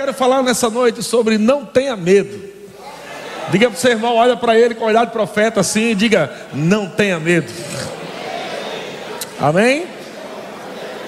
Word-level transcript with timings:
Quero 0.00 0.14
falar 0.14 0.42
nessa 0.42 0.70
noite 0.70 1.02
sobre 1.02 1.36
não 1.36 1.66
tenha 1.66 1.94
medo. 1.94 2.42
Diga 3.50 3.68
para 3.68 3.76
o 3.76 3.78
seu 3.78 3.90
irmão, 3.90 4.14
olha 4.16 4.34
para 4.34 4.58
ele 4.58 4.74
com 4.74 4.86
olhar 4.86 5.04
de 5.04 5.12
profeta 5.12 5.60
assim 5.60 5.90
e 5.90 5.94
diga: 5.94 6.34
não 6.54 6.88
tenha 6.88 7.20
medo. 7.20 7.52
Amém? 9.38 9.84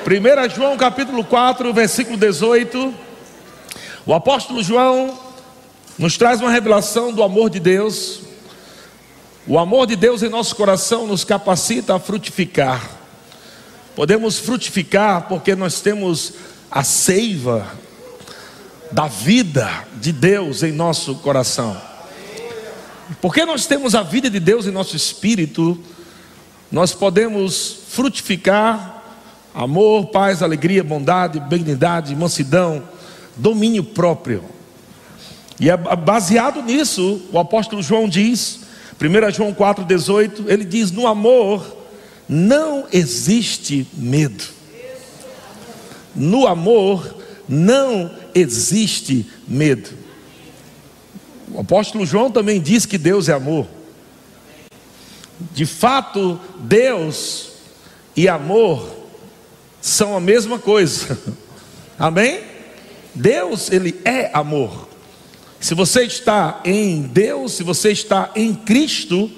1 0.06 0.54
João 0.54 0.76
capítulo 0.76 1.24
4, 1.24 1.72
versículo 1.72 2.18
18. 2.18 2.94
O 4.04 4.12
apóstolo 4.12 4.62
João 4.62 5.18
nos 5.98 6.18
traz 6.18 6.42
uma 6.42 6.50
revelação 6.50 7.14
do 7.14 7.22
amor 7.22 7.48
de 7.48 7.60
Deus. 7.60 8.20
O 9.46 9.58
amor 9.58 9.86
de 9.86 9.96
Deus 9.96 10.22
em 10.22 10.28
nosso 10.28 10.54
coração 10.54 11.06
nos 11.06 11.24
capacita 11.24 11.94
a 11.94 11.98
frutificar. 11.98 12.90
Podemos 13.96 14.38
frutificar 14.38 15.28
porque 15.28 15.54
nós 15.54 15.80
temos 15.80 16.34
a 16.70 16.84
seiva 16.84 17.80
da 18.92 19.08
vida 19.08 19.68
de 20.00 20.12
Deus 20.12 20.62
em 20.62 20.70
nosso 20.70 21.14
coração. 21.16 21.76
Porque 23.20 23.44
nós 23.44 23.66
temos 23.66 23.94
a 23.94 24.02
vida 24.02 24.28
de 24.28 24.38
Deus 24.38 24.66
em 24.66 24.70
nosso 24.70 24.94
espírito, 24.94 25.78
nós 26.70 26.92
podemos 26.92 27.78
frutificar 27.88 29.02
amor, 29.54 30.06
paz, 30.06 30.42
alegria, 30.42 30.84
bondade, 30.84 31.40
benignidade, 31.40 32.14
mansidão, 32.14 32.82
domínio 33.36 33.82
próprio. 33.84 34.44
E 35.58 35.70
é 35.70 35.76
baseado 35.76 36.62
nisso, 36.62 37.22
o 37.32 37.38
apóstolo 37.38 37.82
João 37.82 38.08
diz, 38.08 38.60
1 39.00 39.30
João 39.32 39.54
4,18, 39.54 40.44
ele 40.48 40.64
diz: 40.64 40.90
No 40.90 41.06
amor 41.06 41.76
não 42.28 42.86
existe 42.92 43.86
medo. 43.94 44.44
No 46.14 46.46
amor 46.46 47.16
não 47.48 48.21
existe 48.34 49.26
medo. 49.46 49.90
O 51.52 51.60
apóstolo 51.60 52.06
João 52.06 52.30
também 52.30 52.60
diz 52.60 52.86
que 52.86 52.96
Deus 52.96 53.28
é 53.28 53.32
amor. 53.32 53.66
De 55.52 55.66
fato, 55.66 56.40
Deus 56.60 57.50
e 58.16 58.28
amor 58.28 58.96
são 59.80 60.16
a 60.16 60.20
mesma 60.20 60.58
coisa. 60.58 61.18
Amém? 61.98 62.40
Deus, 63.14 63.70
ele 63.70 64.00
é 64.04 64.30
amor. 64.32 64.88
Se 65.60 65.74
você 65.74 66.04
está 66.04 66.60
em 66.64 67.02
Deus, 67.02 67.52
se 67.52 67.62
você 67.62 67.92
está 67.92 68.30
em 68.34 68.54
Cristo, 68.54 69.30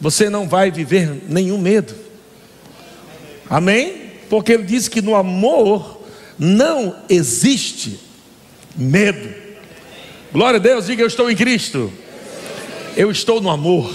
você 0.00 0.30
não 0.30 0.48
vai 0.48 0.70
viver 0.70 1.24
nenhum 1.28 1.58
medo. 1.58 1.94
Amém? 3.48 4.12
Porque 4.30 4.52
ele 4.52 4.62
diz 4.62 4.88
que 4.88 5.02
no 5.02 5.14
amor 5.14 6.00
não 6.38 6.96
existe 7.08 7.98
medo. 8.80 9.28
Glória 10.32 10.58
a 10.58 10.62
Deus, 10.62 10.86
diga 10.86 11.02
eu 11.02 11.06
estou 11.06 11.30
em 11.30 11.36
Cristo. 11.36 11.92
Eu 12.96 13.10
estou 13.10 13.40
no 13.40 13.50
amor. 13.50 13.92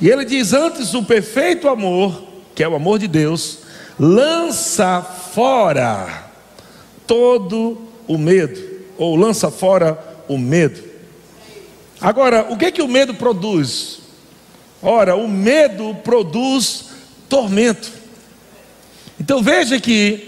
E 0.00 0.08
ele 0.08 0.24
diz: 0.24 0.52
antes 0.52 0.94
o 0.94 1.02
perfeito 1.02 1.68
amor, 1.68 2.22
que 2.54 2.62
é 2.62 2.68
o 2.68 2.76
amor 2.76 2.98
de 2.98 3.08
Deus, 3.08 3.58
lança 3.98 5.02
fora 5.02 6.30
todo 7.06 7.88
o 8.06 8.16
medo, 8.16 8.60
ou 8.96 9.16
lança 9.16 9.50
fora 9.50 9.98
o 10.28 10.38
medo. 10.38 10.82
Agora, 12.00 12.46
o 12.48 12.56
que 12.56 12.66
é 12.66 12.70
que 12.70 12.82
o 12.82 12.88
medo 12.88 13.14
produz? 13.14 13.98
Ora, 14.80 15.16
o 15.16 15.26
medo 15.26 15.96
produz 16.04 16.90
tormento. 17.28 17.90
Então 19.18 19.42
veja 19.42 19.80
que 19.80 20.27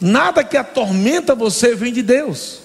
Nada 0.00 0.44
que 0.44 0.56
atormenta 0.56 1.34
você 1.34 1.74
vem 1.74 1.92
de 1.92 2.02
Deus. 2.02 2.60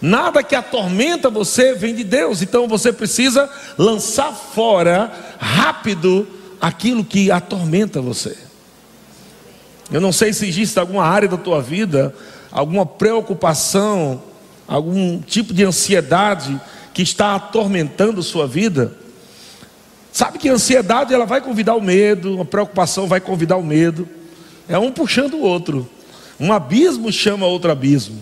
Nada 0.00 0.42
que 0.42 0.54
atormenta 0.54 1.30
você 1.30 1.74
vem 1.74 1.94
de 1.94 2.04
Deus. 2.04 2.42
Então 2.42 2.68
você 2.68 2.92
precisa 2.92 3.50
lançar 3.78 4.32
fora 4.32 5.12
rápido 5.38 6.26
aquilo 6.60 7.04
que 7.04 7.30
atormenta 7.30 8.00
você. 8.00 8.36
Eu 9.90 10.00
não 10.00 10.12
sei 10.12 10.32
se 10.32 10.46
existe 10.46 10.78
alguma 10.78 11.04
área 11.04 11.28
da 11.28 11.36
tua 11.36 11.62
vida, 11.62 12.14
alguma 12.50 12.84
preocupação, 12.84 14.22
algum 14.66 15.20
tipo 15.20 15.54
de 15.54 15.64
ansiedade 15.64 16.60
que 16.92 17.02
está 17.02 17.36
atormentando 17.36 18.22
sua 18.22 18.46
vida. 18.46 18.92
Sabe 20.12 20.38
que 20.38 20.48
a 20.48 20.54
ansiedade 20.54 21.14
ela 21.14 21.26
vai 21.26 21.40
convidar 21.40 21.74
o 21.74 21.80
medo, 21.80 22.40
a 22.40 22.44
preocupação 22.44 23.06
vai 23.06 23.20
convidar 23.20 23.56
o 23.56 23.62
medo. 23.62 24.08
É 24.68 24.78
um 24.78 24.90
puxando 24.90 25.34
o 25.34 25.42
outro. 25.42 25.88
Um 26.38 26.52
abismo 26.52 27.10
chama 27.12 27.46
outro 27.46 27.70
abismo. 27.70 28.18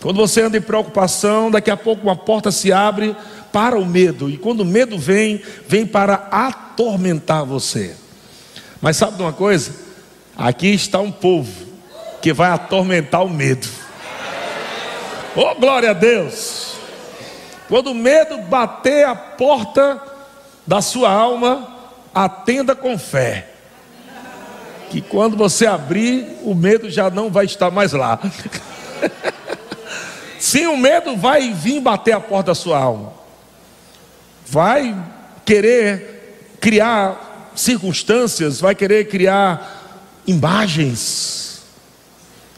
Quando 0.00 0.16
você 0.16 0.42
anda 0.42 0.56
em 0.56 0.62
preocupação, 0.62 1.50
daqui 1.50 1.70
a 1.70 1.76
pouco 1.76 2.02
uma 2.02 2.16
porta 2.16 2.50
se 2.50 2.72
abre 2.72 3.14
para 3.52 3.78
o 3.78 3.84
medo. 3.84 4.30
E 4.30 4.38
quando 4.38 4.60
o 4.60 4.64
medo 4.64 4.98
vem, 4.98 5.42
vem 5.66 5.86
para 5.86 6.28
atormentar 6.30 7.44
você. 7.44 7.94
Mas 8.80 8.96
sabe 8.96 9.16
de 9.16 9.22
uma 9.22 9.32
coisa? 9.32 9.74
Aqui 10.36 10.68
está 10.68 11.00
um 11.00 11.12
povo 11.12 11.68
que 12.22 12.32
vai 12.32 12.50
atormentar 12.50 13.22
o 13.22 13.28
medo. 13.28 13.68
Oh, 15.36 15.54
glória 15.54 15.90
a 15.90 15.94
Deus! 15.94 16.74
Quando 17.68 17.88
o 17.88 17.94
medo 17.94 18.38
bater 18.38 19.04
a 19.04 19.14
porta 19.14 20.02
da 20.66 20.80
sua 20.80 21.12
alma, 21.12 21.68
atenda 22.14 22.74
com 22.74 22.98
fé 22.98 23.49
que 24.90 25.00
quando 25.00 25.36
você 25.36 25.66
abrir, 25.66 26.26
o 26.42 26.52
medo 26.52 26.90
já 26.90 27.08
não 27.08 27.30
vai 27.30 27.44
estar 27.44 27.70
mais 27.70 27.92
lá. 27.92 28.20
Sim, 30.38 30.66
o 30.66 30.76
medo 30.76 31.16
vai 31.16 31.54
vir 31.54 31.80
bater 31.80 32.12
a 32.12 32.20
porta 32.20 32.50
da 32.50 32.54
sua 32.54 32.78
alma, 32.78 33.12
vai 34.46 34.96
querer 35.44 36.56
criar 36.60 37.52
circunstâncias, 37.54 38.60
vai 38.60 38.74
querer 38.74 39.06
criar 39.08 40.02
imagens, 40.26 41.62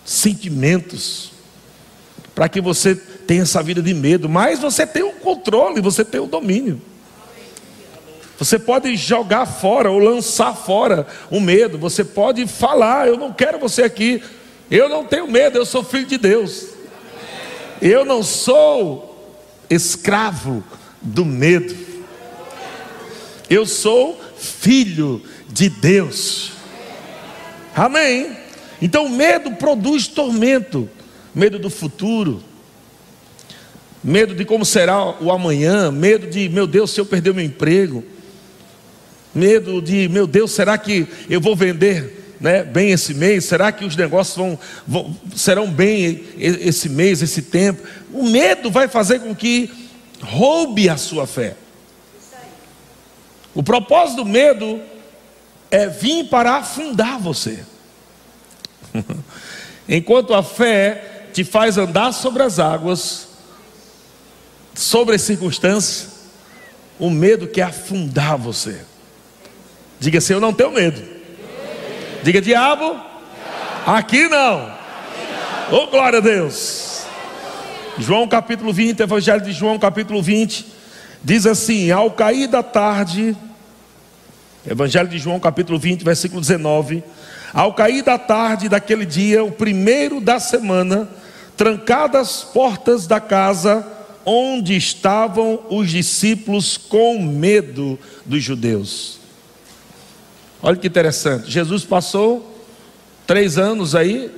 sentimentos, 0.04 1.32
para 2.34 2.48
que 2.48 2.60
você 2.60 2.94
tenha 2.94 3.42
essa 3.42 3.62
vida 3.62 3.82
de 3.82 3.92
medo, 3.92 4.28
mas 4.28 4.58
você 4.58 4.86
tem 4.86 5.02
o 5.02 5.12
controle, 5.12 5.80
você 5.80 6.04
tem 6.04 6.20
o 6.20 6.26
domínio. 6.26 6.80
Você 8.42 8.58
pode 8.58 8.96
jogar 8.96 9.46
fora 9.46 9.88
ou 9.88 10.00
lançar 10.00 10.52
fora 10.52 11.06
o 11.30 11.38
medo. 11.38 11.78
Você 11.78 12.02
pode 12.02 12.44
falar: 12.48 13.06
Eu 13.06 13.16
não 13.16 13.32
quero 13.32 13.56
você 13.56 13.84
aqui. 13.84 14.20
Eu 14.68 14.88
não 14.88 15.04
tenho 15.04 15.30
medo, 15.30 15.56
eu 15.56 15.64
sou 15.64 15.84
filho 15.84 16.06
de 16.06 16.18
Deus. 16.18 16.70
Eu 17.80 18.04
não 18.04 18.20
sou 18.20 19.38
escravo 19.70 20.64
do 21.00 21.24
medo. 21.24 21.72
Eu 23.48 23.64
sou 23.64 24.20
filho 24.36 25.22
de 25.48 25.68
Deus. 25.68 26.50
Amém. 27.76 28.36
Então, 28.80 29.06
o 29.06 29.10
medo 29.10 29.52
produz 29.52 30.08
tormento, 30.08 30.90
medo 31.32 31.60
do 31.60 31.70
futuro, 31.70 32.42
medo 34.02 34.34
de 34.34 34.44
como 34.44 34.64
será 34.64 35.22
o 35.22 35.30
amanhã, 35.30 35.92
medo 35.92 36.26
de, 36.26 36.48
meu 36.48 36.66
Deus, 36.66 36.90
se 36.90 37.00
eu 37.00 37.06
perder 37.06 37.32
meu 37.32 37.44
emprego, 37.44 38.04
medo 39.34 39.80
de, 39.80 40.08
meu 40.08 40.26
Deus, 40.26 40.52
será 40.52 40.76
que 40.76 41.06
eu 41.28 41.40
vou 41.40 41.56
vender 41.56 42.36
né, 42.40 42.62
bem 42.62 42.90
esse 42.90 43.14
mês? 43.14 43.44
Será 43.44 43.70
que 43.72 43.84
os 43.84 43.96
negócios 43.96 44.36
vão, 44.36 44.58
vão, 44.86 45.16
serão 45.34 45.70
bem 45.70 46.24
esse 46.38 46.88
mês, 46.88 47.22
esse 47.22 47.42
tempo? 47.42 47.82
O 48.12 48.28
medo 48.28 48.70
vai 48.70 48.88
fazer 48.88 49.20
com 49.20 49.34
que 49.34 49.70
roube 50.20 50.88
a 50.88 50.96
sua 50.96 51.26
fé. 51.26 51.56
O 53.54 53.62
propósito 53.62 54.24
do 54.24 54.24
medo 54.24 54.80
é 55.70 55.86
vir 55.86 56.24
para 56.28 56.56
afundar 56.56 57.18
você. 57.18 57.64
Enquanto 59.88 60.34
a 60.34 60.42
fé 60.42 61.28
te 61.32 61.44
faz 61.44 61.78
andar 61.78 62.12
sobre 62.12 62.42
as 62.42 62.58
águas, 62.58 63.28
sobre 64.74 65.14
as 65.14 65.22
circunstâncias, 65.22 66.08
o 66.98 67.10
medo 67.10 67.46
quer 67.46 67.62
afundar 67.62 68.36
você. 68.38 68.80
Diga 70.02 70.18
assim: 70.18 70.32
Eu 70.32 70.40
não 70.40 70.52
tenho 70.52 70.72
medo. 70.72 71.00
Diga, 72.24 72.40
diabo, 72.40 73.00
aqui 73.86 74.26
não. 74.26 74.68
Oh, 75.70 75.86
glória 75.86 76.18
a 76.18 76.20
Deus. 76.20 77.04
João 77.98 78.26
capítulo 78.26 78.72
20, 78.72 78.98
Evangelho 78.98 79.40
de 79.40 79.52
João 79.52 79.78
capítulo 79.78 80.20
20, 80.20 80.66
diz 81.22 81.46
assim: 81.46 81.92
Ao 81.92 82.10
cair 82.10 82.48
da 82.48 82.64
tarde, 82.64 83.36
Evangelho 84.68 85.06
de 85.08 85.18
João 85.20 85.38
capítulo 85.38 85.78
20, 85.78 86.02
versículo 86.02 86.40
19. 86.40 87.04
Ao 87.54 87.72
cair 87.72 88.02
da 88.02 88.18
tarde 88.18 88.68
daquele 88.68 89.06
dia, 89.06 89.44
o 89.44 89.52
primeiro 89.52 90.20
da 90.20 90.40
semana, 90.40 91.08
trancadas 91.56 92.20
as 92.20 92.42
portas 92.42 93.06
da 93.06 93.20
casa 93.20 93.86
onde 94.24 94.76
estavam 94.76 95.60
os 95.70 95.88
discípulos 95.90 96.76
com 96.76 97.22
medo 97.22 97.96
dos 98.26 98.42
judeus. 98.42 99.21
Olha 100.62 100.76
que 100.76 100.86
interessante. 100.86 101.50
Jesus 101.50 101.84
passou 101.84 102.56
três 103.26 103.58
anos 103.58 103.94
aí 103.94 104.30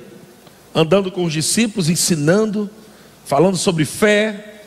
andando 0.74 1.12
com 1.12 1.24
os 1.24 1.32
discípulos, 1.32 1.90
ensinando, 1.90 2.68
falando 3.24 3.56
sobre 3.56 3.84
fé, 3.84 4.62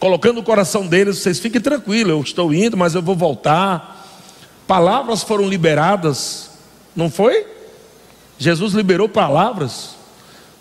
colocando 0.00 0.40
o 0.40 0.42
coração 0.42 0.86
deles, 0.86 1.18
vocês 1.18 1.38
fiquem 1.38 1.60
tranquilos, 1.60 2.10
eu 2.10 2.20
estou 2.20 2.52
indo, 2.52 2.76
mas 2.76 2.94
eu 2.94 3.02
vou 3.02 3.14
voltar. 3.14 4.08
Palavras 4.66 5.22
foram 5.22 5.48
liberadas, 5.48 6.50
não 6.96 7.10
foi? 7.10 7.46
Jesus 8.38 8.72
liberou 8.72 9.08
palavras. 9.08 9.90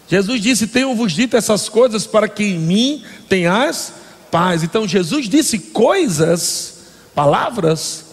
Jesus 0.07 0.41
disse: 0.41 0.67
Tenho-vos 0.67 1.13
dito 1.13 1.37
essas 1.37 1.69
coisas 1.69 2.05
para 2.05 2.27
que 2.27 2.43
em 2.43 2.59
mim 2.59 3.03
tenhas 3.29 3.93
paz. 4.29 4.63
Então 4.63 4.87
Jesus 4.87 5.27
disse 5.27 5.57
coisas, 5.57 6.83
palavras, 7.15 8.10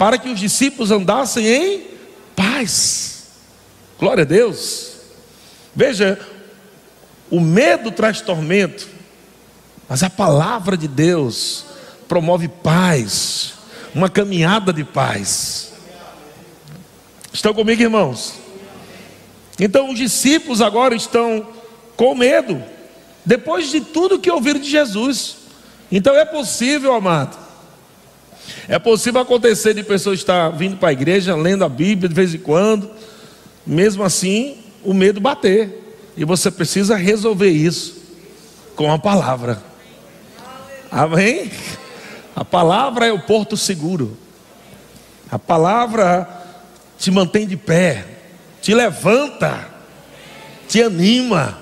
para 0.00 0.16
que 0.16 0.30
os 0.30 0.40
discípulos 0.40 0.90
andassem 0.90 1.46
em 1.46 1.86
paz. 2.34 3.24
Glória 3.98 4.22
a 4.22 4.26
Deus. 4.26 4.92
Veja, 5.76 6.18
o 7.30 7.38
medo 7.38 7.92
traz 7.92 8.22
tormento, 8.22 8.88
mas 9.86 10.02
a 10.02 10.08
palavra 10.08 10.74
de 10.74 10.88
Deus 10.88 11.66
promove 12.08 12.48
paz, 12.48 13.52
uma 13.94 14.08
caminhada 14.08 14.72
de 14.72 14.84
paz. 14.84 15.74
Estão 17.30 17.52
comigo, 17.52 17.82
irmãos? 17.82 18.36
Então 19.58 19.90
os 19.90 19.98
discípulos 19.98 20.62
agora 20.62 20.94
estão 20.94 21.46
com 21.94 22.14
medo, 22.14 22.64
depois 23.22 23.70
de 23.70 23.82
tudo 23.82 24.18
que 24.18 24.30
ouviram 24.30 24.60
de 24.60 24.70
Jesus. 24.70 25.36
Então 25.92 26.16
é 26.16 26.24
possível, 26.24 26.94
amado. 26.94 27.49
É 28.68 28.78
possível 28.78 29.20
acontecer 29.20 29.74
de 29.74 29.82
pessoas 29.82 30.18
estar 30.18 30.50
vindo 30.50 30.76
para 30.76 30.90
a 30.90 30.92
igreja, 30.92 31.36
lendo 31.36 31.64
a 31.64 31.68
Bíblia 31.68 32.08
de 32.08 32.14
vez 32.14 32.34
em 32.34 32.38
quando, 32.38 32.90
mesmo 33.66 34.02
assim, 34.02 34.58
o 34.84 34.94
medo 34.94 35.20
bater. 35.20 35.94
E 36.16 36.24
você 36.24 36.50
precisa 36.50 36.96
resolver 36.96 37.50
isso 37.50 38.02
com 38.76 38.92
a 38.92 38.98
palavra. 38.98 39.62
Amém? 40.90 41.50
A 42.34 42.44
palavra 42.44 43.06
é 43.06 43.12
o 43.12 43.20
porto 43.20 43.56
seguro. 43.56 44.16
A 45.30 45.38
palavra 45.38 46.28
te 46.98 47.10
mantém 47.10 47.46
de 47.46 47.56
pé 47.56 48.18
te 48.60 48.74
levanta, 48.74 49.66
te 50.68 50.82
anima. 50.82 51.58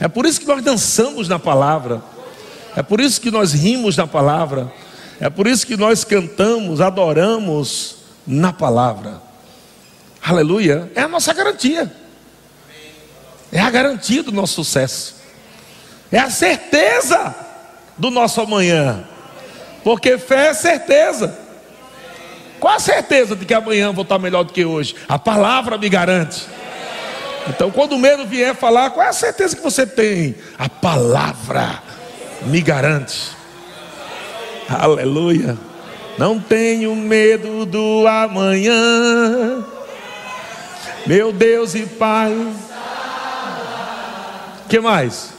É 0.00 0.08
por 0.08 0.26
isso 0.26 0.40
que 0.40 0.46
nós 0.46 0.62
dançamos 0.62 1.28
na 1.28 1.38
palavra, 1.38 2.02
é 2.76 2.82
por 2.82 3.00
isso 3.00 3.20
que 3.20 3.30
nós 3.30 3.52
rimos 3.52 3.96
na 3.96 4.06
palavra, 4.06 4.72
é 5.20 5.28
por 5.28 5.46
isso 5.46 5.66
que 5.66 5.76
nós 5.76 6.04
cantamos, 6.04 6.80
adoramos 6.80 7.96
na 8.26 8.52
palavra. 8.52 9.20
Aleluia, 10.22 10.90
é 10.94 11.02
a 11.02 11.08
nossa 11.08 11.32
garantia, 11.32 11.90
é 13.50 13.60
a 13.60 13.70
garantia 13.70 14.22
do 14.22 14.32
nosso 14.32 14.54
sucesso, 14.54 15.16
é 16.12 16.18
a 16.18 16.30
certeza 16.30 17.34
do 17.96 18.10
nosso 18.10 18.40
amanhã, 18.40 19.04
porque 19.82 20.18
fé 20.18 20.48
é 20.48 20.54
certeza. 20.54 21.46
Qual 22.60 22.74
a 22.74 22.80
certeza 22.80 23.36
de 23.36 23.46
que 23.46 23.54
amanhã 23.54 23.92
vou 23.92 24.02
estar 24.02 24.18
melhor 24.18 24.42
do 24.42 24.52
que 24.52 24.64
hoje? 24.64 24.96
A 25.08 25.18
palavra 25.18 25.78
me 25.78 25.88
garante. 25.88 26.44
Então, 27.46 27.70
quando 27.70 27.92
o 27.92 27.98
medo 27.98 28.26
vier 28.26 28.54
falar, 28.54 28.90
qual 28.90 29.06
é 29.06 29.08
a 29.08 29.12
certeza 29.12 29.56
que 29.56 29.62
você 29.62 29.86
tem? 29.86 30.34
A 30.58 30.68
palavra 30.68 31.80
me 32.42 32.60
garante. 32.60 33.37
Aleluia. 34.78 35.56
Não 36.18 36.38
tenho 36.38 36.94
medo 36.94 37.64
do 37.64 38.06
amanhã. 38.06 39.64
Meu 41.06 41.32
Deus 41.32 41.74
e 41.74 41.86
Pai. 41.86 42.34
Que 44.68 44.78
mais? 44.80 45.32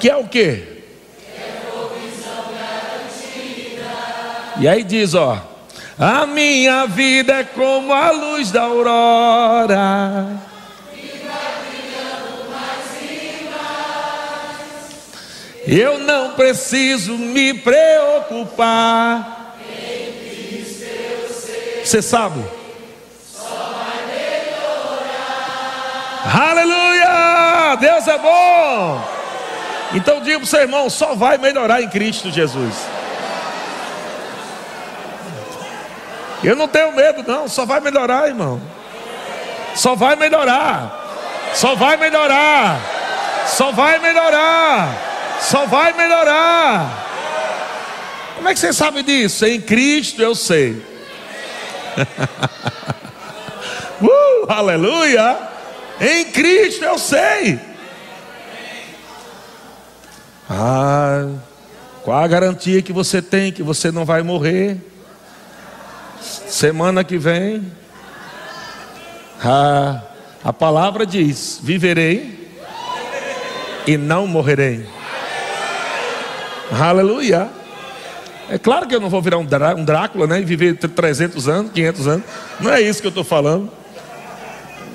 Que 0.00 0.10
é 0.10 0.16
o 0.16 0.26
que? 0.26 0.80
E 4.58 4.66
aí 4.66 4.82
diz, 4.82 5.14
ó: 5.14 5.40
A 5.98 6.26
minha 6.26 6.86
vida 6.86 7.34
é 7.34 7.44
como 7.44 7.92
a 7.92 8.10
luz 8.10 8.50
da 8.50 8.62
aurora. 8.62 10.49
Eu 15.72 16.00
não 16.00 16.32
preciso 16.32 17.16
me 17.16 17.54
preocupar. 17.54 19.54
Você 21.84 22.02
sabe? 22.02 22.44
Aleluia! 26.24 27.76
Deus 27.76 28.08
é 28.08 28.18
bom. 28.18 29.00
Então 29.94 30.20
diga 30.20 30.38
para 30.38 30.44
o 30.44 30.48
seu 30.48 30.60
irmão: 30.60 30.90
só 30.90 31.14
vai 31.14 31.38
melhorar 31.38 31.80
em 31.80 31.88
Cristo 31.88 32.32
Jesus. 32.32 32.74
Eu 36.42 36.56
não 36.56 36.66
tenho 36.66 36.90
medo, 36.90 37.22
não. 37.24 37.46
Só 37.46 37.64
vai 37.64 37.78
melhorar, 37.78 38.26
irmão. 38.26 38.60
Só 39.76 39.94
vai 39.94 40.16
melhorar. 40.16 41.52
Só 41.54 41.76
vai 41.76 41.96
melhorar. 41.96 42.80
Só 43.46 43.70
vai 43.70 44.00
melhorar. 44.00 45.09
Só 45.40 45.66
vai 45.66 45.92
melhorar. 45.92 47.08
Como 48.36 48.48
é 48.48 48.54
que 48.54 48.60
você 48.60 48.72
sabe 48.72 49.02
disso? 49.02 49.44
Em 49.44 49.60
Cristo 49.60 50.22
eu 50.22 50.34
sei. 50.34 50.72
uh, 54.00 54.46
aleluia. 54.48 55.36
Em 56.00 56.24
Cristo 56.26 56.84
eu 56.84 56.98
sei. 56.98 57.58
Ah, 60.48 61.28
qual 62.02 62.18
a 62.18 62.26
garantia 62.26 62.82
que 62.82 62.92
você 62.92 63.22
tem 63.22 63.52
que 63.52 63.62
você 63.62 63.92
não 63.92 64.04
vai 64.04 64.22
morrer? 64.22 64.78
Semana 66.20 67.04
que 67.04 67.16
vem, 67.16 67.70
a, 69.42 70.02
a 70.42 70.52
palavra 70.52 71.06
diz: 71.06 71.60
viverei 71.62 72.50
e 73.86 73.96
não 73.96 74.26
morrerei. 74.26 74.99
Aleluia. 76.72 77.48
É 78.48 78.58
claro 78.58 78.86
que 78.86 78.94
eu 78.94 79.00
não 79.00 79.08
vou 79.08 79.22
virar 79.22 79.38
um, 79.38 79.46
um 79.76 79.84
Drácula, 79.84 80.26
né? 80.26 80.40
E 80.40 80.44
viver 80.44 80.76
300 80.76 81.48
anos, 81.48 81.72
500 81.72 82.06
anos. 82.08 82.24
Não 82.58 82.72
é 82.72 82.80
isso 82.80 83.00
que 83.00 83.06
eu 83.06 83.10
estou 83.10 83.24
falando. 83.24 83.70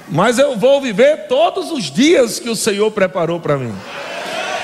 Mas 0.09 0.37
eu 0.37 0.57
vou 0.57 0.81
viver 0.81 1.27
todos 1.27 1.71
os 1.71 1.85
dias 1.85 2.39
que 2.39 2.49
o 2.49 2.55
Senhor 2.55 2.91
preparou 2.91 3.39
para 3.39 3.57
mim. 3.57 3.73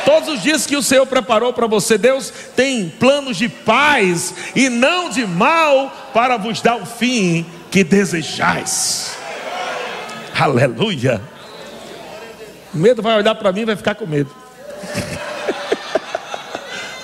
Todos 0.05 0.29
os 0.29 0.41
dias 0.41 0.65
que 0.65 0.75
o 0.75 0.81
Senhor 0.81 1.05
preparou 1.05 1.53
para 1.53 1.67
você, 1.67 1.97
Deus 1.97 2.31
tem 2.55 2.89
planos 2.89 3.37
de 3.37 3.47
paz 3.47 4.33
e 4.55 4.69
não 4.69 5.09
de 5.09 5.25
mal 5.25 5.91
para 6.13 6.37
vos 6.37 6.61
dar 6.61 6.75
o 6.75 6.85
fim 6.85 7.45
que 7.69 7.83
desejais. 7.83 9.15
Aleluia. 10.37 11.21
O 12.73 12.77
medo 12.77 13.01
vai 13.01 13.17
olhar 13.17 13.35
para 13.35 13.51
mim 13.51 13.61
e 13.61 13.65
vai 13.65 13.75
ficar 13.75 13.95
com 13.95 14.07
medo. 14.07 14.31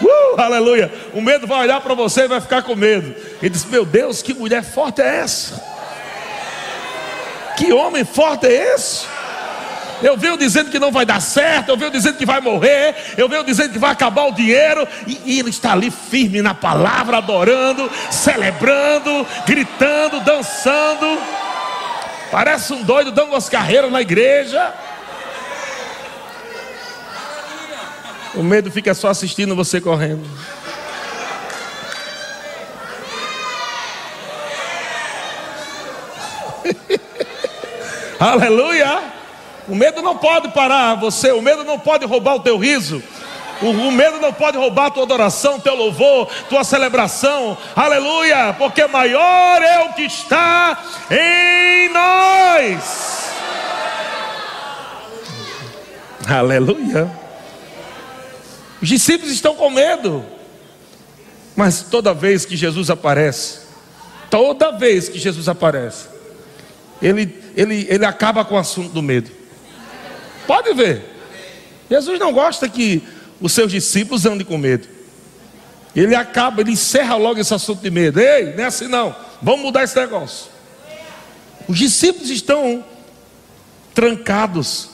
uh, 0.01 0.26
aleluia. 0.45 0.91
O 1.13 1.21
medo 1.21 1.47
vai 1.47 1.61
olhar 1.61 1.81
para 1.81 1.93
você 1.93 2.21
e 2.21 2.27
vai 2.27 2.39
ficar 2.39 2.61
com 2.61 2.75
medo. 2.75 3.15
E 3.41 3.49
diz: 3.49 3.65
Meu 3.65 3.85
Deus, 3.85 4.21
que 4.21 4.33
mulher 4.33 4.63
forte 4.63 5.01
é 5.01 5.17
essa? 5.17 5.61
Que 7.57 7.73
homem 7.73 8.05
forte 8.05 8.45
é 8.45 8.75
esse? 8.75 9.05
Eu 10.01 10.15
venho 10.15 10.37
dizendo 10.37 10.69
que 10.69 10.77
não 10.77 10.91
vai 10.91 11.07
dar 11.07 11.19
certo, 11.19 11.69
eu 11.69 11.77
venho 11.77 11.89
dizendo 11.89 12.19
que 12.19 12.25
vai 12.25 12.39
morrer, 12.39 12.95
eu 13.17 13.27
venho 13.27 13.43
dizendo 13.43 13.73
que 13.73 13.79
vai 13.79 13.89
acabar 13.89 14.25
o 14.25 14.31
dinheiro, 14.31 14.87
e, 15.07 15.19
e 15.25 15.39
ele 15.39 15.49
está 15.49 15.71
ali 15.71 15.89
firme 15.89 16.39
na 16.39 16.53
palavra, 16.53 17.17
adorando, 17.17 17.89
celebrando, 18.11 19.25
gritando, 19.47 20.19
dançando. 20.19 21.19
Parece 22.31 22.73
um 22.73 22.83
doido 22.83 23.11
dando 23.11 23.29
umas 23.29 23.49
carreiras 23.49 23.91
na 23.91 24.01
igreja. 24.01 24.71
O 28.37 28.43
medo 28.43 28.69
fica 28.69 28.93
só 28.93 29.07
assistindo 29.07 29.55
você 29.55 29.81
correndo. 29.81 30.23
Aleluia! 38.19 39.01
O 39.67 39.73
medo 39.73 40.03
não 40.03 40.15
pode 40.15 40.49
parar 40.49 40.93
você, 40.95 41.31
o 41.31 41.41
medo 41.41 41.63
não 41.63 41.79
pode 41.79 42.05
roubar 42.05 42.35
o 42.35 42.39
teu 42.39 42.59
riso. 42.59 43.01
O, 43.59 43.71
o, 43.71 43.91
medo 43.91 44.19
não 44.19 44.31
pode 44.31 44.55
roubar 44.55 44.85
a 44.85 44.91
tua 44.91 45.01
adoração, 45.01 45.59
teu 45.59 45.73
louvor, 45.73 46.29
tua 46.47 46.63
celebração. 46.63 47.57
Aleluia! 47.75 48.55
Porque 48.55 48.85
maior 48.85 49.63
é 49.63 49.79
o 49.79 49.93
que 49.93 50.03
está 50.03 50.77
em 51.09 51.89
nós. 51.89 53.31
Aleluia! 56.29 57.26
Os 58.81 58.87
discípulos 58.87 59.31
estão 59.31 59.55
com 59.55 59.69
medo. 59.69 60.25
Mas 61.55 61.81
toda 61.81 62.13
vez 62.13 62.45
que 62.45 62.55
Jesus 62.55 62.89
aparece, 62.89 63.59
toda 64.29 64.71
vez 64.71 65.09
que 65.09 65.17
Jesus 65.17 65.49
aparece, 65.49 66.07
ele 67.01 67.47
ele, 67.57 67.87
ele 67.89 68.05
acaba 68.05 68.45
com 68.45 68.53
o 68.53 68.57
assunto 68.59 68.89
do 68.89 69.01
medo. 69.01 69.31
Pode 70.45 70.71
ver. 70.75 71.03
Jesus 71.89 72.19
não 72.19 72.31
gosta 72.31 72.69
que 72.69 73.01
os 73.41 73.51
seus 73.51 73.71
discípulos 73.71 74.27
andem 74.27 74.45
com 74.45 74.59
medo. 74.59 74.87
Ele 75.95 76.13
acaba, 76.13 76.61
ele 76.61 76.73
encerra 76.73 77.15
logo 77.15 77.39
esse 77.39 77.51
assunto 77.51 77.81
de 77.81 77.89
medo. 77.89 78.19
Ei, 78.19 78.53
não 78.53 78.63
é 78.63 78.67
assim 78.67 78.87
não. 78.87 79.15
Vamos 79.41 79.61
mudar 79.61 79.83
esse 79.83 79.99
negócio. 79.99 80.51
Os 81.67 81.79
discípulos 81.79 82.29
estão 82.29 82.85
trancados 83.95 84.89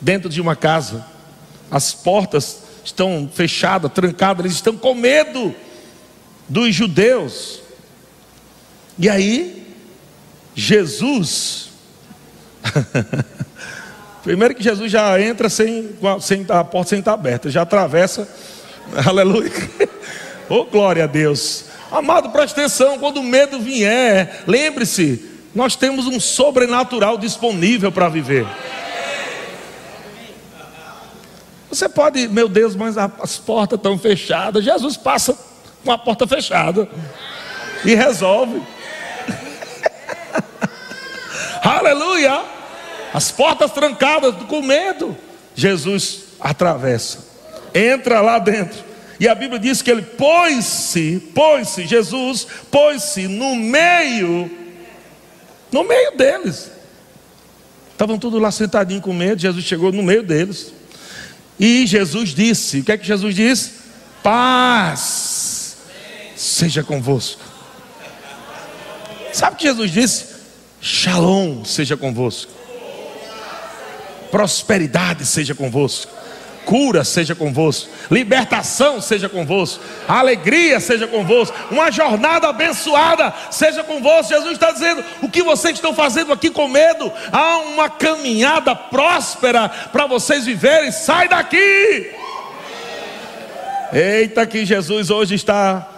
dentro 0.00 0.28
de 0.28 0.40
uma 0.40 0.56
casa. 0.56 1.06
As 1.70 1.92
portas 1.92 2.62
estão 2.84 3.30
fechadas, 3.32 3.92
trancadas, 3.92 4.44
eles 4.44 4.56
estão 4.56 4.76
com 4.76 4.94
medo 4.94 5.54
dos 6.48 6.74
judeus. 6.74 7.60
E 8.98 9.08
aí, 9.08 9.66
Jesus, 10.54 11.68
primeiro 14.22 14.54
que 14.54 14.62
Jesus 14.62 14.90
já 14.90 15.20
entra 15.20 15.48
sem, 15.48 15.90
sem 16.20 16.44
a 16.48 16.64
porta 16.64 16.90
sem 16.90 16.98
estar 16.98 17.14
aberta, 17.14 17.50
já 17.50 17.62
atravessa, 17.62 18.28
aleluia, 19.06 19.52
oh 20.48 20.64
glória 20.64 21.04
a 21.04 21.06
Deus, 21.06 21.66
amado, 21.90 22.30
preste 22.30 22.52
atenção, 22.58 22.98
quando 22.98 23.18
o 23.18 23.22
medo 23.22 23.60
vier, 23.60 24.42
lembre-se, 24.46 25.30
nós 25.54 25.76
temos 25.76 26.06
um 26.06 26.20
sobrenatural 26.20 27.16
disponível 27.16 27.90
para 27.90 28.08
viver. 28.08 28.46
Você 31.70 31.88
pode, 31.88 32.26
meu 32.28 32.48
Deus, 32.48 32.74
mas 32.74 32.98
as 32.98 33.38
portas 33.38 33.78
estão 33.78 33.96
fechadas. 33.96 34.64
Jesus 34.64 34.96
passa 34.96 35.38
com 35.84 35.92
a 35.92 35.96
porta 35.96 36.26
fechada 36.26 36.88
e 37.84 37.94
resolve. 37.94 38.60
Aleluia! 41.62 42.42
As 43.14 43.30
portas 43.30 43.70
trancadas 43.70 44.34
com 44.48 44.60
medo. 44.60 45.16
Jesus 45.54 46.24
atravessa, 46.40 47.24
entra 47.72 48.20
lá 48.20 48.38
dentro. 48.38 48.90
E 49.18 49.28
a 49.28 49.34
Bíblia 49.34 49.58
diz 49.58 49.82
que 49.82 49.90
ele 49.90 50.02
pôs-se, 50.02 51.20
pôs-se, 51.34 51.86
Jesus 51.86 52.46
pôs-se 52.70 53.28
no 53.28 53.54
meio, 53.54 54.50
no 55.70 55.84
meio 55.84 56.16
deles. 56.16 56.70
Estavam 57.92 58.18
todos 58.18 58.40
lá 58.40 58.50
sentadinhos 58.50 59.04
com 59.04 59.12
medo. 59.12 59.40
Jesus 59.40 59.62
chegou 59.62 59.92
no 59.92 60.02
meio 60.02 60.22
deles. 60.22 60.72
E 61.60 61.86
Jesus 61.86 62.30
disse: 62.30 62.80
O 62.80 62.84
que 62.84 62.92
é 62.92 62.96
que 62.96 63.06
Jesus 63.06 63.34
disse? 63.34 63.72
Paz 64.22 65.76
seja 66.34 66.82
convosco. 66.82 67.42
Sabe 69.30 69.54
o 69.54 69.58
que 69.58 69.64
Jesus 69.68 69.90
disse? 69.90 70.24
Shalom 70.80 71.62
seja 71.64 71.98
convosco. 71.98 72.50
Prosperidade 74.30 75.26
seja 75.26 75.54
convosco 75.54 76.20
cura 76.64 77.04
seja 77.04 77.34
convosco, 77.34 77.90
libertação 78.10 79.00
seja 79.00 79.28
convosco, 79.28 79.82
alegria 80.06 80.80
seja 80.80 81.06
convosco, 81.06 81.56
uma 81.70 81.90
jornada 81.90 82.48
abençoada 82.48 83.32
seja 83.50 83.82
convosco. 83.82 84.32
Jesus 84.32 84.52
está 84.52 84.70
dizendo: 84.70 85.04
o 85.22 85.28
que 85.28 85.42
vocês 85.42 85.74
estão 85.74 85.94
fazendo 85.94 86.32
aqui 86.32 86.50
com 86.50 86.68
medo, 86.68 87.12
há 87.32 87.58
uma 87.58 87.88
caminhada 87.88 88.74
próspera 88.74 89.68
para 89.68 90.06
vocês 90.06 90.44
viverem. 90.44 90.92
Sai 90.92 91.28
daqui! 91.28 92.10
Eita, 93.92 94.46
que 94.46 94.64
Jesus 94.64 95.10
hoje 95.10 95.34
está 95.34 95.88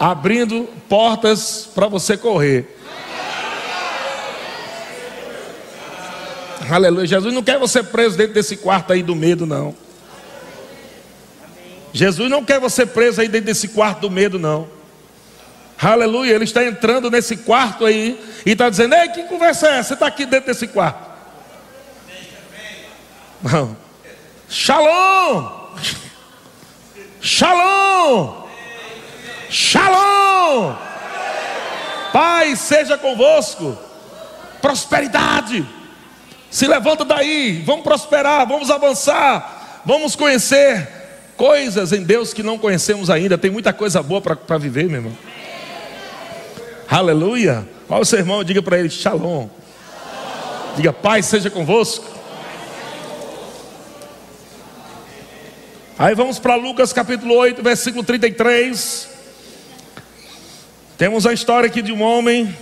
abrindo 0.00 0.68
portas 0.88 1.68
para 1.74 1.86
você 1.86 2.16
correr. 2.16 2.77
Aleluia. 6.70 7.06
Jesus 7.06 7.32
não 7.32 7.42
quer 7.42 7.58
você 7.58 7.82
preso 7.82 8.16
dentro 8.16 8.34
desse 8.34 8.56
quarto 8.56 8.92
aí 8.92 9.02
do 9.02 9.16
medo, 9.16 9.46
não. 9.46 9.74
Jesus 11.92 12.30
não 12.30 12.44
quer 12.44 12.60
você 12.60 12.84
preso 12.84 13.20
aí 13.20 13.28
dentro 13.28 13.46
desse 13.46 13.68
quarto 13.68 14.02
do 14.02 14.10
medo, 14.10 14.38
não. 14.38 14.68
Aleluia. 15.80 16.34
Ele 16.34 16.44
está 16.44 16.62
entrando 16.64 17.10
nesse 17.10 17.38
quarto 17.38 17.86
aí 17.86 18.20
e 18.44 18.50
está 18.50 18.68
dizendo: 18.68 18.94
Ei, 18.94 19.08
que 19.08 19.22
conversa 19.24 19.68
é 19.68 19.78
essa? 19.78 19.88
Você 19.88 19.94
está 19.94 20.06
aqui 20.06 20.26
dentro 20.26 20.48
desse 20.48 20.66
quarto. 20.66 21.08
Não. 23.42 23.76
Shalom. 24.48 25.68
Shalom. 27.20 28.48
Shalom. 29.48 30.76
Paz 32.12 32.58
seja 32.58 32.98
convosco. 32.98 33.78
Prosperidade 34.60 35.77
se 36.50 36.66
levanta 36.66 37.04
daí, 37.04 37.62
vamos 37.64 37.84
prosperar, 37.84 38.46
vamos 38.46 38.70
avançar, 38.70 39.82
vamos 39.84 40.16
conhecer 40.16 40.88
coisas 41.36 41.92
em 41.92 42.02
Deus 42.02 42.32
que 42.32 42.42
não 42.42 42.58
conhecemos 42.58 43.10
ainda. 43.10 43.38
Tem 43.38 43.50
muita 43.50 43.72
coisa 43.72 44.02
boa 44.02 44.20
para 44.20 44.58
viver, 44.58 44.84
meu 44.84 44.96
irmão. 44.96 45.18
Aleluia. 46.90 47.68
Olha 47.88 48.00
o 48.00 48.04
seu 48.04 48.18
irmão, 48.18 48.42
diga 48.42 48.62
para 48.62 48.78
ele: 48.78 48.88
Shalom. 48.88 49.48
Diga, 50.76 50.92
paz 50.92 51.26
seja 51.26 51.50
convosco. 51.50 52.04
Aí 55.98 56.14
vamos 56.14 56.38
para 56.38 56.54
Lucas 56.54 56.92
capítulo 56.92 57.34
8, 57.34 57.62
versículo 57.62 58.04
33. 58.04 59.08
Temos 60.96 61.26
a 61.26 61.32
história 61.32 61.66
aqui 61.66 61.82
de 61.82 61.92
um 61.92 62.02
homem 62.02 62.56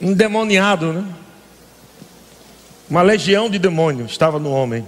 endemoniado, 0.00 0.92
né? 0.92 1.04
Uma 2.90 3.02
legião 3.02 3.48
de 3.48 3.56
demônios 3.56 4.10
estava 4.10 4.40
no 4.40 4.50
homem. 4.50 4.86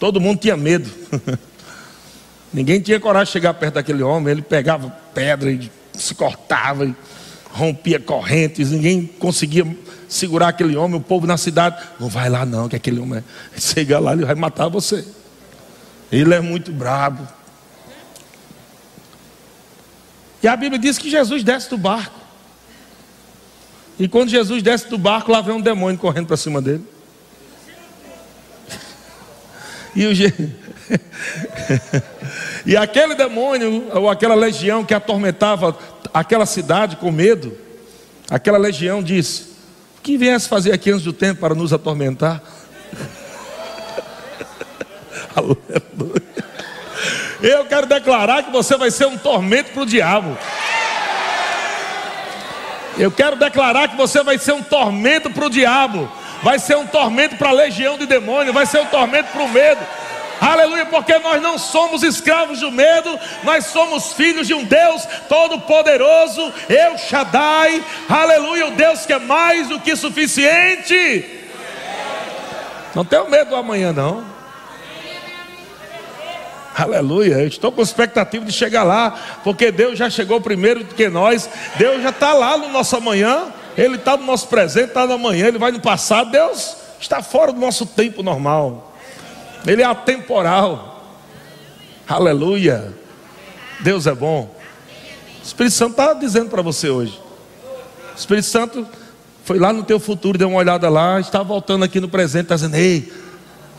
Todo 0.00 0.20
mundo 0.20 0.40
tinha 0.40 0.56
medo. 0.56 0.90
Ninguém 2.52 2.80
tinha 2.80 2.98
coragem 2.98 3.26
de 3.26 3.32
chegar 3.32 3.54
perto 3.54 3.74
daquele 3.74 4.02
homem. 4.02 4.32
Ele 4.32 4.42
pegava 4.42 4.90
pedra 5.14 5.52
e 5.52 5.70
se 5.94 6.16
cortava 6.16 6.84
e 6.84 6.94
rompia 7.52 8.00
correntes. 8.00 8.72
Ninguém 8.72 9.06
conseguia 9.06 9.64
segurar 10.08 10.48
aquele 10.48 10.76
homem. 10.76 10.96
O 10.96 11.00
povo 11.00 11.28
na 11.28 11.36
cidade, 11.36 11.80
não 12.00 12.08
vai 12.08 12.28
lá 12.28 12.44
não, 12.44 12.68
que 12.68 12.74
aquele 12.74 12.98
homem 12.98 13.20
é... 13.20 13.24
chega 13.60 14.00
lá, 14.00 14.12
ele 14.12 14.24
vai 14.24 14.34
matar 14.34 14.66
você. 14.66 15.06
Ele 16.10 16.34
é 16.34 16.40
muito 16.40 16.72
brabo. 16.72 17.26
E 20.42 20.48
a 20.48 20.56
Bíblia 20.56 20.78
diz 20.78 20.98
que 20.98 21.08
Jesus 21.08 21.44
desce 21.44 21.70
do 21.70 21.78
barco. 21.78 22.19
E 24.00 24.08
quando 24.08 24.30
Jesus 24.30 24.62
desce 24.62 24.88
do 24.88 24.96
barco, 24.96 25.30
lá 25.30 25.42
vem 25.42 25.54
um 25.54 25.60
demônio 25.60 25.98
correndo 25.98 26.26
para 26.26 26.38
cima 26.38 26.62
dele. 26.62 26.82
E, 29.94 30.06
o... 30.06 30.12
e 32.64 32.74
aquele 32.78 33.14
demônio, 33.14 33.90
ou 33.92 34.08
aquela 34.08 34.34
legião 34.34 34.86
que 34.86 34.94
atormentava 34.94 35.76
aquela 36.14 36.46
cidade 36.46 36.96
com 36.96 37.12
medo, 37.12 37.54
aquela 38.30 38.56
legião 38.56 39.02
disse: 39.02 39.50
O 39.98 40.02
que 40.02 40.16
viesse 40.16 40.48
fazer 40.48 40.72
aqui 40.72 40.90
antes 40.90 41.04
do 41.04 41.12
tempo 41.12 41.38
para 41.38 41.54
nos 41.54 41.70
atormentar? 41.70 42.42
Eu 47.42 47.66
quero 47.66 47.86
declarar 47.86 48.44
que 48.44 48.50
você 48.50 48.78
vai 48.78 48.90
ser 48.90 49.06
um 49.06 49.18
tormento 49.18 49.72
para 49.72 49.82
o 49.82 49.86
diabo. 49.86 50.38
Eu 53.00 53.10
quero 53.10 53.34
declarar 53.34 53.88
que 53.88 53.96
você 53.96 54.22
vai 54.22 54.36
ser 54.36 54.52
um 54.52 54.62
tormento 54.62 55.30
para 55.30 55.46
o 55.46 55.48
diabo, 55.48 56.06
vai 56.42 56.58
ser 56.58 56.76
um 56.76 56.86
tormento 56.86 57.34
para 57.36 57.48
a 57.48 57.52
legião 57.52 57.96
de 57.96 58.04
demônios, 58.04 58.52
vai 58.52 58.66
ser 58.66 58.78
um 58.78 58.84
tormento 58.84 59.32
para 59.32 59.42
o 59.42 59.48
medo. 59.48 59.80
Aleluia, 60.38 60.84
porque 60.84 61.18
nós 61.18 61.40
não 61.40 61.56
somos 61.56 62.02
escravos 62.02 62.60
do 62.60 62.70
medo, 62.70 63.18
nós 63.42 63.64
somos 63.68 64.12
filhos 64.12 64.46
de 64.46 64.52
um 64.52 64.64
Deus 64.64 65.08
todo-poderoso, 65.30 66.52
Eu 66.68 66.98
Shaddai, 66.98 67.82
aleluia, 68.06 68.66
o 68.66 68.72
Deus 68.72 69.06
que 69.06 69.14
é 69.14 69.18
mais 69.18 69.68
do 69.68 69.80
que 69.80 69.96
suficiente. 69.96 71.40
Não 72.94 73.04
tenho 73.04 73.30
medo 73.30 73.48
do 73.48 73.56
amanhã, 73.56 73.94
não. 73.94 74.39
Aleluia, 76.74 77.34
eu 77.34 77.48
estou 77.48 77.72
com 77.72 77.82
expectativa 77.82 78.44
de 78.44 78.52
chegar 78.52 78.84
lá, 78.84 79.18
porque 79.42 79.72
Deus 79.72 79.98
já 79.98 80.08
chegou 80.08 80.40
primeiro 80.40 80.84
do 80.84 80.94
que 80.94 81.08
nós, 81.08 81.50
Deus 81.76 82.02
já 82.02 82.10
está 82.10 82.32
lá 82.32 82.56
no 82.56 82.68
nosso 82.68 82.96
amanhã, 82.96 83.46
Ele 83.76 83.96
está 83.96 84.16
no 84.16 84.24
nosso 84.24 84.46
presente, 84.46 84.88
está 84.88 85.06
no 85.06 85.14
amanhã, 85.14 85.48
Ele 85.48 85.58
vai 85.58 85.72
no 85.72 85.80
passado, 85.80 86.30
Deus 86.30 86.76
está 87.00 87.22
fora 87.22 87.52
do 87.52 87.58
nosso 87.58 87.84
tempo 87.84 88.22
normal, 88.22 88.94
Ele 89.66 89.82
é 89.82 89.84
atemporal, 89.84 91.04
aleluia, 92.08 92.94
Deus 93.80 94.06
é 94.06 94.14
bom. 94.14 94.54
O 95.40 95.42
Espírito 95.42 95.74
Santo 95.74 95.92
está 95.92 96.12
dizendo 96.14 96.50
para 96.50 96.62
você 96.62 96.88
hoje, 96.88 97.20
o 98.14 98.18
Espírito 98.18 98.46
Santo 98.46 98.86
foi 99.44 99.58
lá 99.58 99.72
no 99.72 99.82
teu 99.82 99.98
futuro, 99.98 100.38
deu 100.38 100.48
uma 100.48 100.58
olhada 100.58 100.88
lá, 100.88 101.18
está 101.18 101.42
voltando 101.42 101.84
aqui 101.84 101.98
no 101.98 102.08
presente, 102.08 102.44
está 102.44 102.54
dizendo: 102.54 102.76
Ei, 102.76 103.12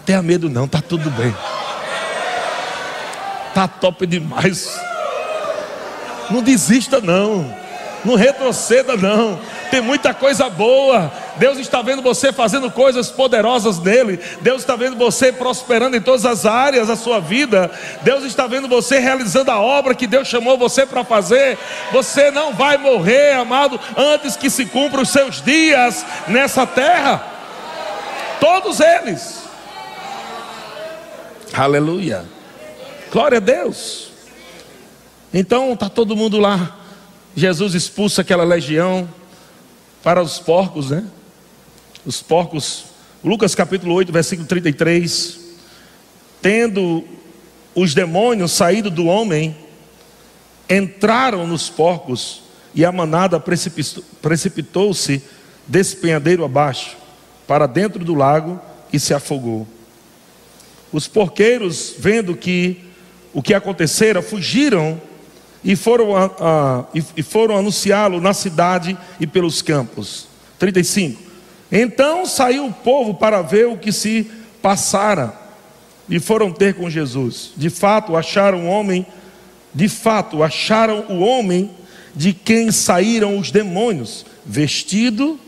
tenha 0.05 0.21
medo 0.21 0.49
não, 0.49 0.65
está 0.65 0.81
tudo 0.81 1.09
bem. 1.11 1.33
Tá 3.53 3.67
top 3.67 4.05
demais. 4.05 4.79
Não 6.29 6.41
desista 6.41 7.01
não. 7.01 7.61
Não 8.03 8.15
retroceda, 8.15 8.97
não. 8.97 9.39
Tem 9.69 9.79
muita 9.79 10.13
coisa 10.13 10.49
boa. 10.49 11.11
Deus 11.37 11.57
está 11.59 11.81
vendo 11.81 12.01
você 12.01 12.33
fazendo 12.33 12.71
coisas 12.71 13.09
poderosas 13.09 13.79
nele. 13.79 14.19
Deus 14.41 14.61
está 14.61 14.75
vendo 14.75 14.97
você 14.97 15.31
prosperando 15.31 15.95
em 15.95 16.01
todas 16.01 16.25
as 16.25 16.45
áreas 16.45 16.87
da 16.87 16.95
sua 16.95 17.19
vida. 17.19 17.69
Deus 18.01 18.23
está 18.23 18.47
vendo 18.47 18.67
você 18.67 18.97
realizando 18.97 19.51
a 19.51 19.59
obra 19.59 19.93
que 19.93 20.07
Deus 20.07 20.27
chamou 20.27 20.57
você 20.57 20.85
para 20.85 21.03
fazer. 21.03 21.57
Você 21.91 22.31
não 22.31 22.53
vai 22.53 22.77
morrer, 22.77 23.33
amado, 23.33 23.79
antes 23.95 24.35
que 24.35 24.49
se 24.49 24.65
cumpram 24.65 25.03
os 25.03 25.09
seus 25.09 25.41
dias 25.41 26.05
nessa 26.27 26.65
terra. 26.65 27.23
Todos 28.39 28.79
eles. 28.79 29.43
Aleluia. 31.53 32.25
Glória 33.11 33.37
a 33.37 33.41
Deus. 33.41 34.09
Então 35.33 35.73
está 35.73 35.89
todo 35.89 36.15
mundo 36.15 36.39
lá 36.39 36.77
Jesus 37.35 37.73
expulsa 37.73 38.21
aquela 38.21 38.43
legião 38.43 39.07
para 40.03 40.21
os 40.21 40.39
porcos, 40.39 40.89
né? 40.89 41.05
Os 42.05 42.21
porcos, 42.21 42.85
Lucas 43.23 43.55
capítulo 43.55 43.93
8, 43.95 44.11
versículo 44.11 44.47
33. 44.47 45.39
Tendo 46.41 47.05
os 47.73 47.93
demônios 47.93 48.51
saído 48.51 48.89
do 48.89 49.05
homem, 49.05 49.55
entraram 50.69 51.47
nos 51.47 51.69
porcos 51.69 52.41
e 52.75 52.83
a 52.83 52.91
manada 52.91 53.39
precipitou-se 53.39 55.23
despenhadeiro 55.67 56.43
abaixo, 56.43 56.97
para 57.47 57.65
dentro 57.65 58.03
do 58.03 58.13
lago 58.13 58.59
e 58.91 58.99
se 58.99 59.13
afogou. 59.13 59.65
Os 60.91 61.07
porqueiros, 61.07 61.93
vendo 61.97 62.35
que 62.35 62.90
o 63.33 63.41
que 63.41 63.53
acontecera, 63.53 64.21
fugiram 64.21 64.99
e 65.63 65.75
foram, 65.75 66.15
a, 66.15 66.25
a, 66.25 66.85
e 67.15 67.23
foram 67.23 67.57
anunciá-lo 67.57 68.19
na 68.19 68.33
cidade 68.33 68.97
e 69.19 69.27
pelos 69.27 69.61
campos. 69.61 70.27
35. 70.59 71.21
Então 71.71 72.25
saiu 72.25 72.65
o 72.65 72.73
povo 72.73 73.13
para 73.13 73.41
ver 73.41 73.67
o 73.67 73.77
que 73.77 73.91
se 73.91 74.29
passara 74.61 75.33
e 76.09 76.19
foram 76.19 76.51
ter 76.51 76.73
com 76.73 76.89
Jesus. 76.89 77.51
De 77.55 77.69
fato, 77.69 78.17
acharam 78.17 78.65
o 78.65 78.67
homem, 78.67 79.05
de 79.73 79.87
fato, 79.87 80.43
acharam 80.43 81.05
o 81.09 81.19
homem 81.19 81.71
de 82.13 82.33
quem 82.33 82.71
saíram 82.71 83.37
os 83.37 83.51
demônios, 83.51 84.25
vestido 84.45 85.39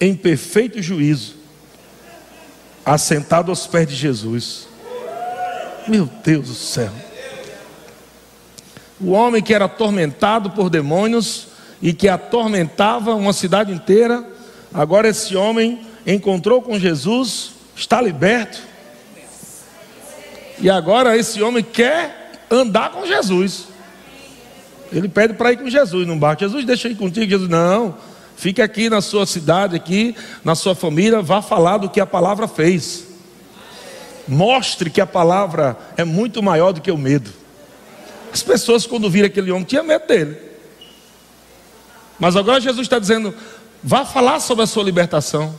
em 0.00 0.14
perfeito 0.14 0.82
juízo, 0.82 1.36
assentado 2.84 3.52
aos 3.52 3.66
pés 3.66 3.86
de 3.86 3.94
Jesus. 3.94 4.66
Meu 5.86 6.08
Deus 6.24 6.48
do 6.48 6.54
céu 6.54 7.09
o 9.00 9.12
homem 9.12 9.42
que 9.42 9.54
era 9.54 9.64
atormentado 9.64 10.50
por 10.50 10.68
demônios 10.68 11.48
e 11.80 11.92
que 11.92 12.08
atormentava 12.08 13.14
uma 13.14 13.32
cidade 13.32 13.72
inteira, 13.72 14.24
agora 14.72 15.08
esse 15.08 15.34
homem 15.34 15.80
encontrou 16.06 16.60
com 16.60 16.78
Jesus, 16.78 17.52
está 17.74 18.00
liberto. 18.00 18.58
E 20.58 20.68
agora 20.68 21.16
esse 21.16 21.42
homem 21.42 21.62
quer 21.64 22.44
andar 22.50 22.90
com 22.90 23.06
Jesus. 23.06 23.68
Ele 24.92 25.08
pede 25.08 25.34
para 25.34 25.52
ir 25.52 25.56
com 25.56 25.70
Jesus 25.70 26.06
no 26.06 26.16
barco. 26.16 26.42
Jesus, 26.42 26.66
deixa 26.66 26.88
eu 26.88 26.92
ir 26.92 26.96
contigo. 26.96 27.30
Jesus, 27.30 27.48
não. 27.48 27.96
Fique 28.36 28.60
aqui 28.60 28.90
na 28.90 29.00
sua 29.00 29.24
cidade, 29.24 29.76
aqui 29.76 30.14
na 30.44 30.54
sua 30.54 30.74
família, 30.74 31.22
vá 31.22 31.40
falar 31.40 31.78
do 31.78 31.88
que 31.88 32.00
a 32.00 32.06
palavra 32.06 32.48
fez. 32.48 33.04
Mostre 34.26 34.90
que 34.90 35.00
a 35.00 35.06
palavra 35.06 35.76
é 35.96 36.04
muito 36.04 36.42
maior 36.42 36.72
do 36.72 36.80
que 36.80 36.90
o 36.90 36.98
medo. 36.98 37.39
As 38.32 38.42
pessoas, 38.42 38.86
quando 38.86 39.10
viram 39.10 39.26
aquele 39.26 39.50
homem, 39.50 39.64
tinham 39.64 39.84
medo 39.84 40.06
dele. 40.06 40.36
Mas 42.18 42.36
agora 42.36 42.60
Jesus 42.60 42.86
está 42.86 42.98
dizendo: 42.98 43.34
vá 43.82 44.04
falar 44.04 44.40
sobre 44.40 44.64
a 44.64 44.66
sua 44.66 44.84
libertação. 44.84 45.54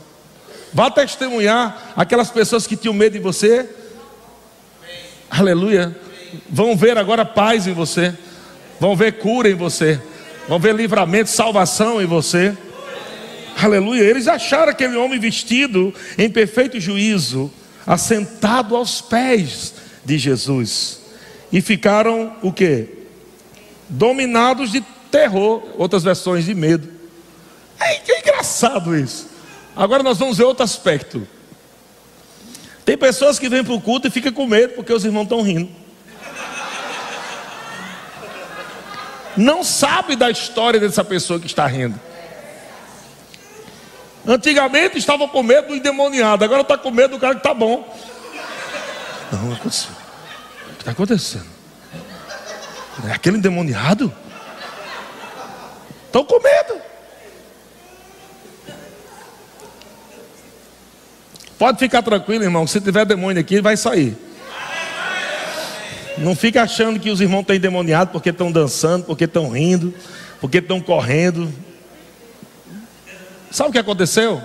Vá 0.72 0.90
testemunhar 0.90 1.92
aquelas 1.94 2.30
pessoas 2.30 2.66
que 2.66 2.76
tinham 2.76 2.94
medo 2.94 3.12
de 3.12 3.18
você. 3.18 3.68
Aleluia. 5.28 5.94
Vão 6.48 6.74
ver 6.74 6.96
agora 6.96 7.26
paz 7.26 7.66
em 7.66 7.74
você. 7.74 8.14
Vão 8.80 8.96
ver 8.96 9.18
cura 9.18 9.50
em 9.50 9.54
você. 9.54 10.00
Vão 10.48 10.58
ver 10.58 10.74
livramento, 10.74 11.28
salvação 11.28 12.00
em 12.00 12.06
você. 12.06 12.56
Aleluia. 13.60 14.02
Eles 14.02 14.26
acharam 14.26 14.72
aquele 14.72 14.96
homem 14.96 15.18
vestido 15.18 15.92
em 16.16 16.30
perfeito 16.30 16.80
juízo, 16.80 17.52
assentado 17.86 18.74
aos 18.74 19.02
pés 19.02 19.74
de 20.04 20.16
Jesus 20.16 21.01
e 21.52 21.60
ficaram 21.60 22.34
o 22.42 22.50
que? 22.50 22.88
Dominados 23.88 24.72
de 24.72 24.80
terror, 25.10 25.62
outras 25.76 26.02
versões 26.02 26.46
de 26.46 26.54
medo. 26.54 26.88
É, 27.78 27.96
que 27.96 28.12
engraçado 28.12 28.96
isso. 28.96 29.28
Agora 29.76 30.02
nós 30.02 30.18
vamos 30.18 30.38
ver 30.38 30.44
outro 30.44 30.64
aspecto. 30.64 31.28
Tem 32.84 32.96
pessoas 32.96 33.38
que 33.38 33.48
vêm 33.48 33.62
para 33.62 33.74
o 33.74 33.80
culto 33.80 34.08
e 34.08 34.10
ficam 34.10 34.32
com 34.32 34.46
medo 34.46 34.74
porque 34.74 34.92
os 34.92 35.04
irmãos 35.04 35.24
estão 35.24 35.42
rindo. 35.42 35.70
Não 39.36 39.62
sabe 39.62 40.16
da 40.16 40.30
história 40.30 40.80
dessa 40.80 41.04
pessoa 41.04 41.38
que 41.38 41.46
está 41.46 41.66
rindo. 41.66 41.98
Antigamente 44.26 44.98
estava 44.98 45.26
com 45.26 45.42
medo 45.42 45.68
do 45.68 45.76
endemoniado, 45.76 46.44
agora 46.44 46.62
está 46.62 46.78
com 46.78 46.90
medo 46.90 47.16
do 47.16 47.20
cara 47.20 47.34
que 47.34 47.40
está 47.40 47.52
bom. 47.52 47.96
Não, 49.32 49.52
aconteceu 49.52 50.01
que 50.82 50.90
está 50.90 50.90
acontecendo? 50.90 51.46
É 53.08 53.12
aquele 53.12 53.38
endemoniado? 53.38 54.12
Estão 56.06 56.24
com 56.24 56.40
medo. 56.42 56.82
Pode 61.58 61.78
ficar 61.78 62.02
tranquilo, 62.02 62.42
irmão. 62.42 62.66
Se 62.66 62.80
tiver 62.80 63.06
demônio 63.06 63.40
aqui, 63.40 63.60
vai 63.60 63.76
sair. 63.76 64.16
Não 66.18 66.34
fica 66.34 66.62
achando 66.62 66.98
que 67.00 67.10
os 67.10 67.20
irmãos 67.20 67.42
estão 67.42 67.56
endemoniados 67.56 68.12
porque 68.12 68.30
estão 68.30 68.50
dançando, 68.50 69.04
porque 69.04 69.24
estão 69.24 69.48
rindo, 69.48 69.94
porque 70.40 70.58
estão 70.58 70.80
correndo. 70.80 71.50
Sabe 73.50 73.70
o 73.70 73.72
que 73.72 73.78
aconteceu? 73.78 74.42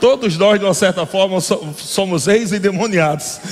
Todos 0.01 0.37
nós, 0.37 0.59
de 0.59 0.65
uma 0.65 0.75
certa 0.75 1.05
forma, 1.05 1.41
somos 1.41 2.29
ex-endemoniados. 2.29 3.41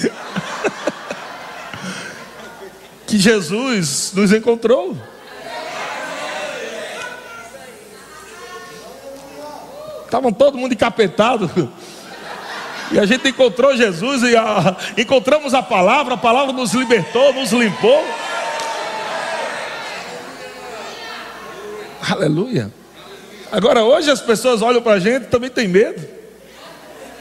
que 3.07 3.19
Jesus 3.19 4.13
nos 4.15 4.33
encontrou. 4.33 4.97
Estavam 10.05 10.33
todo 10.33 10.57
mundo 10.57 10.73
encapetado. 10.73 11.71
E 12.93 12.99
a 12.99 13.07
gente 13.07 13.29
encontrou 13.29 13.77
Jesus 13.77 14.23
e 14.23 14.37
a, 14.37 14.77
encontramos 14.97 15.53
a 15.55 15.63
palavra, 15.63 16.15
a 16.15 16.17
palavra 16.17 16.53
nos 16.53 16.73
libertou, 16.73 17.33
nos 17.33 17.51
limpou. 17.53 18.05
Aleluia. 22.09 22.73
Agora 23.51 23.83
hoje 23.83 24.11
as 24.11 24.21
pessoas 24.21 24.63
olham 24.63 24.81
para 24.81 24.93
a 24.93 25.01
gente 25.01 25.25
e 25.25 25.27
também 25.27 25.51
tem 25.51 25.67
medo. 25.67 26.16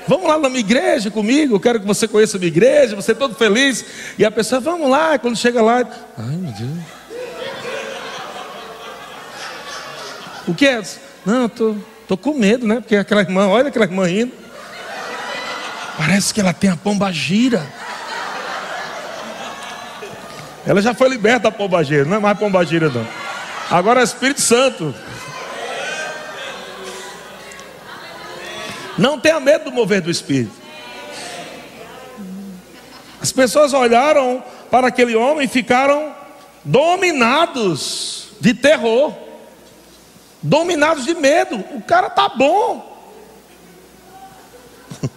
Vamos 0.08 0.28
lá 0.28 0.38
na 0.38 0.50
minha 0.50 0.60
igreja 0.60 1.10
comigo, 1.10 1.56
eu 1.56 1.60
quero 1.60 1.80
que 1.80 1.86
você 1.86 2.08
conheça 2.08 2.38
a 2.38 2.40
minha 2.40 2.50
igreja, 2.50 2.96
você 2.96 3.12
é 3.12 3.16
todo 3.16 3.34
feliz. 3.36 3.84
E 4.20 4.26
a 4.26 4.30
pessoa, 4.30 4.62
vamos 4.62 4.90
lá, 4.90 5.18
quando 5.18 5.36
chega 5.36 5.62
lá, 5.62 5.78
ai 6.18 6.36
meu 6.36 6.52
Deus. 6.52 7.06
O 10.48 10.54
que 10.54 10.68
é? 10.68 10.82
Não, 11.26 11.44
eu 11.44 11.50
tô, 11.50 11.76
tô 12.08 12.16
com 12.16 12.36
medo, 12.36 12.68
né? 12.68 12.76
Porque 12.76 12.96
aquela 12.96 13.22
irmã, 13.22 13.48
olha 13.48 13.70
aquela 13.70 13.86
irmã 13.86 14.10
indo. 14.10 14.32
Parece 15.98 16.34
que 16.34 16.40
ela 16.40 16.54
tem 16.54 16.70
a 16.70 16.76
pomba 16.76 17.12
gira. 17.12 17.66
Ela 20.68 20.82
já 20.82 20.94
foi 20.94 21.10
liberta 21.10 21.50
da 21.50 21.52
pomba 21.52 21.84
gira, 21.84 22.06
não 22.06 22.18
é 22.18 22.20
mais 22.20 22.38
pomba 22.38 22.64
gira 22.64 22.90
não. 22.90 23.08
Agora 23.72 24.02
é 24.02 24.04
Espírito 24.04 24.42
Santo. 24.42 24.94
Não 28.98 29.20
tenha 29.20 29.40
medo 29.40 29.66
do 29.66 29.72
mover 29.72 30.02
do 30.02 30.10
Espírito. 30.10 30.56
As 33.22 33.32
pessoas 33.32 33.74
olharam 33.74 34.44
para 34.70 34.88
aquele 34.88 35.16
homem 35.16 35.46
e 35.46 35.50
ficaram 35.50 36.16
dominados 36.64 38.30
de 38.40 38.54
terror, 38.54 39.14
dominados 40.42 41.06
de 41.06 41.14
medo. 41.16 41.58
O 41.74 41.82
cara 41.82 42.10
tá 42.10 42.30
bom. 42.30 42.94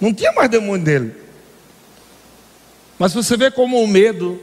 Não 0.00 0.12
tinha 0.12 0.32
mais 0.32 0.50
demônio 0.50 0.84
dele. 0.84 1.16
Mas 2.98 3.14
você 3.14 3.36
vê 3.36 3.50
como 3.50 3.82
o 3.82 3.88
medo 3.88 4.40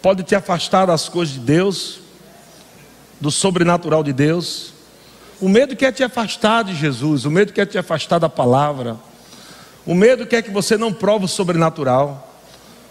pode 0.00 0.22
te 0.22 0.34
afastar 0.34 0.86
das 0.86 1.08
coisas 1.08 1.34
de 1.34 1.40
Deus, 1.40 2.00
do 3.20 3.30
sobrenatural 3.30 4.02
de 4.02 4.12
Deus. 4.12 4.69
O 5.40 5.48
medo 5.48 5.74
quer 5.74 5.92
te 5.92 6.04
afastar 6.04 6.64
de 6.64 6.74
Jesus, 6.74 7.24
o 7.24 7.30
medo 7.30 7.52
quer 7.52 7.66
te 7.66 7.78
afastar 7.78 8.18
da 8.18 8.28
palavra. 8.28 8.98
O 9.86 9.94
medo 9.94 10.26
quer 10.26 10.42
que 10.42 10.50
você 10.50 10.76
não 10.76 10.92
prove 10.92 11.24
o 11.24 11.28
sobrenatural. 11.28 12.30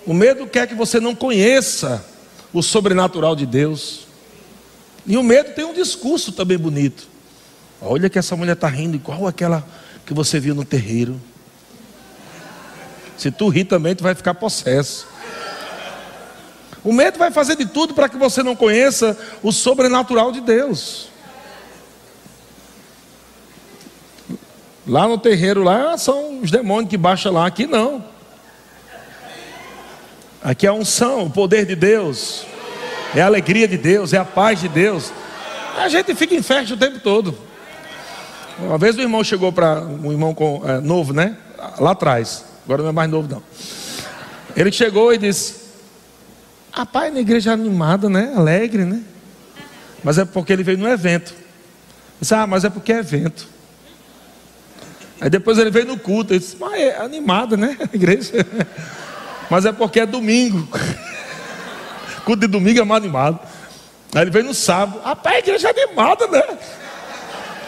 O 0.05 0.13
medo 0.13 0.47
quer 0.47 0.67
que 0.67 0.73
você 0.73 0.99
não 0.99 1.13
conheça 1.13 2.03
o 2.51 2.63
sobrenatural 2.63 3.35
de 3.35 3.45
Deus. 3.45 4.07
E 5.05 5.15
o 5.15 5.23
medo 5.23 5.53
tem 5.53 5.63
um 5.63 5.73
discurso 5.73 6.31
também 6.31 6.57
bonito. 6.57 7.07
Olha 7.79 8.09
que 8.09 8.17
essa 8.17 8.35
mulher 8.35 8.53
está 8.53 8.67
rindo 8.67 8.95
igual 8.95 9.27
aquela 9.27 9.63
que 10.05 10.13
você 10.13 10.39
viu 10.39 10.55
no 10.55 10.65
terreiro. 10.65 11.21
Se 13.15 13.29
tu 13.29 13.47
rir 13.47 13.65
também, 13.65 13.95
tu 13.95 14.03
vai 14.03 14.15
ficar 14.15 14.33
possesso. 14.33 15.07
O 16.83 16.91
medo 16.91 17.19
vai 17.19 17.29
fazer 17.29 17.55
de 17.55 17.65
tudo 17.65 17.93
para 17.93 18.09
que 18.09 18.17
você 18.17 18.41
não 18.41 18.55
conheça 18.55 19.17
o 19.43 19.51
sobrenatural 19.51 20.31
de 20.31 20.41
Deus. 20.41 21.09
Lá 24.89 25.07
no 25.07 25.19
terreiro, 25.19 25.63
lá 25.63 25.95
são 25.99 26.41
os 26.41 26.49
demônios 26.49 26.89
que 26.89 26.97
baixam 26.97 27.31
lá, 27.31 27.45
aqui 27.45 27.67
não. 27.67 28.03
Aqui 30.41 30.65
é 30.65 30.69
a 30.69 30.73
unção, 30.73 31.25
o 31.25 31.29
poder 31.29 31.63
de 31.63 31.75
Deus, 31.75 32.43
é 33.13 33.21
a 33.21 33.27
alegria 33.27 33.67
de 33.67 33.77
Deus, 33.77 34.13
é 34.13 34.17
a 34.17 34.25
paz 34.25 34.61
de 34.61 34.67
Deus. 34.67 35.13
A 35.77 35.87
gente 35.89 36.15
fica 36.15 36.33
em 36.33 36.41
festa 36.41 36.73
o 36.73 36.77
tempo 36.77 36.99
todo. 37.01 37.37
Uma 38.57 38.79
vez 38.79 38.97
o 38.97 39.01
irmão 39.01 39.23
chegou 39.23 39.53
para 39.53 39.79
um 39.79 40.11
irmão 40.11 40.33
com, 40.33 40.63
é, 40.65 40.81
novo, 40.81 41.13
né? 41.13 41.37
Lá 41.77 41.91
atrás. 41.91 42.43
Agora 42.65 42.81
não 42.81 42.89
é 42.89 42.91
mais 42.91 43.11
novo 43.11 43.29
não. 43.29 43.43
Ele 44.57 44.71
chegou 44.71 45.13
e 45.13 45.19
disse: 45.19 45.55
Rapaz, 46.71 47.13
na 47.13 47.19
igreja 47.19 47.53
animada, 47.53 48.09
né? 48.09 48.33
Alegre, 48.35 48.85
né? 48.85 49.03
Mas 50.03 50.17
é 50.17 50.25
porque 50.25 50.51
ele 50.51 50.63
veio 50.63 50.79
no 50.79 50.87
evento. 50.87 51.31
disse, 52.19 52.33
ah, 52.33 52.47
mas 52.47 52.63
é 52.63 52.71
porque 52.71 52.91
é 52.91 52.97
evento. 52.97 53.58
Aí 55.21 55.29
depois 55.29 55.57
ele 55.57 55.69
veio 55.69 55.85
no 55.85 55.97
culto. 55.97 56.33
Ele 56.33 56.39
disse, 56.39 56.55
mas 56.59 56.73
é 56.73 56.97
animada, 56.97 57.57
né? 57.57 57.77
A 57.79 57.95
igreja. 57.95 58.31
Mas 59.49 59.65
é 59.65 59.71
porque 59.71 59.99
é 59.99 60.05
domingo. 60.05 60.67
culto 62.23 62.41
de 62.41 62.47
domingo 62.47 62.79
é 62.79 62.83
mais 62.83 63.03
animado. 63.03 63.39
Aí 64.13 64.21
ele 64.21 64.29
veio 64.29 64.45
no 64.45 64.53
sábado. 64.53 65.01
Rapaz, 65.03 65.37
a 65.37 65.39
igreja 65.39 65.69
é 65.69 65.83
animada, 65.83 66.27
né? 66.27 66.43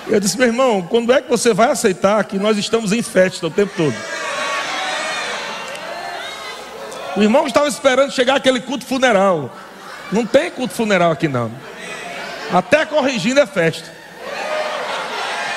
Eu 0.07 0.19
disse, 0.19 0.37
meu 0.37 0.45
irmão, 0.45 0.83
quando 0.83 1.11
é 1.11 1.21
que 1.21 1.27
você 1.27 1.55
vai 1.55 1.71
aceitar 1.71 2.23
que 2.25 2.37
nós 2.37 2.55
estamos 2.57 2.91
em 2.91 3.01
festa 3.01 3.47
o 3.47 3.49
tempo 3.49 3.73
todo? 3.75 3.95
O 7.17 7.21
irmão 7.21 7.47
estava 7.47 7.67
esperando 7.67 8.11
chegar 8.11 8.35
aquele 8.35 8.59
culto 8.59 8.85
funeral. 8.85 9.51
Não 10.11 10.25
tem 10.25 10.51
culto 10.51 10.73
funeral 10.73 11.11
aqui 11.11 11.27
não. 11.27 11.51
Até 12.53 12.85
corrigindo 12.85 13.39
é 13.39 13.45
festa. 13.45 13.91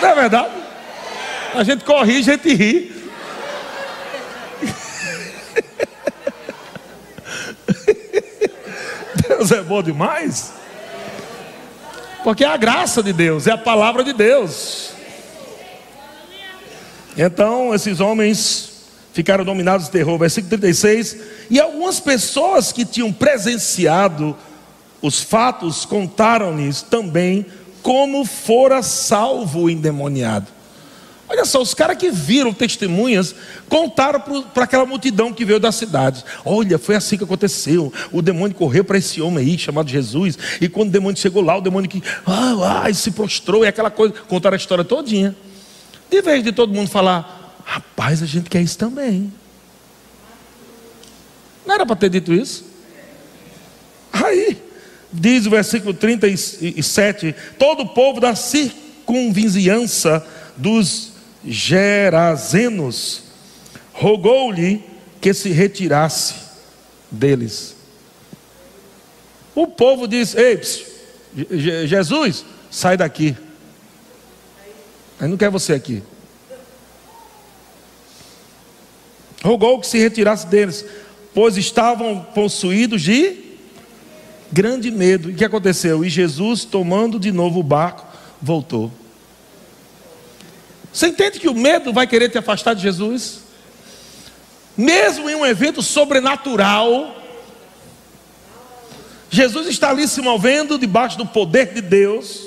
Não 0.01 0.09
é 0.09 0.15
verdade? 0.15 0.64
A 1.55 1.63
gente 1.63 1.85
corrige, 1.85 2.31
a 2.31 2.35
gente 2.35 2.53
ri. 2.53 2.93
Deus 9.29 9.53
é 9.53 9.63
bom 9.63 9.83
demais. 9.83 10.53
Porque 12.25 12.45
é 12.45 12.49
a 12.49 12.57
graça 12.57 13.03
de 13.03 13.13
Deus, 13.13 13.47
é 13.47 13.53
a 13.53 13.59
palavra 13.59 14.03
de 14.03 14.13
Deus. 14.13 14.91
Então, 17.17 17.73
esses 17.73 18.01
homens 18.01 18.73
ficaram 19.13 19.45
dominados 19.45 19.87
de 19.87 19.93
terror. 19.93 20.19
Versículo 20.19 20.51
36. 20.51 21.17
E 21.51 21.61
algumas 21.61 22.01
pessoas 22.01 22.73
que 22.73 22.85
tinham 22.85 23.13
presenciado 23.13 24.37
os 25.01 25.21
fatos 25.23 25.85
contaram-lhes 25.85 26.83
também 26.83 27.47
como 27.83 28.25
fora 28.25 28.83
salvo 28.83 29.65
o 29.65 29.71
endemoniado. 29.71 30.54
Olha 31.29 31.45
só, 31.45 31.61
os 31.61 31.73
caras 31.73 31.97
que 31.97 32.11
viram 32.11 32.53
testemunhas 32.53 33.35
contaram 33.69 34.21
para 34.53 34.65
aquela 34.65 34.85
multidão 34.85 35.33
que 35.33 35.45
veio 35.45 35.59
da 35.59 35.73
cidade. 35.73 36.25
Olha, 36.45 36.79
foi 36.79 36.97
assim 36.97 37.17
que 37.17 37.25
aconteceu. 37.25 37.93
O 38.13 38.21
demônio 38.21 38.55
correu 38.55 38.85
para 38.85 38.99
esse 38.99 39.23
homem 39.23 39.45
aí, 39.45 39.59
chamado 39.59 39.89
Jesus. 39.89 40.39
E 40.61 40.69
quando 40.69 40.89
o 40.89 40.93
demônio 40.93 41.19
chegou 41.19 41.43
lá, 41.43 41.57
o 41.57 41.63
demônio 41.63 41.89
que 41.89 42.03
ah, 42.27 42.85
ah, 42.85 42.95
se 42.95 43.11
prostrou 43.11 43.65
e 43.65 43.69
aquela 43.69 43.91
coisa. 43.91 44.15
Contaram 44.29 44.55
a 44.55 44.59
história 44.59 44.85
todinha. 44.85 45.35
De 46.11 46.21
vez 46.21 46.45
de 46.45 46.53
todo 46.53 46.75
mundo 46.75 46.91
falar, 46.91 47.45
Rapaz, 47.65 48.23
a 48.23 48.27
gente 48.27 48.51
quer 48.51 48.61
isso 48.61 48.77
também. 48.77 49.33
Não 51.67 51.75
era 51.75 51.87
para 51.87 51.97
ter 51.97 52.11
dito 52.11 52.33
isso? 52.33 52.67
Aí, 54.13 54.63
diz 55.11 55.47
o 55.47 55.51
versículo 55.51 55.95
37: 55.95 57.35
todo 57.59 57.85
o 57.85 57.89
povo 57.89 58.21
da 58.21 58.37
circunvizinhança 58.37 60.25
dos 60.57 61.14
Gerazenos 61.47 63.25
rogou-lhe 63.93 64.83
que 65.21 65.35
se 65.35 65.51
retirasse 65.51 66.35
deles. 67.11 67.77
O 69.55 69.67
povo 69.67 70.07
disse: 70.07 70.37
Ei, 70.39 70.61
Jesus, 71.87 72.45
sai 72.71 72.97
daqui. 72.97 73.37
Aí 75.21 75.29
não 75.29 75.37
quer 75.37 75.51
você 75.51 75.73
aqui. 75.73 76.03
rogou 79.45 79.79
que 79.79 79.87
se 79.87 79.99
retirasse 79.99 80.47
deles, 80.47 80.85
pois 81.35 81.59
estavam 81.59 82.21
possuídos 82.35 83.03
de 83.03 83.37
grande 84.51 84.91
medo. 84.91 85.31
E 85.31 85.35
o 85.35 85.37
que 85.37 85.45
aconteceu? 85.45 86.03
E 86.03 86.09
Jesus, 86.09 86.65
tomando 86.65 87.21
de 87.21 87.31
novo 87.31 87.61
o 87.61 87.63
barco, 87.63 88.07
voltou. 88.41 88.91
Você 90.95 91.09
entende 91.09 91.41
que 91.41 91.49
o 91.49 91.55
medo 91.55 91.93
vai 91.93 92.07
querer 92.07 92.29
te 92.29 92.39
afastar 92.39 92.73
de 92.73 92.81
Jesus? 92.81 93.41
Mesmo 94.77 95.29
em 95.29 95.35
um 95.35 95.45
evento 95.45 95.83
sobrenatural, 95.83 97.21
Jesus 99.29 99.67
está 99.67 99.91
ali 99.91 100.07
se 100.07 100.23
movendo 100.23 100.79
debaixo 100.79 101.19
do 101.19 101.27
poder 101.27 101.75
de 101.75 101.81
Deus, 101.81 102.41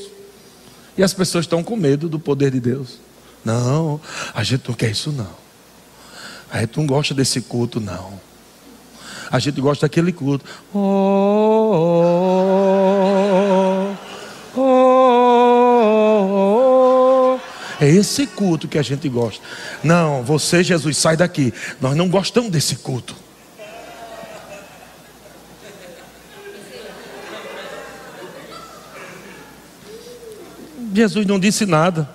e 0.97 1.03
as 1.03 1.13
pessoas 1.13 1.43
estão 1.43 1.61
com 1.61 1.75
medo 1.75 2.07
do 2.07 2.17
poder 2.17 2.49
de 2.51 2.61
Deus. 2.61 2.99
Não, 3.43 3.99
a 4.33 4.43
gente 4.43 4.65
não 4.65 4.73
quer 4.75 4.91
isso 4.91 5.11
não. 5.11 5.35
A 6.49 6.61
gente 6.61 6.77
não 6.77 6.87
gosta 6.87 7.13
desse 7.13 7.41
culto, 7.41 7.81
não. 7.81 8.17
A 9.29 9.39
gente 9.39 9.59
gosta 9.59 9.85
daquele 9.85 10.13
culto. 10.13 10.45
Oh, 10.73 10.79
oh, 12.01 13.66
é 17.79 17.87
esse 17.87 18.25
culto 18.25 18.67
que 18.67 18.77
a 18.77 18.81
gente 18.81 19.07
gosta. 19.07 19.43
Não, 19.83 20.23
você, 20.23 20.63
Jesus, 20.63 20.97
sai 20.97 21.15
daqui. 21.15 21.53
Nós 21.79 21.95
não 21.95 22.09
gostamos 22.09 22.51
desse 22.51 22.77
culto. 22.77 23.15
Jesus 30.93 31.25
não 31.27 31.39
disse 31.39 31.65
nada. 31.65 32.09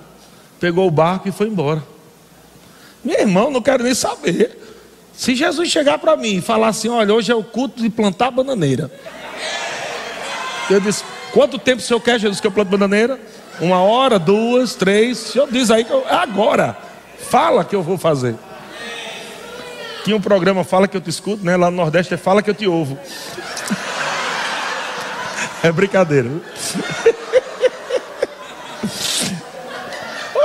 Pegou 0.58 0.86
o 0.86 0.90
barco 0.90 1.28
e 1.28 1.32
foi 1.32 1.46
embora. 1.46 1.82
Meu 3.04 3.18
irmão, 3.18 3.50
não 3.50 3.62
quero 3.62 3.84
nem 3.84 3.94
saber. 3.94 4.58
Se 5.12 5.36
Jesus 5.36 5.70
chegar 5.70 5.98
para 5.98 6.16
mim 6.16 6.36
e 6.36 6.40
falar 6.40 6.68
assim: 6.68 6.88
olha, 6.88 7.14
hoje 7.14 7.30
é 7.30 7.34
o 7.34 7.44
culto 7.44 7.80
de 7.82 7.90
plantar 7.90 8.30
bananeira. 8.30 8.90
Eu 10.68 10.80
disse: 10.80 11.04
quanto 11.32 11.58
tempo 11.58 11.80
o 11.80 11.84
senhor 11.84 12.00
quer, 12.00 12.18
Jesus, 12.18 12.40
que 12.40 12.46
eu 12.46 12.52
plante 12.52 12.68
bananeira? 12.68 13.20
Uma 13.60 13.82
hora, 13.82 14.18
duas, 14.18 14.74
três. 14.74 15.20
O 15.20 15.32
senhor 15.32 15.48
diz 15.50 15.70
aí 15.70 15.84
que 15.84 15.92
eu, 15.92 16.04
é 16.08 16.14
agora. 16.14 16.76
Fala 17.18 17.64
que 17.64 17.74
eu 17.74 17.82
vou 17.82 17.96
fazer. 17.96 18.34
Tinha 20.04 20.16
um 20.16 20.20
programa 20.20 20.64
Fala 20.64 20.88
que 20.88 20.96
eu 20.96 21.00
te 21.00 21.10
escuto, 21.10 21.44
né? 21.44 21.56
Lá 21.56 21.70
no 21.70 21.76
Nordeste 21.76 22.12
é 22.14 22.16
Fala 22.16 22.42
que 22.42 22.50
eu 22.50 22.54
te 22.54 22.66
ouvo. 22.66 22.98
É 25.64 25.70
brincadeira. 25.70 26.28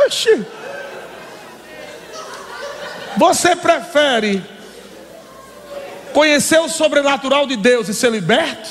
Oxi. 0.05 0.45
Você 3.17 3.55
prefere 3.55 4.43
conhecer 6.13 6.59
o 6.59 6.69
sobrenatural 6.69 7.47
de 7.47 7.55
Deus 7.55 7.89
e 7.89 7.95
ser 7.95 8.11
liberto? 8.11 8.69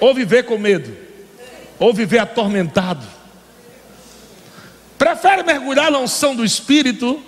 Ou 0.00 0.12
viver 0.12 0.42
com 0.42 0.58
medo? 0.58 1.07
Ou 1.78 1.92
viver 1.94 2.18
atormentado? 2.18 3.06
Prefere 4.98 5.42
mergulhar 5.42 5.90
na 5.90 5.98
unção 5.98 6.34
do 6.34 6.44
Espírito 6.44 7.22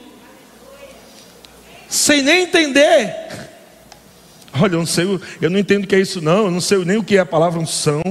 sem 1.89 2.23
nem 2.23 2.45
entender? 2.45 3.15
Olha, 4.53 4.75
eu 4.75 4.79
não 4.79 4.87
sei, 4.87 5.21
eu 5.41 5.51
não 5.51 5.59
entendo 5.59 5.85
o 5.85 5.87
que 5.87 5.95
é 5.95 6.01
isso, 6.01 6.21
não. 6.21 6.47
Eu 6.47 6.51
não 6.51 6.61
sei 6.61 6.85
nem 6.85 6.97
o 6.97 7.05
que 7.05 7.17
é 7.17 7.21
a 7.21 7.27
palavra 7.27 7.61
unção. 7.61 8.03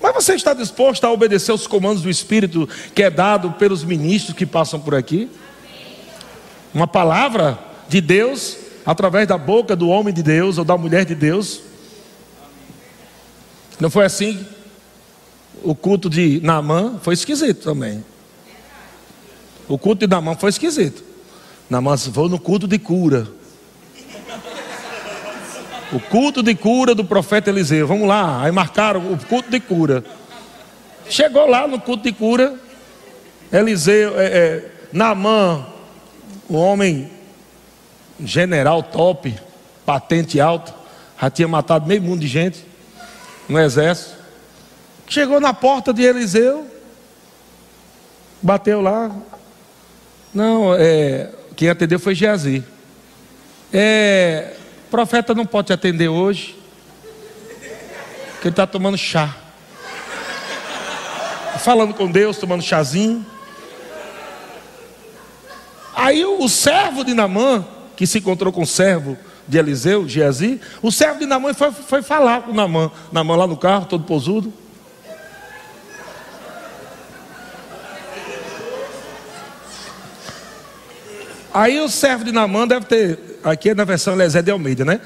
Mas 0.00 0.14
você 0.14 0.34
está 0.34 0.52
disposto 0.52 1.04
a 1.04 1.10
obedecer 1.10 1.52
os 1.52 1.66
comandos 1.66 2.02
do 2.02 2.10
Espírito 2.10 2.68
que 2.94 3.02
é 3.02 3.10
dado 3.10 3.52
pelos 3.52 3.84
ministros 3.84 4.36
que 4.36 4.44
passam 4.44 4.80
por 4.80 4.94
aqui? 4.94 5.30
uma 6.74 6.86
palavra 6.86 7.58
de 7.88 8.00
Deus 8.00 8.56
através 8.84 9.28
da 9.28 9.36
boca 9.36 9.76
do 9.76 9.88
homem 9.88 10.12
de 10.12 10.22
Deus 10.22 10.58
ou 10.58 10.64
da 10.64 10.76
mulher 10.76 11.04
de 11.04 11.14
Deus. 11.14 11.60
Não 13.78 13.90
foi 13.90 14.04
assim? 14.04 14.44
O 15.64 15.74
culto 15.74 16.10
de 16.10 16.40
Naamã 16.42 16.98
foi 17.02 17.14
esquisito 17.14 17.62
também. 17.62 18.04
O 19.68 19.78
culto 19.78 20.06
de 20.06 20.10
Naamã 20.10 20.34
foi 20.34 20.50
esquisito. 20.50 21.04
Naamã 21.70 21.94
vou 21.96 22.28
no 22.28 22.38
culto 22.38 22.66
de 22.66 22.78
cura. 22.78 23.28
O 25.92 26.00
culto 26.00 26.42
de 26.42 26.54
cura 26.54 26.94
do 26.94 27.04
profeta 27.04 27.50
Eliseu. 27.50 27.86
Vamos 27.86 28.08
lá. 28.08 28.42
Aí 28.42 28.50
marcaram 28.50 29.12
o 29.12 29.18
culto 29.26 29.50
de 29.50 29.60
cura. 29.60 30.04
Chegou 31.08 31.46
lá 31.46 31.66
no 31.66 31.80
culto 31.80 32.04
de 32.04 32.12
cura. 32.12 32.54
Eliseu, 33.52 34.18
é, 34.18 34.26
é, 34.26 34.70
Namã, 34.92 35.66
um 36.48 36.56
homem 36.56 37.10
general 38.24 38.82
top, 38.82 39.34
patente 39.84 40.40
alta, 40.40 40.74
já 41.20 41.30
tinha 41.30 41.48
matado 41.48 41.86
meio 41.86 42.02
mundo 42.02 42.20
de 42.20 42.26
gente 42.26 42.64
no 43.48 43.58
exército. 43.58 44.21
Chegou 45.12 45.38
na 45.38 45.52
porta 45.52 45.92
de 45.92 46.00
Eliseu, 46.00 46.66
bateu 48.40 48.80
lá. 48.80 49.14
Não, 50.32 50.74
é, 50.74 51.30
quem 51.54 51.68
atendeu 51.68 52.00
foi 52.00 52.14
Geazi. 52.14 52.64
É, 53.70 54.54
profeta 54.90 55.34
não 55.34 55.44
pode 55.44 55.66
te 55.66 55.74
atender 55.74 56.08
hoje, 56.08 56.58
porque 58.32 58.48
ele 58.48 58.52
está 58.52 58.66
tomando 58.66 58.96
chá. 58.96 59.36
Falando 61.58 61.92
com 61.92 62.10
Deus, 62.10 62.38
tomando 62.38 62.62
chazinho. 62.62 63.26
Aí 65.94 66.24
o 66.24 66.48
servo 66.48 67.04
de 67.04 67.12
Namã, 67.12 67.66
que 67.96 68.06
se 68.06 68.16
encontrou 68.16 68.50
com 68.50 68.62
o 68.62 68.66
servo 68.66 69.18
de 69.46 69.58
Eliseu, 69.58 70.08
Geazi, 70.08 70.58
o 70.80 70.90
servo 70.90 71.18
de 71.18 71.26
Namã 71.26 71.52
foi, 71.52 71.70
foi 71.70 72.00
falar 72.00 72.44
com 72.44 72.54
Namã, 72.54 72.90
Namã 73.12 73.36
lá 73.36 73.46
no 73.46 73.58
carro, 73.58 73.84
todo 73.84 74.04
posudo. 74.04 74.62
Aí 81.54 81.80
o 81.80 81.88
servo 81.88 82.24
de 82.24 82.32
Namã 82.32 82.66
deve 82.66 82.86
ter, 82.86 83.38
aqui 83.44 83.70
é 83.70 83.74
na 83.74 83.84
versão 83.84 84.14
Lesé 84.14 84.40
de 84.40 84.50
Almeida, 84.50 84.84
né? 84.84 85.00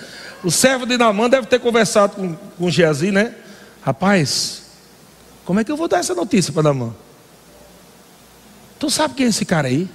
O 0.45 0.51
servo 0.51 0.87
de 0.87 0.97
Namã 0.97 1.29
deve 1.29 1.47
ter 1.47 1.59
conversado 1.59 2.17
com, 2.17 2.35
com 2.35 2.71
Geazi, 2.71 3.11
né? 3.11 3.35
Rapaz, 3.83 4.63
como 5.45 5.59
é 5.59 5.65
que 5.65 5.73
eu 5.73 5.77
vou 5.77 5.89
dar 5.89 5.99
essa 5.99 6.15
notícia 6.15 6.53
para 6.53 6.65
Namã? 6.65 6.95
Tu 8.79 8.91
sabe 8.91 9.15
quem 9.15 9.27
é 9.27 9.29
esse 9.29 9.45
cara 9.45 9.69
aí? 9.69 9.89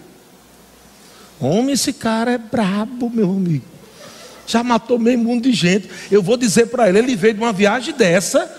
Homem, 1.39 1.73
esse 1.73 1.93
cara 1.93 2.31
é 2.31 2.37
brabo, 2.37 3.09
meu 3.09 3.29
amigo. 3.29 3.65
Já 4.45 4.63
matou 4.63 4.99
meio 4.99 5.17
mundo 5.17 5.43
de 5.43 5.53
gente. 5.53 5.89
Eu 6.11 6.21
vou 6.21 6.35
dizer 6.35 6.67
para 6.67 6.89
ele: 6.89 6.99
ele 6.99 7.15
veio 7.15 7.35
de 7.35 7.39
uma 7.39 7.53
viagem 7.53 7.93
dessa, 7.93 8.49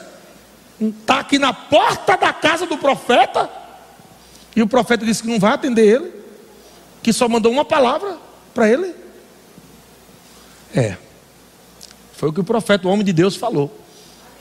está 0.80 1.20
aqui 1.20 1.38
na 1.38 1.52
porta 1.52 2.16
da 2.16 2.32
casa 2.32 2.66
do 2.66 2.78
profeta, 2.78 3.50
e 4.56 4.62
o 4.62 4.66
profeta 4.66 5.04
disse 5.04 5.22
que 5.22 5.28
não 5.28 5.38
vai 5.38 5.52
atender 5.52 5.86
ele, 5.86 6.21
que 7.02 7.12
só 7.12 7.28
mandou 7.28 7.50
uma 7.52 7.64
palavra 7.64 8.16
para 8.54 8.68
ele. 8.68 8.94
É, 10.74 10.96
foi 12.14 12.28
o 12.28 12.32
que 12.32 12.40
o 12.40 12.44
profeta, 12.44 12.86
o 12.86 12.90
homem 12.90 13.04
de 13.04 13.12
Deus, 13.12 13.36
falou. 13.36 13.78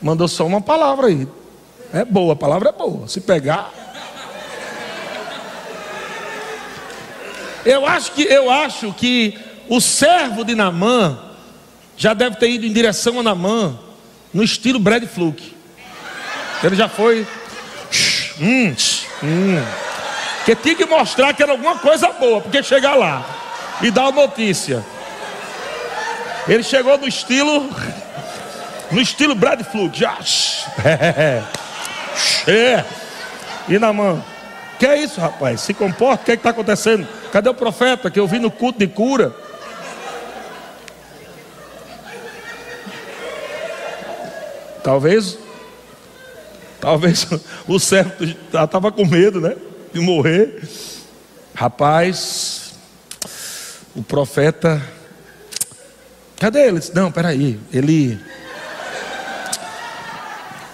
Mandou 0.00 0.28
só 0.28 0.46
uma 0.46 0.60
palavra 0.60 1.08
aí. 1.08 1.28
É 1.92 2.04
boa, 2.04 2.32
a 2.32 2.36
palavra 2.36 2.70
é 2.70 2.72
boa. 2.72 3.06
Se 3.06 3.20
pegar, 3.20 3.72
Eu 7.64 7.86
acho 7.86 8.12
que, 8.12 8.22
eu 8.22 8.50
acho 8.50 8.92
que 8.92 9.38
o 9.68 9.80
servo 9.80 10.44
de 10.44 10.54
Namã 10.54 11.18
já 11.96 12.12
deve 12.12 12.36
ter 12.36 12.50
ido 12.50 12.66
em 12.66 12.72
direção 12.72 13.20
a 13.20 13.22
Namã 13.22 13.78
no 14.34 14.42
estilo 14.42 14.80
Brad 14.80 15.04
Fluke. 15.04 15.54
Ele 16.62 16.74
já 16.74 16.88
foi. 16.88 17.26
Hum, 18.40 18.74
hum. 19.22 19.62
Que 20.44 20.56
tinha 20.56 20.74
que 20.74 20.86
mostrar 20.86 21.32
que 21.34 21.42
era 21.42 21.52
alguma 21.52 21.78
coisa 21.78 22.08
boa, 22.12 22.40
porque 22.40 22.62
chegar 22.62 22.94
lá 22.96 23.24
e 23.80 23.90
dar 23.90 24.06
a 24.06 24.12
notícia. 24.12 24.84
Ele 26.48 26.62
chegou 26.62 26.98
no 26.98 27.06
estilo. 27.06 27.68
No 28.90 29.00
estilo 29.00 29.34
Brad 29.34 29.62
Fluke. 29.62 30.00
Já. 30.00 30.16
É. 32.46 32.84
E 33.68 33.78
Namã. 33.78 34.22
Que 34.78 34.86
é 34.86 34.98
isso, 34.98 35.20
rapaz? 35.20 35.60
Se 35.60 35.72
comporta, 35.72 36.22
o 36.22 36.24
que 36.26 36.32
é 36.32 36.34
está 36.34 36.50
acontecendo? 36.50 37.06
Cadê 37.32 37.48
o 37.48 37.54
profeta 37.54 38.10
que 38.10 38.20
eu 38.20 38.26
vi 38.26 38.38
no 38.38 38.50
culto 38.50 38.80
de 38.80 38.86
cura? 38.86 39.34
Talvez, 44.82 45.38
talvez 46.80 47.26
o 47.66 47.78
servo 47.78 48.12
estava 48.24 48.90
com 48.90 49.06
medo, 49.06 49.40
né? 49.40 49.54
De 49.92 50.00
morrer. 50.00 50.62
Rapaz, 51.54 52.72
o 53.94 54.02
profeta, 54.02 54.82
cadê 56.38 56.66
ele? 56.68 56.80
Não, 56.94 57.12
peraí, 57.12 57.60
ele, 57.72 58.18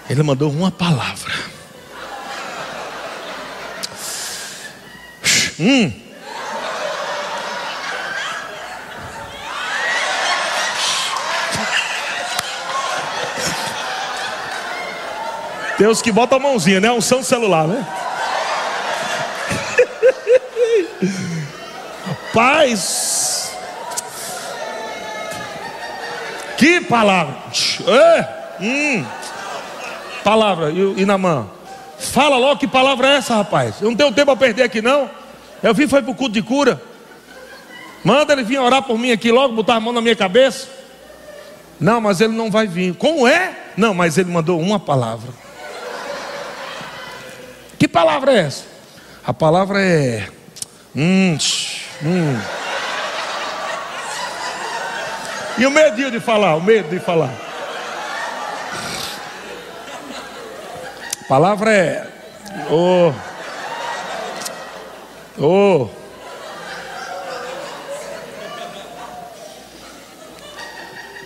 ele 0.09 0.23
mandou 0.23 0.49
uma 0.49 0.71
palavra. 0.71 1.33
Hum. 5.59 5.91
Os 15.87 16.01
que 16.01 16.11
botam 16.11 16.37
a 16.37 16.41
mãozinha, 16.41 16.79
né? 16.81 16.91
Unção 16.91 17.23
celular, 17.23 17.67
né? 17.67 17.98
Paz. 22.33 23.51
Que 26.57 26.81
palavra. 26.81 27.35
É. 27.87 28.27
Hum. 28.61 29.05
Palavra. 30.23 30.71
Na 31.05 31.17
mão. 31.17 31.49
Fala 31.97 32.37
logo 32.37 32.59
que 32.59 32.67
palavra 32.67 33.07
é 33.07 33.15
essa, 33.17 33.35
rapaz. 33.35 33.81
Eu 33.81 33.89
não 33.89 33.97
tenho 33.97 34.11
tempo 34.11 34.31
a 34.31 34.35
perder 34.35 34.63
aqui, 34.63 34.81
não. 34.81 35.09
Eu 35.61 35.73
vim 35.73 35.87
foi 35.87 36.01
para 36.01 36.11
o 36.11 36.15
culto 36.15 36.33
de 36.33 36.41
cura. 36.41 36.81
Manda 38.03 38.33
ele 38.33 38.43
vir 38.43 38.59
orar 38.59 38.81
por 38.81 38.97
mim 38.97 39.11
aqui 39.11 39.31
logo, 39.31 39.53
botar 39.53 39.75
a 39.75 39.79
mão 39.79 39.91
na 39.91 40.01
minha 40.01 40.15
cabeça. 40.15 40.67
Não, 41.79 41.99
mas 41.99 42.21
ele 42.21 42.33
não 42.33 42.49
vai 42.49 42.67
vir. 42.67 42.95
Como 42.95 43.27
é? 43.27 43.55
Não, 43.75 43.93
mas 43.93 44.17
ele 44.17 44.31
mandou 44.31 44.59
uma 44.59 44.79
palavra. 44.79 45.29
Que 47.77 47.87
palavra 47.87 48.33
é 48.33 48.39
essa? 48.39 48.65
A 49.25 49.33
palavra 49.33 49.81
é. 49.81 50.27
Hum, 50.95 51.37
hum. 52.03 52.41
E 55.59 55.65
o 55.65 55.71
medo 55.71 56.09
de 56.09 56.19
falar, 56.19 56.55
o 56.55 56.63
medo 56.63 56.89
de 56.89 56.99
falar. 56.99 57.33
A 61.21 61.27
palavra 61.27 61.71
é. 61.71 62.07
Oh. 62.71 63.13
Oh. 65.37 65.89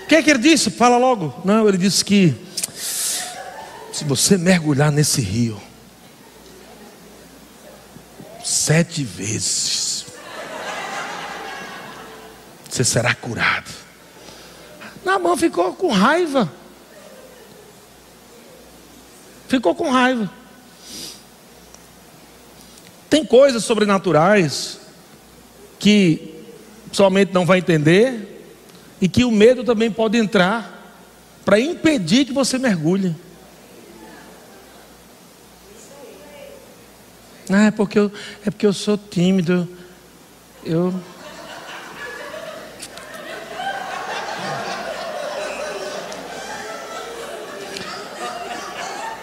O 0.04 0.08
que, 0.08 0.16
é 0.16 0.22
que 0.22 0.30
ele 0.30 0.40
disse? 0.40 0.70
Fala 0.72 0.98
logo. 0.98 1.34
Não, 1.46 1.68
ele 1.68 1.78
disse 1.78 2.04
que 2.04 2.36
se 3.94 4.04
você 4.04 4.38
mergulhar 4.38 4.92
nesse 4.92 5.22
rio, 5.22 5.62
sete 8.44 9.04
vezes. 9.04 10.06
Você 12.70 12.84
será 12.84 13.16
curado. 13.16 13.72
mão 15.20 15.38
ficou 15.38 15.74
com 15.74 15.90
raiva. 15.90 16.52
Ficou 19.48 19.74
com 19.76 19.90
raiva. 19.90 20.30
Tem 23.10 23.24
coisas 23.24 23.64
sobrenaturais 23.64 24.80
que 25.78 26.34
somente 26.92 27.32
não 27.34 27.46
vai 27.46 27.60
entender 27.60 28.44
e 29.00 29.08
que 29.08 29.24
o 29.24 29.32
medo 29.32 29.64
também 29.64 29.92
pode 29.92 30.18
entrar 30.18 30.74
para 31.46 31.60
impedir 31.60 32.26
que 32.26 32.34
você 32.34 32.58
mergulhe. 32.58 33.16
Ah, 37.56 37.66
é 37.66 37.72
porque 37.72 38.00
eu, 38.00 38.12
é 38.44 38.50
porque 38.50 38.66
eu 38.66 38.74
sou 38.74 38.98
tímido. 38.98 39.70
Eu. 40.66 40.92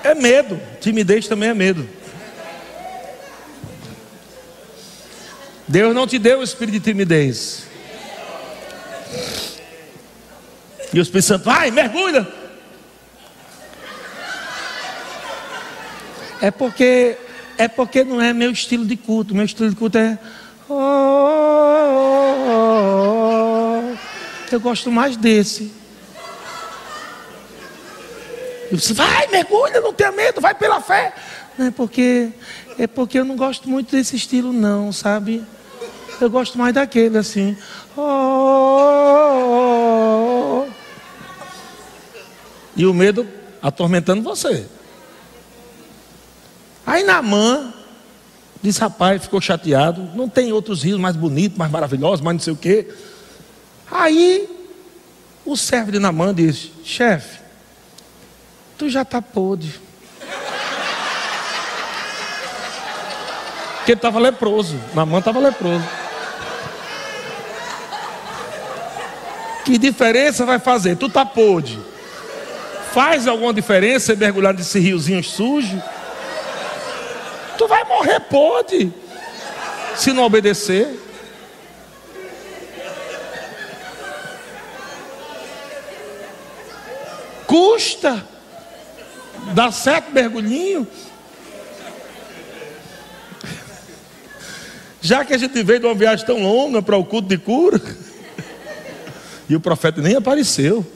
É 0.04 0.14
medo. 0.14 0.60
Timidez 0.80 1.26
também 1.26 1.48
é 1.48 1.54
medo. 1.54 1.88
Deus 5.66 5.92
não 5.92 6.06
te 6.06 6.16
deu 6.16 6.38
o 6.38 6.44
espírito 6.44 6.74
de 6.74 6.80
timidez. 6.80 7.64
E 10.92 11.00
os 11.00 11.08
Espírito 11.08 11.26
Santo, 11.26 11.44
vai, 11.46 11.72
mergulha. 11.72 12.28
É 16.40 16.52
porque 16.52 17.18
é 17.60 17.68
porque 17.68 18.02
não 18.02 18.22
é 18.22 18.32
meu 18.32 18.50
estilo 18.50 18.86
de 18.86 18.96
culto. 18.96 19.34
Meu 19.34 19.44
estilo 19.44 19.68
de 19.68 19.76
culto 19.76 19.98
é. 19.98 20.18
Oh, 20.66 20.74
oh, 20.74 20.96
oh, 23.92 23.96
eu 24.50 24.58
gosto 24.60 24.90
mais 24.90 25.14
desse. 25.14 25.70
E 28.72 28.76
você 28.76 28.94
vai, 28.94 29.26
mergulha, 29.26 29.78
não 29.82 29.92
tenha 29.92 30.10
medo, 30.10 30.40
vai 30.40 30.54
pela 30.54 30.80
fé. 30.80 31.12
Não 31.58 31.66
é 31.66 31.70
porque 31.70 32.30
é 32.78 32.86
porque 32.86 33.18
eu 33.18 33.26
não 33.26 33.36
gosto 33.36 33.68
muito 33.68 33.94
desse 33.94 34.16
estilo, 34.16 34.54
não, 34.54 34.90
sabe? 34.90 35.44
Eu 36.18 36.30
gosto 36.30 36.56
mais 36.56 36.72
daquele 36.72 37.18
assim. 37.18 37.54
E 42.74 42.86
o 42.86 42.94
medo 42.94 43.28
atormentando 43.60 44.22
você. 44.22 44.66
Aí 46.90 47.04
Namã 47.04 47.72
disse, 48.60 48.80
rapaz, 48.80 49.22
ficou 49.22 49.40
chateado. 49.40 50.10
Não 50.12 50.28
tem 50.28 50.52
outros 50.52 50.82
rios 50.82 50.98
mais 50.98 51.14
bonitos, 51.14 51.56
mais 51.56 51.70
maravilhosos, 51.70 52.20
mais 52.20 52.36
não 52.36 52.42
sei 52.42 52.52
o 52.52 52.56
quê. 52.56 52.88
Aí 53.88 54.48
o 55.44 55.56
servo 55.56 55.92
de 55.92 56.00
Namã 56.00 56.34
disse, 56.34 56.72
chefe, 56.82 57.38
tu 58.76 58.88
já 58.88 59.02
está 59.02 59.22
podre. 59.22 59.72
Porque 63.76 63.92
ele 63.92 63.98
estava 63.98 64.18
leproso. 64.18 64.76
Namã 64.92 65.20
estava 65.20 65.38
leproso. 65.38 65.84
Que 69.64 69.78
diferença 69.78 70.44
vai 70.44 70.58
fazer? 70.58 70.96
Tu 70.96 71.08
tá 71.08 71.24
podre. 71.24 71.78
Faz 72.92 73.28
alguma 73.28 73.54
diferença 73.54 74.16
mergulhar 74.16 74.52
nesse 74.52 74.80
riozinho 74.80 75.22
sujo? 75.22 75.80
Tu 77.60 77.68
vai 77.68 77.84
morrer 77.84 78.20
podre. 78.20 78.90
Se 79.94 80.14
não 80.14 80.22
obedecer. 80.24 80.98
Custa. 87.46 88.26
Dá 89.52 89.70
certo 89.70 90.10
mergulhinho. 90.10 90.88
Já 95.02 95.22
que 95.22 95.34
a 95.34 95.38
gente 95.38 95.62
veio 95.62 95.80
de 95.80 95.86
uma 95.86 95.94
viagem 95.94 96.24
tão 96.24 96.42
longa 96.42 96.80
para 96.80 96.96
o 96.96 97.04
culto 97.04 97.28
de 97.28 97.36
cura, 97.36 97.78
e 99.50 99.54
o 99.54 99.60
profeta 99.60 100.00
nem 100.00 100.16
apareceu, 100.16 100.86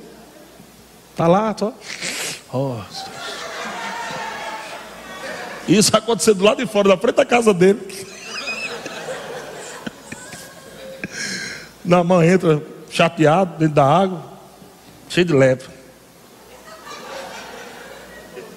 está 1.12 1.26
lá, 1.26 1.54
só. 1.58 1.74
Oh. 2.50 3.13
Isso 5.66 5.96
aconteceu 5.96 6.34
do 6.34 6.44
lado 6.44 6.58
de 6.58 6.70
fora, 6.70 6.88
da 6.88 6.96
frente 6.96 7.16
da 7.16 7.24
casa 7.24 7.54
dele. 7.54 7.80
Na 11.84 12.04
mão 12.04 12.22
entra 12.22 12.62
chateado 12.90 13.58
dentro 13.58 13.74
da 13.74 13.84
água, 13.84 14.22
cheio 15.08 15.26
de 15.26 15.32
lepra. 15.32 15.72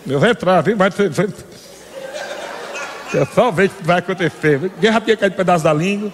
Vou 0.06 0.26
entrar, 0.26 0.62
vem, 0.62 0.76
vai. 0.76 0.90
É 3.14 3.26
só 3.34 3.52
ver 3.52 3.68
o 3.68 3.70
que 3.70 3.84
vai 3.84 4.00
acontecer. 4.00 4.72
Guerra 4.80 5.02
tinha 5.02 5.18
caído 5.18 5.36
pedaço 5.36 5.64
da 5.64 5.74
língua. 5.74 6.12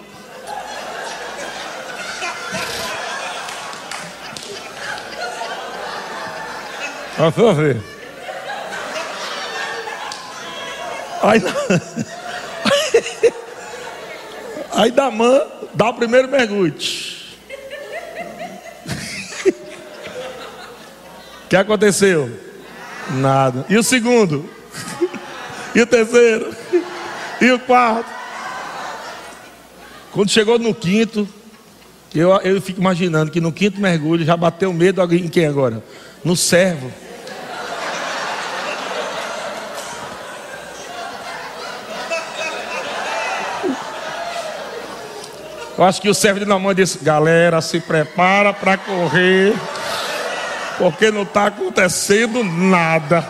Só 7.34 7.52
ver. 7.52 7.93
Aí, 11.24 11.42
aí 14.72 14.90
da 14.90 15.10
mãe 15.10 15.40
dá 15.72 15.88
o 15.88 15.94
primeiro 15.94 16.28
mergulho. 16.28 16.74
O 21.44 21.48
que 21.48 21.56
aconteceu? 21.56 22.30
Nada. 23.12 23.64
E 23.70 23.78
o 23.78 23.82
segundo? 23.82 24.48
E 25.74 25.80
o 25.80 25.86
terceiro? 25.86 26.54
E 27.40 27.50
o 27.50 27.58
quarto? 27.58 28.10
Quando 30.12 30.30
chegou 30.30 30.58
no 30.58 30.74
quinto, 30.74 31.26
eu, 32.14 32.30
eu 32.42 32.60
fico 32.60 32.80
imaginando 32.80 33.30
que 33.30 33.40
no 33.40 33.50
quinto 33.50 33.80
mergulho 33.80 34.26
já 34.26 34.36
bateu 34.36 34.72
medo 34.74 35.02
em 35.14 35.28
quem 35.28 35.46
agora? 35.46 35.82
No 36.22 36.36
servo. 36.36 36.92
Eu 45.76 45.84
acho 45.84 46.00
que 46.00 46.08
o 46.08 46.14
servo 46.14 46.38
de 46.38 46.46
Namã 46.46 46.74
disse: 46.74 46.98
Galera, 46.98 47.60
se 47.60 47.80
prepara 47.80 48.52
para 48.52 48.78
correr, 48.78 49.52
porque 50.78 51.10
não 51.10 51.22
está 51.22 51.46
acontecendo 51.46 52.44
nada. 52.44 53.28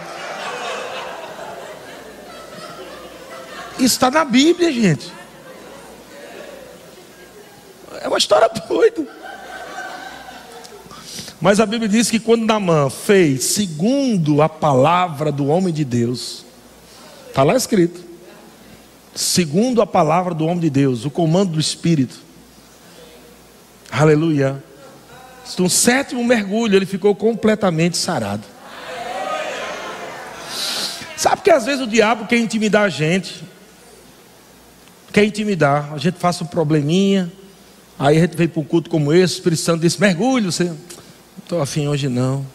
Isso 3.76 3.94
está 3.94 4.10
na 4.10 4.24
Bíblia, 4.24 4.70
gente. 4.70 5.12
É 8.02 8.08
uma 8.08 8.18
história 8.18 8.48
doida. 8.68 9.06
Mas 11.40 11.60
a 11.60 11.66
Bíblia 11.66 11.88
diz 11.88 12.10
que 12.10 12.20
quando 12.20 12.44
Namã 12.44 12.88
fez 12.88 13.44
segundo 13.44 14.40
a 14.40 14.48
palavra 14.48 15.32
do 15.32 15.46
homem 15.46 15.72
de 15.72 15.84
Deus, 15.84 16.44
está 17.28 17.42
lá 17.42 17.56
escrito, 17.56 18.02
segundo 19.14 19.82
a 19.82 19.86
palavra 19.86 20.34
do 20.34 20.44
homem 20.44 20.60
de 20.60 20.70
Deus, 20.70 21.04
o 21.04 21.10
comando 21.10 21.52
do 21.52 21.60
Espírito, 21.60 22.23
aleluia. 24.02 24.62
No 25.58 25.68
sétimo 25.68 26.24
mergulho, 26.24 26.76
ele 26.76 26.86
ficou 26.86 27.14
completamente 27.14 27.96
sarado. 27.96 28.42
Sabe 31.16 31.42
que 31.42 31.50
às 31.50 31.64
vezes 31.64 31.80
o 31.80 31.86
diabo 31.86 32.26
quer 32.26 32.38
intimidar 32.38 32.82
a 32.82 32.88
gente, 32.88 33.42
quer 35.12 35.24
intimidar, 35.24 35.92
a 35.94 35.98
gente 35.98 36.18
faça 36.18 36.44
um 36.44 36.46
probleminha, 36.46 37.32
aí 37.98 38.18
a 38.18 38.20
gente 38.20 38.36
vem 38.36 38.48
para 38.48 38.60
um 38.60 38.64
culto 38.64 38.90
como 38.90 39.12
esse, 39.12 39.34
o 39.34 39.36
Espírito 39.36 39.62
Santo 39.62 39.80
disse: 39.80 40.00
mergulho, 40.00 40.50
você. 40.50 40.64
Não 40.64 40.76
estou 41.38 41.60
afim 41.60 41.88
hoje 41.88 42.08
não. 42.08 42.46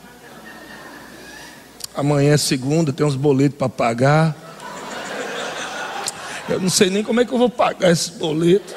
Amanhã 1.95 2.33
é 2.33 2.37
segunda, 2.37 2.93
tem 2.93 3.05
uns 3.05 3.15
boletos 3.15 3.57
para 3.57 3.69
pagar. 3.69 4.35
Eu 6.47 6.59
não 6.59 6.69
sei 6.69 6.89
nem 6.89 7.03
como 7.03 7.21
é 7.21 7.25
que 7.25 7.31
eu 7.31 7.37
vou 7.37 7.49
pagar 7.49 7.91
esse 7.91 8.11
boleto. 8.13 8.73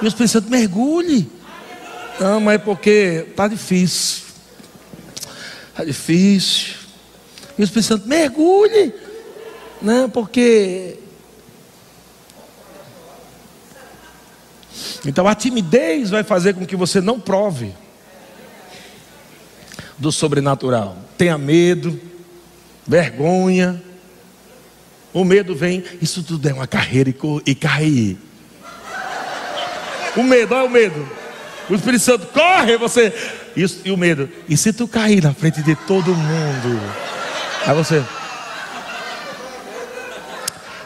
E 0.00 0.06
os 0.06 0.14
pensando, 0.14 0.48
mergulhe. 0.48 1.30
Não, 2.20 2.40
mas 2.40 2.56
é 2.56 2.58
porque 2.58 3.26
está 3.28 3.48
difícil. 3.48 4.24
Está 5.70 5.84
difícil. 5.84 6.74
E 7.58 7.62
os 7.62 7.70
pensando, 7.70 8.06
mergulhe. 8.06 8.94
Não, 9.80 10.08
porque. 10.08 10.96
Então 15.04 15.26
a 15.26 15.34
timidez 15.34 16.10
vai 16.10 16.24
fazer 16.24 16.54
com 16.54 16.66
que 16.66 16.76
você 16.76 17.00
não 17.00 17.20
prove 17.20 17.72
do 19.96 20.12
sobrenatural. 20.12 20.96
Tenha 21.16 21.36
medo, 21.36 22.00
vergonha. 22.86 23.82
O 25.12 25.24
medo 25.24 25.54
vem, 25.54 25.82
isso 26.02 26.22
tudo 26.22 26.48
é 26.48 26.52
uma 26.52 26.66
carreira 26.66 27.12
e 27.46 27.54
cair. 27.54 28.18
O 30.16 30.22
medo, 30.22 30.54
olha 30.54 30.64
o 30.66 30.70
medo. 30.70 31.08
O 31.68 31.74
Espírito 31.74 32.02
Santo 32.02 32.26
corre, 32.28 32.76
você. 32.76 33.12
Isso, 33.54 33.80
e 33.84 33.90
o 33.90 33.96
medo. 33.96 34.28
E 34.48 34.56
se 34.56 34.72
tu 34.72 34.88
cair 34.88 35.22
na 35.22 35.34
frente 35.34 35.62
de 35.62 35.74
todo 35.74 36.14
mundo? 36.14 36.80
Aí 37.66 37.74
você. 37.74 38.02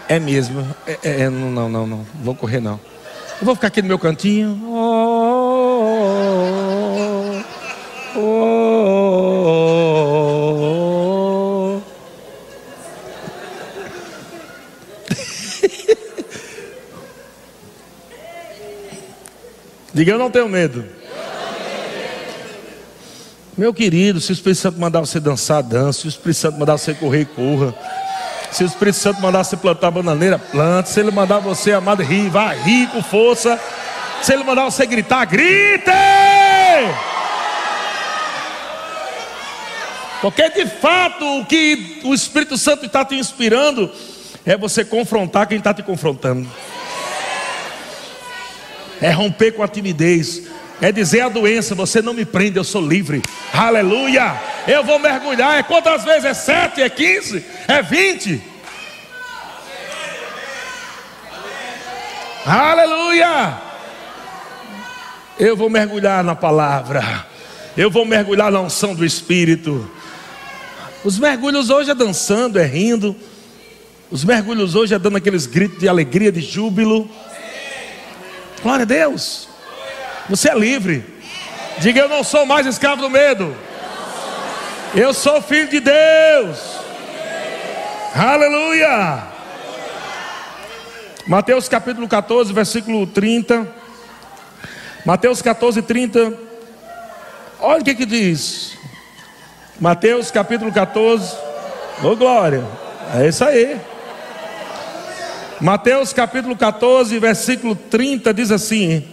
É 0.08 0.18
mesmo. 0.18 0.66
É, 0.86 0.98
é, 1.02 1.20
é 1.22 1.30
não, 1.30 1.50
não, 1.50 1.68
não, 1.68 1.86
não. 1.86 2.06
Vou 2.22 2.34
correr 2.34 2.60
não. 2.60 2.80
Eu 3.40 3.46
vou 3.46 3.54
ficar 3.54 3.68
aqui 3.68 3.80
no 3.82 3.88
meu 3.88 3.98
cantinho. 3.98 4.60
Oh, 4.66 5.11
Diga, 20.02 20.10
eu 20.10 20.18
não 20.18 20.32
tenho 20.32 20.48
medo. 20.48 20.84
Meu 23.56 23.72
querido, 23.72 24.20
se 24.20 24.32
o 24.32 24.34
Espírito 24.34 24.60
Santo 24.60 24.80
mandar 24.80 24.98
você 24.98 25.20
dançar, 25.20 25.62
dança. 25.62 26.00
Se 26.00 26.06
o 26.06 26.08
Espírito 26.08 26.38
Santo 26.38 26.58
mandar 26.58 26.76
você 26.76 26.92
correr, 26.92 27.24
corra. 27.26 27.72
Se 28.50 28.64
o 28.64 28.66
Espírito 28.66 28.96
Santo 28.96 29.22
mandar 29.22 29.44
você 29.44 29.56
plantar 29.56 29.92
bananeira, 29.92 30.40
plante. 30.40 30.88
Se 30.88 30.98
ele 30.98 31.12
mandar 31.12 31.38
você, 31.38 31.72
amado, 31.72 32.02
rir, 32.02 32.28
vá 32.28 32.52
rir 32.52 32.88
com 32.88 33.00
força. 33.00 33.60
Se 34.24 34.32
ele 34.32 34.42
mandar 34.42 34.64
você 34.64 34.84
gritar, 34.86 35.24
grite! 35.24 35.92
Porque 40.20 40.50
de 40.50 40.66
fato 40.66 41.24
o 41.38 41.46
que 41.46 42.00
o 42.02 42.12
Espírito 42.12 42.58
Santo 42.58 42.86
está 42.86 43.04
te 43.04 43.14
inspirando 43.14 43.88
é 44.44 44.56
você 44.56 44.84
confrontar 44.84 45.46
quem 45.46 45.58
está 45.58 45.72
te 45.72 45.84
confrontando. 45.84 46.48
É 49.02 49.10
romper 49.10 49.52
com 49.52 49.62
a 49.62 49.68
timidez. 49.68 50.42
É 50.80 50.90
dizer 50.90 51.20
à 51.20 51.28
doença: 51.28 51.74
você 51.74 52.00
não 52.00 52.14
me 52.14 52.24
prende, 52.24 52.56
eu 52.56 52.64
sou 52.64 52.80
livre. 52.80 53.20
Aleluia! 53.52 54.40
Eu 54.66 54.84
vou 54.84 54.98
mergulhar. 54.98 55.58
É 55.58 55.62
quantas 55.62 56.04
vezes? 56.04 56.24
É 56.24 56.34
sete? 56.34 56.80
É 56.80 56.88
quinze? 56.88 57.44
É 57.68 57.82
vinte? 57.82 58.40
Aleluia! 62.46 63.58
Eu 65.38 65.56
vou 65.56 65.68
mergulhar 65.68 66.22
na 66.22 66.34
palavra. 66.34 67.26
Eu 67.76 67.90
vou 67.90 68.04
mergulhar 68.04 68.50
na 68.50 68.60
unção 68.60 68.94
do 68.94 69.04
Espírito. 69.04 69.90
Os 71.04 71.18
mergulhos 71.18 71.70
hoje 71.70 71.90
é 71.90 71.94
dançando, 71.94 72.58
é 72.58 72.64
rindo. 72.64 73.16
Os 74.10 74.24
mergulhos 74.24 74.74
hoje 74.74 74.94
é 74.94 74.98
dando 74.98 75.16
aqueles 75.16 75.46
gritos 75.46 75.78
de 75.78 75.88
alegria, 75.88 76.30
de 76.30 76.40
júbilo. 76.40 77.08
Glória 78.62 78.84
a 78.84 78.86
Deus. 78.86 79.48
Você 80.28 80.50
é 80.50 80.54
livre. 80.54 81.04
Diga: 81.78 82.00
Eu 82.00 82.08
não 82.08 82.22
sou 82.22 82.46
mais 82.46 82.66
escravo 82.66 83.02
do 83.02 83.10
medo. 83.10 83.54
Eu 84.94 85.12
sou 85.12 85.42
filho 85.42 85.68
de 85.68 85.80
Deus. 85.80 86.58
Aleluia. 88.14 89.24
Mateus 91.26 91.68
capítulo 91.68 92.06
14, 92.06 92.52
versículo 92.52 93.06
30. 93.06 93.66
Mateus 95.04 95.42
14, 95.42 95.82
30. 95.82 96.34
Olha 97.58 97.80
o 97.80 97.84
que 97.84 97.94
que 97.94 98.06
diz. 98.06 98.76
Mateus 99.80 100.30
capítulo 100.30 100.70
14. 100.70 101.34
Ô 102.02 102.08
oh, 102.08 102.16
glória. 102.16 102.64
É 103.14 103.26
isso 103.26 103.44
aí. 103.44 103.80
Mateus 105.62 106.12
capítulo 106.12 106.56
14, 106.56 107.16
versículo 107.20 107.76
30 107.76 108.34
diz 108.34 108.50
assim: 108.50 109.04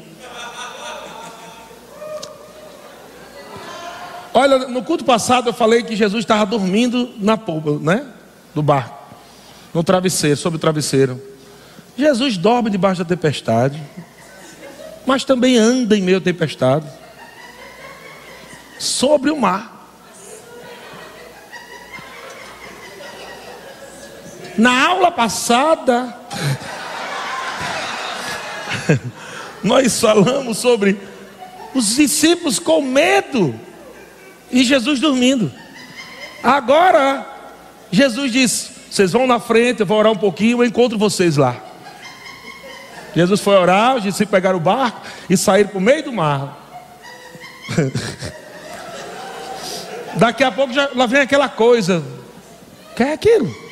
Olha, 4.33 4.67
no 4.67 4.81
culto 4.81 5.05
passado 5.05 5.49
eu 5.49 5.53
falei 5.53 5.83
que 5.83 5.95
Jesus 5.95 6.23
estava 6.23 6.47
dormindo 6.47 7.11
na 7.19 7.37
polpa, 7.37 7.77
né? 7.77 8.03
Do 8.55 8.63
barco, 8.63 8.97
no 9.71 9.83
travesseiro, 9.83 10.37
sobre 10.37 10.57
o 10.57 10.59
travesseiro. 10.59 11.21
Jesus 11.95 12.35
dorme 12.35 12.71
debaixo 12.71 13.03
da 13.03 13.07
tempestade, 13.07 13.79
mas 15.05 15.23
também 15.23 15.55
anda 15.55 15.95
em 15.95 16.01
meio 16.01 16.17
à 16.17 16.21
tempestade, 16.21 16.89
sobre 18.79 19.29
o 19.29 19.39
mar. 19.39 19.78
Na 24.60 24.89
aula 24.89 25.10
passada, 25.10 26.14
nós 29.64 30.01
falamos 30.01 30.57
sobre 30.57 30.99
os 31.74 31.95
discípulos 31.95 32.60
com 32.60 32.82
medo 32.82 33.57
e 34.51 34.66
Jesus 34.66 34.99
dormindo. 34.99 35.49
Agora, 36.43 37.26
Jesus 37.89 38.34
diz: 38.34 38.70
Vocês 38.91 39.14
vão 39.14 39.26
na 39.26 39.39
frente, 39.39 39.80
eu 39.80 39.86
vou 39.86 39.97
orar 39.97 40.12
um 40.12 40.18
pouquinho, 40.18 40.62
eu 40.62 40.66
encontro 40.66 40.97
vocês 40.97 41.38
lá. 41.38 41.55
Jesus 43.16 43.39
foi 43.39 43.55
orar, 43.55 43.95
os 43.95 44.03
discípulos 44.03 44.32
pegaram 44.32 44.57
o 44.57 44.62
barco 44.62 44.99
e 45.30 45.38
saíram 45.38 45.70
para 45.70 45.78
o 45.78 45.82
meio 45.82 46.03
do 46.03 46.12
mar. 46.12 46.68
Daqui 50.16 50.43
a 50.43 50.51
pouco 50.51 50.74
já, 50.74 50.89
lá 50.93 51.05
vem 51.05 51.22
aquela 51.22 51.47
coisa. 51.47 52.03
Que 52.93 53.03
é 53.03 53.14
aquilo? 53.14 53.68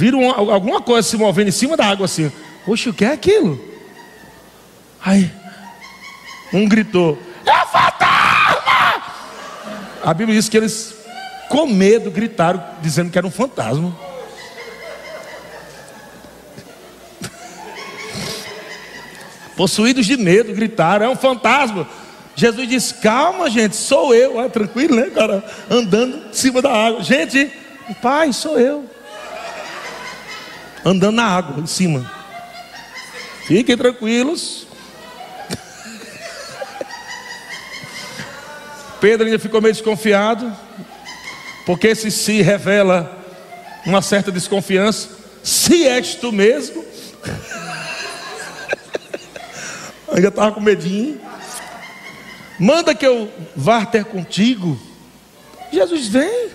Viram 0.00 0.30
alguma 0.30 0.80
coisa 0.80 1.06
se 1.06 1.18
movendo 1.18 1.48
em 1.48 1.52
cima 1.52 1.76
da 1.76 1.84
água 1.84 2.06
assim. 2.06 2.32
Oxe, 2.66 2.88
o 2.88 2.94
que 2.94 3.04
é 3.04 3.12
aquilo? 3.12 3.62
Aí, 5.04 5.30
um 6.54 6.66
gritou: 6.66 7.18
É 7.44 7.66
fantasma! 7.66 9.02
A 10.02 10.14
Bíblia 10.14 10.40
diz 10.40 10.48
que 10.48 10.56
eles, 10.56 10.94
com 11.50 11.66
medo, 11.66 12.10
gritaram, 12.10 12.64
dizendo 12.80 13.10
que 13.10 13.18
era 13.18 13.26
um 13.26 13.30
fantasma. 13.30 13.94
Possuídos 19.54 20.06
de 20.06 20.16
medo, 20.16 20.54
gritaram: 20.54 21.04
É 21.04 21.10
um 21.10 21.16
fantasma. 21.16 21.86
Jesus 22.34 22.66
disse: 22.66 22.94
Calma, 22.94 23.50
gente, 23.50 23.76
sou 23.76 24.14
eu. 24.14 24.48
Tranquilo, 24.48 24.96
né, 24.96 25.10
cara? 25.10 25.44
Andando 25.70 26.30
em 26.30 26.32
cima 26.32 26.62
da 26.62 26.72
água. 26.72 27.02
Gente, 27.02 27.52
pai, 28.00 28.32
sou 28.32 28.58
eu 28.58 28.88
andando 30.84 31.16
na 31.16 31.24
água 31.24 31.62
em 31.62 31.66
cima. 31.66 32.10
Fiquem 33.46 33.76
tranquilos. 33.76 34.66
Pedro 39.00 39.26
ainda 39.26 39.38
ficou 39.38 39.62
meio 39.62 39.72
desconfiado, 39.72 40.54
porque 41.64 41.94
se 41.94 42.10
se 42.10 42.42
revela 42.42 43.18
uma 43.86 44.02
certa 44.02 44.30
desconfiança, 44.30 45.08
se 45.42 45.86
és 45.86 46.14
tu 46.14 46.30
mesmo, 46.30 46.84
ainda 50.12 50.28
estava 50.28 50.52
com 50.52 50.60
medinho. 50.60 51.18
Manda 52.58 52.94
que 52.94 53.06
eu 53.06 53.32
vá 53.56 53.86
ter 53.86 54.04
contigo. 54.04 54.78
Jesus 55.72 56.08
vem. 56.08 56.50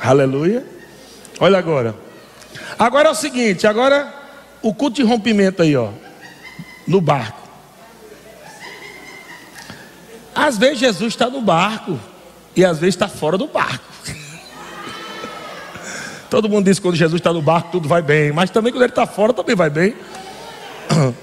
Aleluia. 0.00 0.73
Olha 1.40 1.58
agora. 1.58 1.94
Agora 2.78 3.08
é 3.08 3.12
o 3.12 3.14
seguinte, 3.14 3.66
agora 3.66 4.12
o 4.62 4.72
culto 4.72 4.96
de 4.96 5.02
rompimento 5.02 5.62
aí, 5.62 5.76
ó, 5.76 5.90
no 6.86 7.00
barco. 7.00 7.42
Às 10.34 10.58
vezes 10.58 10.78
Jesus 10.78 11.12
está 11.12 11.28
no 11.28 11.40
barco 11.40 11.98
e 12.56 12.64
às 12.64 12.78
vezes 12.78 12.94
está 12.94 13.08
fora 13.08 13.38
do 13.38 13.46
barco. 13.46 13.84
Todo 16.28 16.48
mundo 16.48 16.64
diz 16.64 16.78
que 16.78 16.82
quando 16.82 16.96
Jesus 16.96 17.20
está 17.20 17.32
no 17.32 17.42
barco 17.42 17.70
tudo 17.70 17.88
vai 17.88 18.02
bem, 18.02 18.32
mas 18.32 18.50
também 18.50 18.72
quando 18.72 18.82
ele 18.82 18.92
está 18.92 19.06
fora 19.06 19.32
também 19.32 19.54
vai 19.54 19.70
bem. 19.70 19.94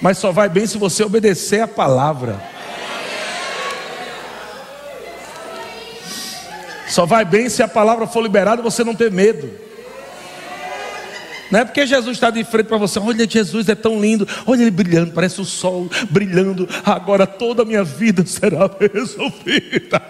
Mas 0.00 0.18
só 0.18 0.32
vai 0.32 0.48
bem 0.48 0.66
se 0.66 0.78
você 0.78 1.04
obedecer 1.04 1.60
a 1.60 1.68
palavra. 1.68 2.42
Só 6.92 7.06
vai 7.06 7.24
bem 7.24 7.48
se 7.48 7.62
a 7.62 7.68
palavra 7.68 8.06
for 8.06 8.22
liberada 8.22 8.60
e 8.60 8.62
você 8.62 8.84
não 8.84 8.94
ter 8.94 9.10
medo. 9.10 9.50
Não 11.50 11.60
é 11.60 11.64
porque 11.64 11.86
Jesus 11.86 12.18
está 12.18 12.28
de 12.28 12.44
frente 12.44 12.66
para 12.66 12.76
você, 12.76 12.98
olha, 12.98 13.26
Jesus 13.26 13.66
é 13.70 13.74
tão 13.74 13.98
lindo, 13.98 14.28
olha 14.46 14.60
ele 14.60 14.70
brilhando, 14.70 15.10
parece 15.12 15.40
o 15.40 15.44
sol 15.44 15.88
brilhando, 16.10 16.68
agora 16.84 17.26
toda 17.26 17.62
a 17.62 17.64
minha 17.64 17.82
vida 17.82 18.26
será 18.26 18.70
resolvida. 18.92 20.02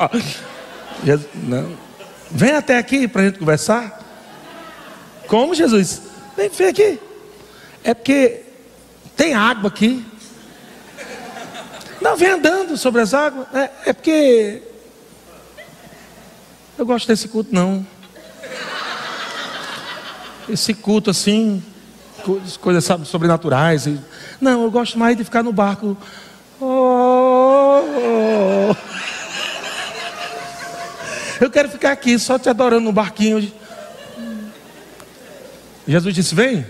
Jesus, 1.04 1.28
não. 1.42 1.70
Vem 2.30 2.52
até 2.52 2.78
aqui 2.78 3.06
para 3.06 3.20
a 3.20 3.24
gente 3.26 3.38
conversar. 3.38 4.02
Como 5.26 5.54
Jesus? 5.54 6.00
Vem, 6.34 6.48
vem 6.48 6.68
aqui. 6.68 6.98
É 7.82 7.92
porque 7.92 8.40
tem 9.14 9.34
água 9.34 9.68
aqui. 9.68 10.02
Não, 12.00 12.16
vem 12.16 12.30
andando 12.30 12.78
sobre 12.78 13.02
as 13.02 13.12
águas. 13.12 13.46
É, 13.52 13.70
é 13.90 13.92
porque 13.92 14.62
eu 16.78 16.84
gosto 16.84 17.06
desse 17.06 17.28
culto, 17.28 17.54
não. 17.54 17.86
Esse 20.48 20.74
culto 20.74 21.10
assim, 21.10 21.62
coisas 22.60 22.84
sabe, 22.84 23.06
sobrenaturais. 23.06 23.88
Não, 24.40 24.64
eu 24.64 24.70
gosto 24.70 24.98
mais 24.98 25.16
de 25.16 25.24
ficar 25.24 25.42
no 25.42 25.52
barco. 25.52 25.96
Oh, 26.60 27.80
oh. 27.80 28.76
Eu 31.40 31.50
quero 31.50 31.68
ficar 31.68 31.92
aqui 31.92 32.18
só 32.18 32.38
te 32.38 32.48
adorando 32.48 32.84
no 32.84 32.92
barquinho. 32.92 33.52
Jesus 35.86 36.14
disse: 36.14 36.34
Vem. 36.34 36.66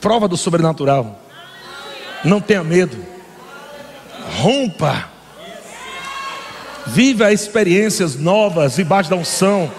Prova 0.00 0.28
do 0.28 0.36
sobrenatural. 0.36 1.20
Não 2.24 2.40
tenha 2.40 2.62
medo. 2.62 2.96
Rompa 4.40 5.15
Viva 6.86 7.32
experiências 7.32 8.14
novas 8.14 8.76
debaixo 8.76 9.10
da 9.10 9.16
unção. 9.16 9.70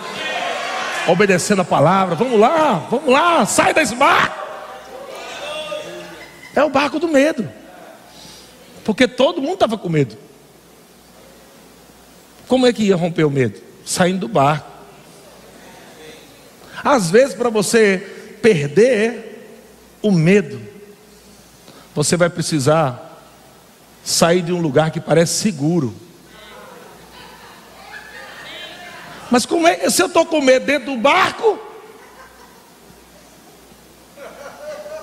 Obedecendo 1.07 1.61
a 1.61 1.65
palavra. 1.65 2.15
Vamos 2.15 2.39
lá, 2.39 2.87
vamos 2.91 3.09
lá, 3.09 3.45
sai 3.45 3.73
desse 3.73 3.95
barco. 3.95 4.45
É 6.55 6.63
o 6.63 6.69
barco 6.69 6.99
do 6.99 7.07
medo. 7.07 7.49
Porque 8.83 9.07
todo 9.07 9.41
mundo 9.41 9.53
estava 9.53 9.77
com 9.77 9.89
medo. 9.89 10.17
Como 12.47 12.65
é 12.65 12.73
que 12.73 12.83
ia 12.83 12.95
romper 12.95 13.25
o 13.25 13.29
medo? 13.29 13.61
Saindo 13.85 14.21
do 14.21 14.27
barco. 14.27 14.69
Às 16.83 17.09
vezes, 17.11 17.35
para 17.35 17.49
você 17.49 18.37
perder 18.41 19.51
o 20.01 20.11
medo, 20.11 20.61
você 21.93 22.15
vai 22.15 22.29
precisar 22.29 23.21
sair 24.03 24.41
de 24.41 24.53
um 24.53 24.61
lugar 24.61 24.91
que 24.91 24.99
parece 24.99 25.33
seguro 25.33 25.93
Mas 29.29 29.47
é, 29.65 29.89
se 29.89 30.01
eu 30.01 30.07
estou 30.07 30.25
com 30.25 30.41
medo 30.41 30.65
dentro 30.65 30.91
do 30.91 30.97
barco, 30.97 31.59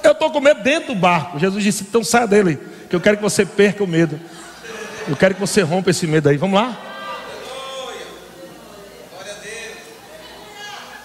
eu 0.02 0.12
estou 0.12 0.30
com 0.30 0.40
medo 0.40 0.62
dentro 0.62 0.94
do 0.94 1.00
barco. 1.00 1.38
Jesus 1.38 1.62
disse: 1.62 1.82
então 1.82 2.02
saia 2.02 2.26
dele, 2.26 2.58
que 2.88 2.96
eu 2.96 3.00
quero 3.00 3.16
que 3.16 3.22
você 3.22 3.44
perca 3.44 3.82
o 3.82 3.86
medo. 3.86 4.18
Eu 5.06 5.16
quero 5.16 5.34
que 5.34 5.40
você 5.40 5.60
rompa 5.60 5.90
esse 5.90 6.06
medo 6.06 6.28
aí. 6.28 6.36
Vamos 6.36 6.58
lá? 6.58 6.78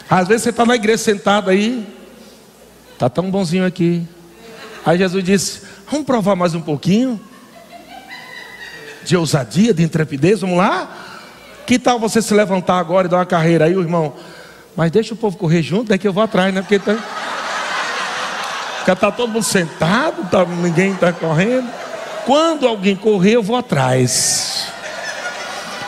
Às 0.10 0.28
vezes 0.28 0.44
você 0.44 0.50
está 0.50 0.66
na 0.66 0.76
igreja 0.76 1.04
sentado 1.04 1.50
aí, 1.50 1.86
está 2.94 3.10
tão 3.10 3.30
bonzinho 3.30 3.66
aqui. 3.66 4.08
Aí 4.86 4.98
Jesus 4.98 5.24
disse: 5.24 5.62
Vamos 5.92 6.06
provar 6.06 6.36
mais 6.36 6.56
um 6.56 6.62
pouquinho 6.62 7.20
de 9.04 9.18
ousadia, 9.18 9.74
de 9.74 9.84
intrepidez. 9.84 10.42
Vamos 10.42 10.58
lá? 10.58 11.09
Que 11.70 11.78
tal 11.78 12.00
você 12.00 12.20
se 12.20 12.34
levantar 12.34 12.80
agora 12.80 13.06
e 13.06 13.10
dar 13.12 13.18
uma 13.18 13.26
carreira 13.28 13.66
aí, 13.66 13.76
o 13.76 13.82
irmão? 13.82 14.16
Mas 14.76 14.90
deixa 14.90 15.14
o 15.14 15.18
povo 15.18 15.38
correr 15.38 15.62
junto, 15.62 15.90
daqui 15.90 16.08
eu 16.08 16.12
vou 16.12 16.24
atrás, 16.24 16.52
né? 16.52 16.62
Porque 16.64 16.80
tá, 16.80 16.96
está 18.92 19.12
todo 19.12 19.32
mundo 19.32 19.44
sentado, 19.44 20.28
tá, 20.32 20.44
ninguém 20.46 20.94
está 20.94 21.14
correndo. 21.14 21.70
Quando 22.26 22.68
alguém 22.68 22.96
correr, 22.96 23.34
eu 23.34 23.44
vou 23.44 23.56
atrás. 23.56 24.66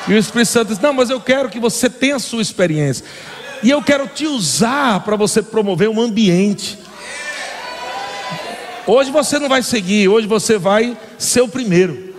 E 0.08 0.14
o 0.14 0.18
Espírito 0.20 0.50
Santo 0.50 0.68
diz: 0.68 0.78
Não, 0.78 0.94
mas 0.94 1.10
eu 1.10 1.20
quero 1.20 1.50
que 1.50 1.60
você 1.60 1.90
tenha 1.90 2.18
a 2.18 2.20
sua 2.20 2.44
experiência. 2.44 3.04
E 3.64 3.72
eu 3.72 3.82
quero 3.82 4.08
te 4.08 4.28
usar 4.28 5.00
para 5.00 5.16
você 5.16 5.42
promover 5.42 5.90
um 5.90 6.00
ambiente. 6.00 6.78
Hoje 8.86 9.10
você 9.10 9.40
não 9.40 9.50
vai 9.50 9.64
seguir, 9.64 10.08
hoje 10.10 10.28
você 10.28 10.60
vai 10.60 10.96
ser 11.18 11.42
o 11.42 11.48
primeiro. 11.48 12.11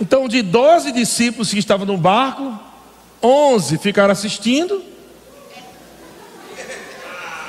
Então, 0.00 0.28
de 0.28 0.42
12 0.42 0.92
discípulos 0.92 1.50
que 1.50 1.58
estavam 1.58 1.86
no 1.86 1.96
barco, 1.96 2.58
11 3.22 3.78
ficaram 3.78 4.12
assistindo. 4.12 4.82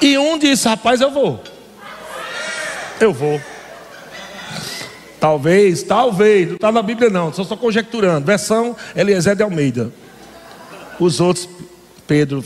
E 0.02 0.18
um 0.18 0.38
disse: 0.38 0.68
Rapaz, 0.68 1.02
eu 1.02 1.12
vou. 1.12 1.42
Eu 3.00 3.14
vou. 3.14 3.40
Talvez, 5.20 5.82
talvez, 5.82 6.48
não 6.48 6.56
está 6.56 6.72
na 6.72 6.82
Bíblia 6.82 7.10
não, 7.10 7.30
estou 7.30 7.44
só 7.44 7.58
conjecturando. 7.58 8.26
Versão 8.26 8.76
Eliezer 8.96 9.36
de 9.36 9.42
Almeida. 9.42 9.92
Os 11.00 11.20
outros, 11.20 11.50
Pedro, 12.06 12.44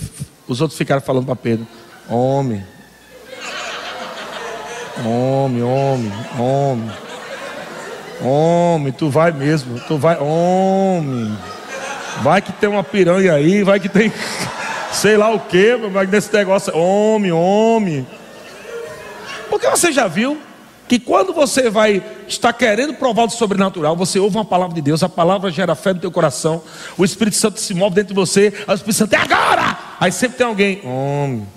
os 0.48 0.62
outros 0.62 0.78
ficaram 0.78 1.02
falando 1.02 1.26
para 1.26 1.36
Pedro: 1.36 1.68
Homem, 2.10 2.66
homem, 5.06 5.64
homem, 5.64 6.12
homem, 6.40 6.92
homem, 8.24 8.92
tu 8.92 9.10
vai 9.10 9.32
mesmo, 9.32 9.80
tu 9.88 9.98
vai, 9.98 10.18
homem. 10.18 11.38
Vai 12.22 12.42
que 12.42 12.52
tem 12.52 12.70
uma 12.70 12.84
piranha 12.84 13.34
aí, 13.34 13.64
vai 13.64 13.80
que 13.80 13.90
tem 13.90 14.12
sei 14.92 15.18
lá 15.18 15.34
o 15.34 15.40
que, 15.40 15.76
mas 15.92 16.10
nesse 16.10 16.34
negócio, 16.34 16.76
homem, 16.78 17.32
homem. 17.32 18.06
Porque 19.50 19.70
você 19.70 19.92
já 19.92 20.08
viu 20.08 20.38
que 20.88 21.00
quando 21.00 21.34
você 21.34 21.70
vai 21.70 22.04
estar 22.28 22.52
querendo 22.52 22.94
provar 22.94 23.26
do 23.26 23.32
sobrenatural, 23.32 23.96
você 23.96 24.20
ouve 24.20 24.36
uma 24.36 24.44
palavra 24.44 24.76
de 24.76 24.82
Deus, 24.82 25.02
a 25.02 25.10
palavra 25.10 25.50
gera 25.50 25.74
fé 25.74 25.94
no 25.94 26.00
teu 26.00 26.12
coração, 26.12 26.62
o 26.98 27.06
Espírito 27.06 27.38
Santo 27.38 27.60
se 27.60 27.74
move 27.74 27.96
dentro 27.96 28.14
de 28.14 28.20
você, 28.20 28.54
o 28.68 28.74
Espírito 28.74 28.98
Santo 28.98 29.14
é 29.14 29.18
agora! 29.18 29.78
Aí 30.00 30.12
sempre 30.12 30.38
tem 30.38 30.46
alguém, 30.46 30.82
homem. 30.84 31.48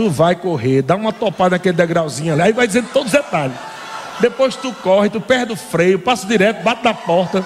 Tu 0.00 0.08
vai 0.08 0.34
correr, 0.34 0.80
dá 0.80 0.96
uma 0.96 1.12
topada 1.12 1.56
naquele 1.56 1.76
degrauzinho 1.76 2.32
ali, 2.32 2.40
aí 2.40 2.52
vai 2.54 2.66
dizendo 2.66 2.88
todos 2.90 3.12
os 3.12 3.20
detalhes. 3.20 3.54
Depois 4.18 4.56
tu 4.56 4.72
corre, 4.82 5.10
tu 5.10 5.20
perde 5.20 5.52
o 5.52 5.56
freio, 5.56 5.98
passa 5.98 6.26
direto, 6.26 6.62
bate 6.62 6.82
na 6.82 6.94
porta. 6.94 7.44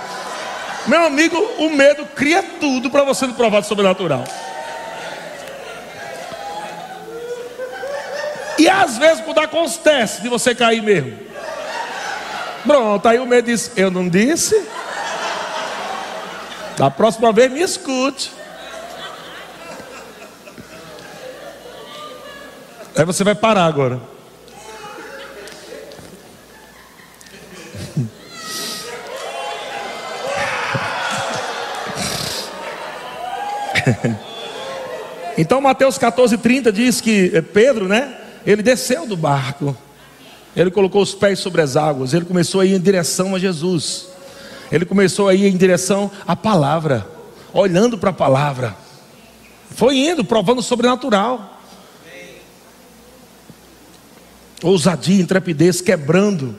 Meu 0.87 1.05
amigo, 1.05 1.37
o 1.59 1.71
medo 1.71 2.07
cria 2.15 2.45
tudo 2.61 2.91
para 2.91 3.03
você 3.03 3.27
não 3.27 3.35
provar 3.35 3.59
do 3.59 3.67
sobrenatural. 3.67 4.23
E 8.57 8.69
às 8.69 8.99
vezes 8.99 9.25
quando 9.25 9.41
acontece 9.41 10.23
de 10.23 10.29
você 10.29 10.55
cair 10.55 10.81
mesmo. 10.81 11.19
Pronto, 12.65 13.09
aí 13.09 13.19
o 13.19 13.27
medo 13.27 13.47
diz: 13.47 13.73
Eu 13.75 13.91
não 13.91 14.09
disse. 14.09 14.65
Da 16.77 16.89
próxima 16.89 17.33
vez 17.33 17.51
me 17.51 17.63
escute. 17.63 18.31
Aí 22.97 23.05
você 23.05 23.25
vai 23.25 23.35
parar 23.35 23.67
agora. 23.67 24.01
Então 35.37 35.61
Mateus 35.61 35.99
14, 35.99 36.39
30 36.39 36.71
diz 36.71 37.01
que 37.01 37.33
eh, 37.35 37.43
Pedro, 37.43 37.89
né? 37.89 38.17
Ele 38.47 38.63
desceu 38.63 39.05
do 39.05 39.17
barco, 39.17 39.77
ele 40.55 40.71
colocou 40.71 41.03
os 41.03 41.13
pés 41.13 41.41
sobre 41.41 41.61
as 41.61 41.77
águas, 41.77 42.15
ele 42.15 42.25
começou 42.25 42.61
a 42.61 42.65
ir 42.65 42.75
em 42.75 42.81
direção 42.81 43.35
a 43.35 43.39
Jesus, 43.39 44.07
ele 44.71 44.85
começou 44.85 45.29
a 45.29 45.35
ir 45.35 45.47
em 45.47 45.57
direção 45.57 46.09
à 46.25 46.37
palavra, 46.37 47.05
olhando 47.53 47.99
para 47.99 48.11
a 48.11 48.13
palavra, 48.13 48.77
foi 49.75 49.97
indo, 49.97 50.25
provando 50.25 50.61
o 50.61 50.63
sobrenatural. 50.63 51.54
Ousadia, 54.65 55.21
intrepidez, 55.21 55.83
quebrando 55.83 56.57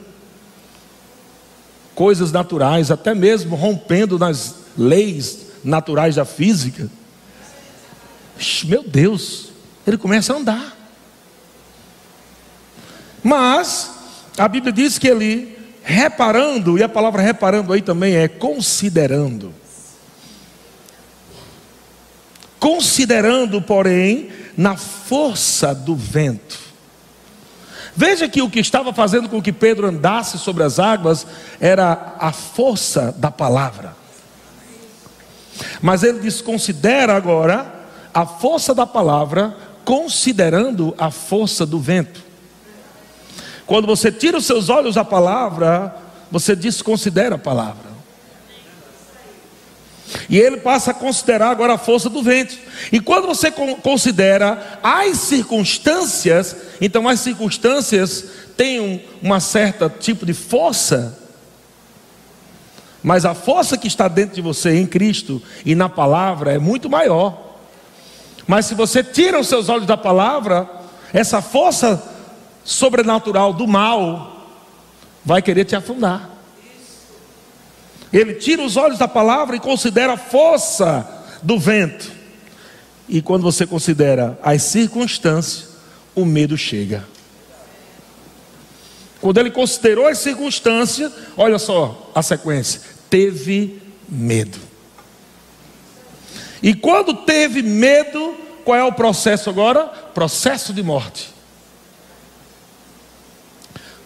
coisas 1.92 2.30
naturais, 2.30 2.92
até 2.92 3.12
mesmo 3.14 3.56
rompendo 3.56 4.16
nas 4.16 4.54
leis 4.78 5.46
naturais 5.64 6.14
da 6.14 6.24
física. 6.24 6.88
Meu 8.64 8.84
Deus, 8.84 9.48
ele 9.84 9.98
começa 9.98 10.32
a 10.32 10.36
andar. 10.36 10.76
Mas 13.24 13.90
a 14.38 14.46
Bíblia 14.46 14.72
diz 14.72 14.98
que 14.98 15.08
ele 15.08 15.58
reparando, 15.82 16.78
e 16.78 16.84
a 16.84 16.88
palavra 16.88 17.22
reparando 17.22 17.72
aí 17.72 17.82
também 17.82 18.14
é 18.14 18.28
considerando. 18.28 19.52
Considerando, 22.60 23.60
porém, 23.60 24.30
na 24.56 24.76
força 24.76 25.74
do 25.74 25.96
vento. 25.96 26.65
Veja 27.96 28.28
que 28.28 28.42
o 28.42 28.50
que 28.50 28.60
estava 28.60 28.92
fazendo 28.92 29.26
com 29.26 29.40
que 29.40 29.52
Pedro 29.52 29.88
andasse 29.88 30.38
sobre 30.38 30.62
as 30.62 30.78
águas 30.78 31.26
era 31.58 32.14
a 32.18 32.30
força 32.30 33.14
da 33.16 33.30
palavra. 33.30 33.96
Mas 35.80 36.02
ele 36.02 36.18
desconsidera 36.18 37.16
agora 37.16 37.74
a 38.12 38.26
força 38.26 38.74
da 38.74 38.86
palavra, 38.86 39.56
considerando 39.82 40.94
a 40.98 41.10
força 41.10 41.64
do 41.64 41.78
vento. 41.78 42.22
Quando 43.66 43.86
você 43.86 44.12
tira 44.12 44.36
os 44.36 44.44
seus 44.44 44.68
olhos 44.68 44.94
da 44.94 45.04
palavra, 45.04 45.96
você 46.30 46.54
desconsidera 46.54 47.36
a 47.36 47.38
palavra. 47.38 47.85
E 50.28 50.38
ele 50.38 50.58
passa 50.58 50.92
a 50.92 50.94
considerar 50.94 51.50
agora 51.50 51.74
a 51.74 51.78
força 51.78 52.08
do 52.08 52.22
vento. 52.22 52.56
E 52.92 53.00
quando 53.00 53.26
você 53.26 53.50
considera 53.50 54.78
as 54.82 55.18
circunstâncias, 55.18 56.56
então 56.80 57.08
as 57.08 57.20
circunstâncias 57.20 58.24
têm 58.56 58.80
um 58.80 59.00
uma 59.26 59.40
certa 59.40 59.88
tipo 59.88 60.24
de 60.24 60.32
força, 60.32 61.18
mas 63.02 63.24
a 63.24 63.34
força 63.34 63.76
que 63.76 63.86
está 63.86 64.08
dentro 64.08 64.34
de 64.34 64.40
você 64.40 64.76
em 64.76 64.86
Cristo 64.86 65.42
e 65.64 65.74
na 65.74 65.88
palavra 65.88 66.52
é 66.52 66.58
muito 66.58 66.88
maior. 66.88 67.56
Mas 68.46 68.66
se 68.66 68.74
você 68.74 69.02
tira 69.02 69.38
os 69.38 69.48
seus 69.48 69.68
olhos 69.68 69.86
da 69.86 69.96
palavra, 69.96 70.68
essa 71.12 71.42
força 71.42 72.02
sobrenatural 72.64 73.52
do 73.52 73.66
mal 73.66 74.46
vai 75.24 75.42
querer 75.42 75.64
te 75.64 75.74
afundar. 75.74 76.35
Ele 78.12 78.34
tira 78.34 78.62
os 78.62 78.76
olhos 78.76 78.98
da 78.98 79.08
palavra 79.08 79.56
e 79.56 79.60
considera 79.60 80.14
a 80.14 80.16
força 80.16 81.06
do 81.42 81.58
vento. 81.58 82.10
E 83.08 83.20
quando 83.22 83.42
você 83.42 83.66
considera 83.66 84.38
as 84.42 84.62
circunstâncias, 84.62 85.76
o 86.14 86.24
medo 86.24 86.56
chega. 86.56 87.04
Quando 89.20 89.38
ele 89.38 89.50
considerou 89.50 90.06
as 90.06 90.18
circunstâncias, 90.18 91.12
olha 91.36 91.58
só 91.58 92.10
a 92.14 92.22
sequência: 92.22 92.80
teve 93.08 93.80
medo. 94.08 94.58
E 96.62 96.74
quando 96.74 97.14
teve 97.14 97.62
medo, 97.62 98.34
qual 98.64 98.76
é 98.76 98.84
o 98.84 98.92
processo 98.92 99.50
agora? 99.50 99.84
Processo 99.86 100.72
de 100.72 100.82
morte. 100.82 101.34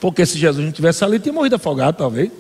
Porque 0.01 0.25
se 0.25 0.39
Jesus 0.39 0.65
não 0.65 0.73
tivesse 0.73 1.05
ali, 1.05 1.19
tinha 1.19 1.33
morrido 1.33 1.57
afogado, 1.57 1.97
talvez. 1.97 2.31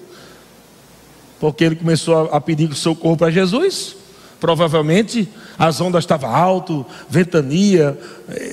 Porque 1.40 1.64
ele 1.64 1.74
começou 1.74 2.30
a 2.30 2.40
pedir 2.40 2.72
socorro 2.74 3.16
para 3.16 3.30
Jesus. 3.30 3.96
Provavelmente 4.38 5.28
as 5.58 5.80
ondas 5.80 6.04
estavam 6.04 6.34
alto, 6.34 6.86
ventania. 7.08 7.98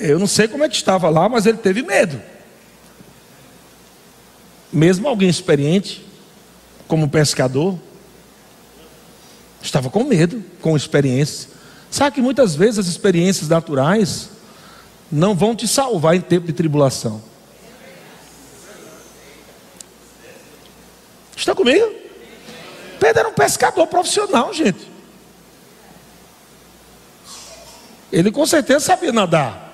Eu 0.00 0.18
não 0.18 0.26
sei 0.26 0.48
como 0.48 0.64
é 0.64 0.68
que 0.68 0.74
estava 0.74 1.08
lá, 1.08 1.28
mas 1.28 1.46
ele 1.46 1.58
teve 1.58 1.82
medo. 1.82 2.20
Mesmo 4.72 5.06
alguém 5.06 5.28
experiente, 5.28 6.04
como 6.86 7.08
pescador, 7.08 7.78
estava 9.62 9.90
com 9.90 10.04
medo, 10.04 10.42
com 10.60 10.76
experiência. 10.76 11.50
Sabe 11.90 12.16
que 12.16 12.20
muitas 12.20 12.54
vezes 12.54 12.78
as 12.78 12.86
experiências 12.86 13.48
naturais 13.48 14.30
não 15.10 15.34
vão 15.34 15.54
te 15.54 15.66
salvar 15.66 16.16
em 16.16 16.20
tempo 16.20 16.46
de 16.46 16.52
tribulação. 16.52 17.22
Está 21.34 21.54
comigo? 21.54 21.97
Pedro 22.98 23.20
era 23.20 23.28
um 23.28 23.32
pescador 23.32 23.86
profissional, 23.86 24.52
gente. 24.52 24.90
Ele 28.12 28.30
com 28.30 28.46
certeza 28.46 28.80
sabia 28.80 29.12
nadar. 29.12 29.68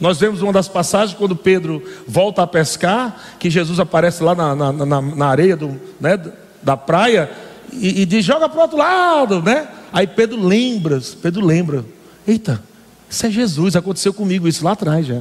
Nós 0.00 0.18
vemos 0.18 0.40
uma 0.40 0.52
das 0.52 0.66
passagens 0.66 1.16
quando 1.16 1.36
Pedro 1.36 1.82
volta 2.06 2.42
a 2.42 2.46
pescar, 2.46 3.36
que 3.38 3.50
Jesus 3.50 3.78
aparece 3.78 4.22
lá 4.22 4.34
na, 4.34 4.54
na, 4.54 4.72
na, 4.72 5.02
na 5.02 5.26
areia 5.26 5.56
do, 5.56 5.78
né, 6.00 6.18
da 6.62 6.76
praia 6.76 7.30
e, 7.72 8.02
e 8.02 8.06
diz: 8.06 8.24
joga 8.24 8.48
para 8.48 8.58
o 8.58 8.62
outro 8.62 8.78
lado, 8.78 9.42
né? 9.42 9.68
Aí 9.92 10.06
Pedro 10.06 10.42
lembra, 10.42 11.00
Pedro 11.20 11.44
lembra: 11.44 11.84
eita, 12.26 12.62
isso 13.08 13.26
é 13.26 13.30
Jesus, 13.30 13.76
aconteceu 13.76 14.14
comigo 14.14 14.48
isso 14.48 14.64
lá 14.64 14.72
atrás 14.72 15.06
já. 15.06 15.20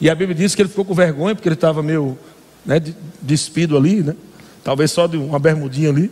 E 0.00 0.08
a 0.08 0.14
Bíblia 0.14 0.36
diz 0.36 0.54
que 0.54 0.62
ele 0.62 0.68
ficou 0.68 0.84
com 0.84 0.94
vergonha 0.94 1.34
porque 1.34 1.48
ele 1.48 1.54
estava 1.54 1.82
meio 1.82 2.16
né, 2.64 2.80
despido 3.20 3.76
ali, 3.76 4.02
né? 4.02 4.14
Talvez 4.66 4.90
só 4.90 5.06
de 5.06 5.16
uma 5.16 5.38
bermudinha 5.38 5.90
ali. 5.90 6.10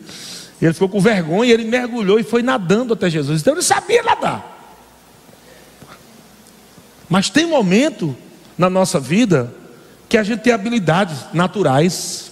Ele 0.62 0.72
ficou 0.72 0.88
com 0.88 1.00
vergonha 1.00 1.52
ele 1.52 1.64
mergulhou 1.64 2.20
e 2.20 2.22
foi 2.22 2.40
nadando 2.40 2.92
até 2.94 3.10
Jesus. 3.10 3.40
Então 3.40 3.52
ele 3.52 3.62
sabia 3.64 4.00
nadar. 4.00 4.78
Mas 7.08 7.28
tem 7.28 7.46
momento 7.46 8.16
na 8.56 8.70
nossa 8.70 9.00
vida 9.00 9.52
que 10.08 10.16
a 10.16 10.22
gente 10.22 10.42
tem 10.42 10.52
habilidades 10.52 11.18
naturais, 11.32 12.30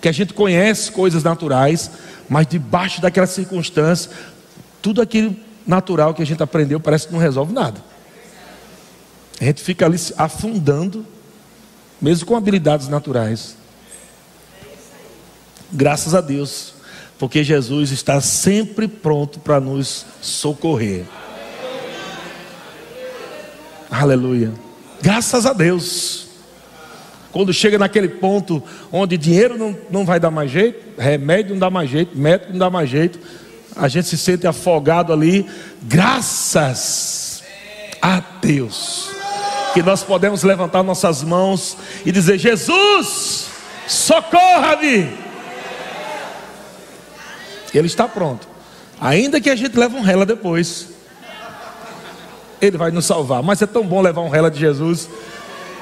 que 0.00 0.08
a 0.08 0.12
gente 0.12 0.34
conhece 0.34 0.90
coisas 0.90 1.22
naturais, 1.22 1.92
mas 2.28 2.44
debaixo 2.44 3.00
daquela 3.00 3.28
circunstância, 3.28 4.10
tudo 4.82 5.00
aquilo 5.00 5.36
natural 5.64 6.12
que 6.12 6.22
a 6.22 6.26
gente 6.26 6.42
aprendeu 6.42 6.80
parece 6.80 7.06
que 7.06 7.12
não 7.12 7.20
resolve 7.20 7.52
nada. 7.52 7.80
A 9.40 9.44
gente 9.44 9.62
fica 9.62 9.86
ali 9.86 9.96
afundando, 10.18 11.06
mesmo 12.00 12.26
com 12.26 12.34
habilidades 12.34 12.88
naturais. 12.88 13.61
Graças 15.72 16.14
a 16.14 16.20
Deus, 16.20 16.74
porque 17.18 17.42
Jesus 17.42 17.90
está 17.90 18.20
sempre 18.20 18.86
pronto 18.86 19.40
para 19.40 19.58
nos 19.58 20.04
socorrer. 20.20 21.04
Aleluia. 23.90 24.52
Graças 25.00 25.46
a 25.46 25.52
Deus. 25.52 26.26
Quando 27.32 27.52
chega 27.52 27.78
naquele 27.78 28.08
ponto 28.08 28.62
onde 28.90 29.16
dinheiro 29.16 29.56
não, 29.56 29.76
não 29.90 30.04
vai 30.04 30.20
dar 30.20 30.30
mais 30.30 30.50
jeito, 30.50 31.00
remédio 31.00 31.52
não 31.52 31.60
dá 31.60 31.70
mais 31.70 31.88
jeito, 31.88 32.16
médico 32.16 32.52
não 32.52 32.58
dá 32.58 32.68
mais 32.68 32.90
jeito, 32.90 33.18
a 33.74 33.88
gente 33.88 34.06
se 34.08 34.18
sente 34.18 34.46
afogado 34.46 35.12
ali, 35.12 35.46
graças 35.82 37.42
a 38.02 38.20
Deus, 38.42 39.08
que 39.72 39.82
nós 39.82 40.02
podemos 40.02 40.42
levantar 40.42 40.82
nossas 40.82 41.22
mãos 41.22 41.78
e 42.04 42.12
dizer: 42.12 42.38
Jesus, 42.38 43.46
socorra-me. 43.86 45.31
Ele 47.74 47.86
está 47.86 48.06
pronto, 48.06 48.46
ainda 49.00 49.40
que 49.40 49.50
a 49.50 49.56
gente 49.56 49.78
leve 49.78 49.96
um 49.96 50.02
rela 50.02 50.26
depois. 50.26 50.88
Ele 52.60 52.76
vai 52.78 52.92
nos 52.92 53.06
salvar. 53.06 53.42
Mas 53.42 53.60
é 53.60 53.66
tão 53.66 53.84
bom 53.84 54.00
levar 54.00 54.20
um 54.20 54.28
rela 54.28 54.48
de 54.48 54.60
Jesus. 54.60 55.08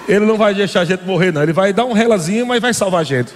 Ele 0.09 0.25
não 0.25 0.39
vai 0.39 0.55
deixar 0.55 0.81
a 0.81 0.85
gente 0.85 1.05
morrer, 1.05 1.31
não. 1.31 1.43
Ele 1.43 1.53
vai 1.53 1.75
dar 1.75 1.85
um 1.85 1.93
relazinho, 1.93 2.47
mas 2.47 2.61
vai 2.61 2.73
salvar 2.73 3.03
a 3.03 3.05
gente. 3.05 3.35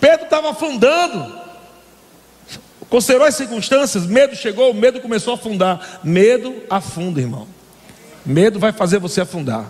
Pedro 0.00 0.24
estava 0.24 0.50
afundando. 0.50 1.36
Considerou 2.88 3.26
as 3.26 3.34
circunstâncias, 3.34 4.06
medo 4.06 4.36
chegou, 4.36 4.72
medo 4.72 5.00
começou 5.00 5.32
a 5.32 5.36
afundar. 5.36 6.00
Medo 6.02 6.62
afunda, 6.70 7.20
irmão. 7.20 7.46
Medo 8.24 8.58
vai 8.58 8.72
fazer 8.72 8.98
você 8.98 9.20
afundar. 9.20 9.66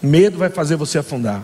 Medo 0.00 0.38
vai 0.38 0.50
fazer 0.50 0.76
você 0.76 0.98
afundar. 0.98 1.42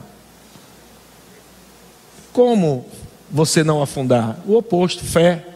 Como 2.32 2.86
você 3.30 3.62
não 3.62 3.82
afundar? 3.82 4.38
O 4.46 4.56
oposto, 4.56 5.04
fé. 5.04 5.46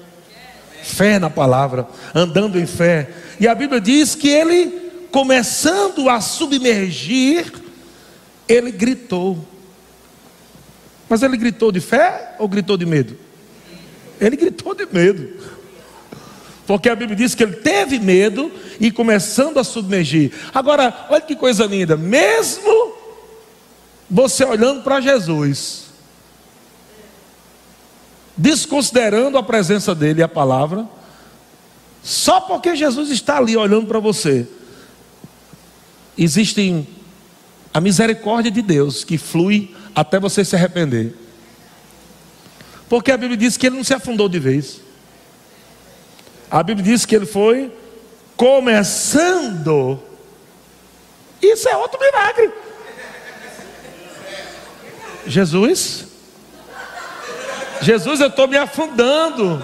Fé 0.82 1.18
na 1.18 1.30
palavra, 1.30 1.88
andando 2.14 2.58
em 2.58 2.66
fé. 2.66 3.10
E 3.40 3.48
a 3.48 3.54
Bíblia 3.54 3.80
diz 3.80 4.14
que 4.14 4.28
ele, 4.28 5.06
começando 5.10 6.10
a 6.10 6.20
submergir, 6.20 7.50
ele 8.46 8.70
gritou. 8.70 9.44
Mas 11.08 11.22
ele 11.22 11.36
gritou 11.36 11.72
de 11.72 11.80
fé 11.80 12.34
ou 12.38 12.46
gritou 12.46 12.76
de 12.76 12.84
medo? 12.84 13.16
Ele 14.20 14.36
gritou 14.36 14.74
de 14.74 14.86
medo. 14.90 15.32
Porque 16.66 16.88
a 16.88 16.96
Bíblia 16.96 17.16
diz 17.16 17.34
que 17.34 17.42
ele 17.42 17.56
teve 17.56 17.98
medo 17.98 18.50
e 18.80 18.90
começando 18.90 19.58
a 19.58 19.64
submergir. 19.64 20.32
Agora, 20.52 21.06
olha 21.10 21.20
que 21.20 21.36
coisa 21.36 21.64
linda. 21.66 21.96
Mesmo 21.96 22.94
você 24.08 24.44
olhando 24.44 24.82
para 24.82 25.00
Jesus, 25.00 25.83
desconsiderando 28.36 29.38
a 29.38 29.42
presença 29.42 29.94
dele 29.94 30.20
e 30.20 30.22
a 30.22 30.28
palavra, 30.28 30.86
só 32.02 32.40
porque 32.40 32.76
Jesus 32.76 33.10
está 33.10 33.38
ali 33.38 33.56
olhando 33.56 33.86
para 33.86 33.98
você, 33.98 34.46
existe 36.18 36.86
a 37.72 37.80
misericórdia 37.80 38.50
de 38.50 38.62
Deus 38.62 39.04
que 39.04 39.16
flui 39.18 39.74
até 39.94 40.20
você 40.20 40.44
se 40.44 40.54
arrepender. 40.54 41.16
Porque 42.88 43.10
a 43.10 43.16
Bíblia 43.16 43.36
diz 43.36 43.56
que 43.56 43.66
ele 43.66 43.76
não 43.76 43.84
se 43.84 43.94
afundou 43.94 44.28
de 44.28 44.38
vez. 44.38 44.80
A 46.50 46.62
Bíblia 46.62 46.84
diz 46.84 47.04
que 47.04 47.16
ele 47.16 47.26
foi 47.26 47.72
começando. 48.36 50.00
Isso 51.40 51.68
é 51.68 51.76
outro 51.76 51.98
milagre. 52.00 52.52
Jesus, 55.26 56.06
Jesus, 57.84 58.18
eu 58.18 58.28
estou 58.28 58.48
me 58.48 58.56
afundando. 58.56 59.62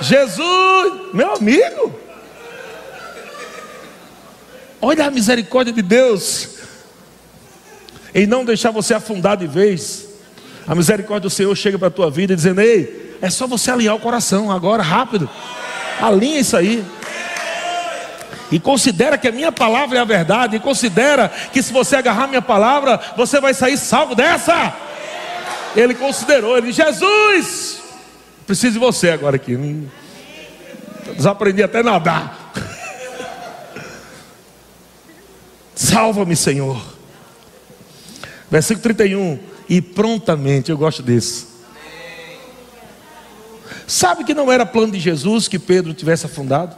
Jesus, 0.00 1.12
meu 1.12 1.34
amigo. 1.34 2.00
Olha 4.80 5.06
a 5.06 5.10
misericórdia 5.10 5.70
de 5.70 5.82
Deus. 5.82 6.48
Em 8.14 8.26
não 8.26 8.46
deixar 8.46 8.70
você 8.70 8.94
afundar 8.94 9.36
de 9.36 9.46
vez. 9.46 10.08
A 10.66 10.74
misericórdia 10.74 11.28
do 11.28 11.30
Senhor 11.30 11.54
chega 11.54 11.78
para 11.78 11.88
a 11.88 11.90
tua 11.90 12.10
vida 12.10 12.34
dizendo: 12.34 12.62
Ei, 12.62 13.18
é 13.20 13.28
só 13.28 13.46
você 13.46 13.70
alinhar 13.70 13.94
o 13.94 14.00
coração 14.00 14.50
agora, 14.50 14.82
rápido. 14.82 15.28
Alinha 16.00 16.40
isso 16.40 16.56
aí. 16.56 16.82
E 18.50 18.58
considera 18.58 19.18
que 19.18 19.28
a 19.28 19.32
minha 19.32 19.52
palavra 19.52 19.98
é 19.98 20.00
a 20.00 20.04
verdade. 20.04 20.56
E 20.56 20.60
considera 20.60 21.30
que 21.52 21.62
se 21.62 21.74
você 21.74 21.96
agarrar 21.96 22.26
minha 22.26 22.42
palavra, 22.42 22.98
você 23.18 23.38
vai 23.38 23.52
sair 23.52 23.76
salvo 23.76 24.14
dessa. 24.14 24.83
Ele 25.76 25.94
considerou, 25.94 26.56
ele 26.56 26.68
disse, 26.68 26.82
Jesus, 26.82 27.82
preciso 28.46 28.74
de 28.74 28.78
você 28.78 29.10
agora 29.10 29.36
aqui. 29.36 29.56
Desaprendi 31.16 31.62
até 31.62 31.82
nadar. 31.82 32.52
Salva-me, 35.74 36.36
Senhor. 36.36 36.80
Versículo 38.48 38.82
31. 38.82 39.40
E 39.68 39.82
prontamente, 39.82 40.70
eu 40.70 40.78
gosto 40.78 41.02
desse. 41.02 41.52
Sabe 43.86 44.24
que 44.24 44.32
não 44.32 44.50
era 44.50 44.64
plano 44.64 44.92
de 44.92 45.00
Jesus 45.00 45.48
que 45.48 45.58
Pedro 45.58 45.92
tivesse 45.92 46.24
afundado? 46.24 46.74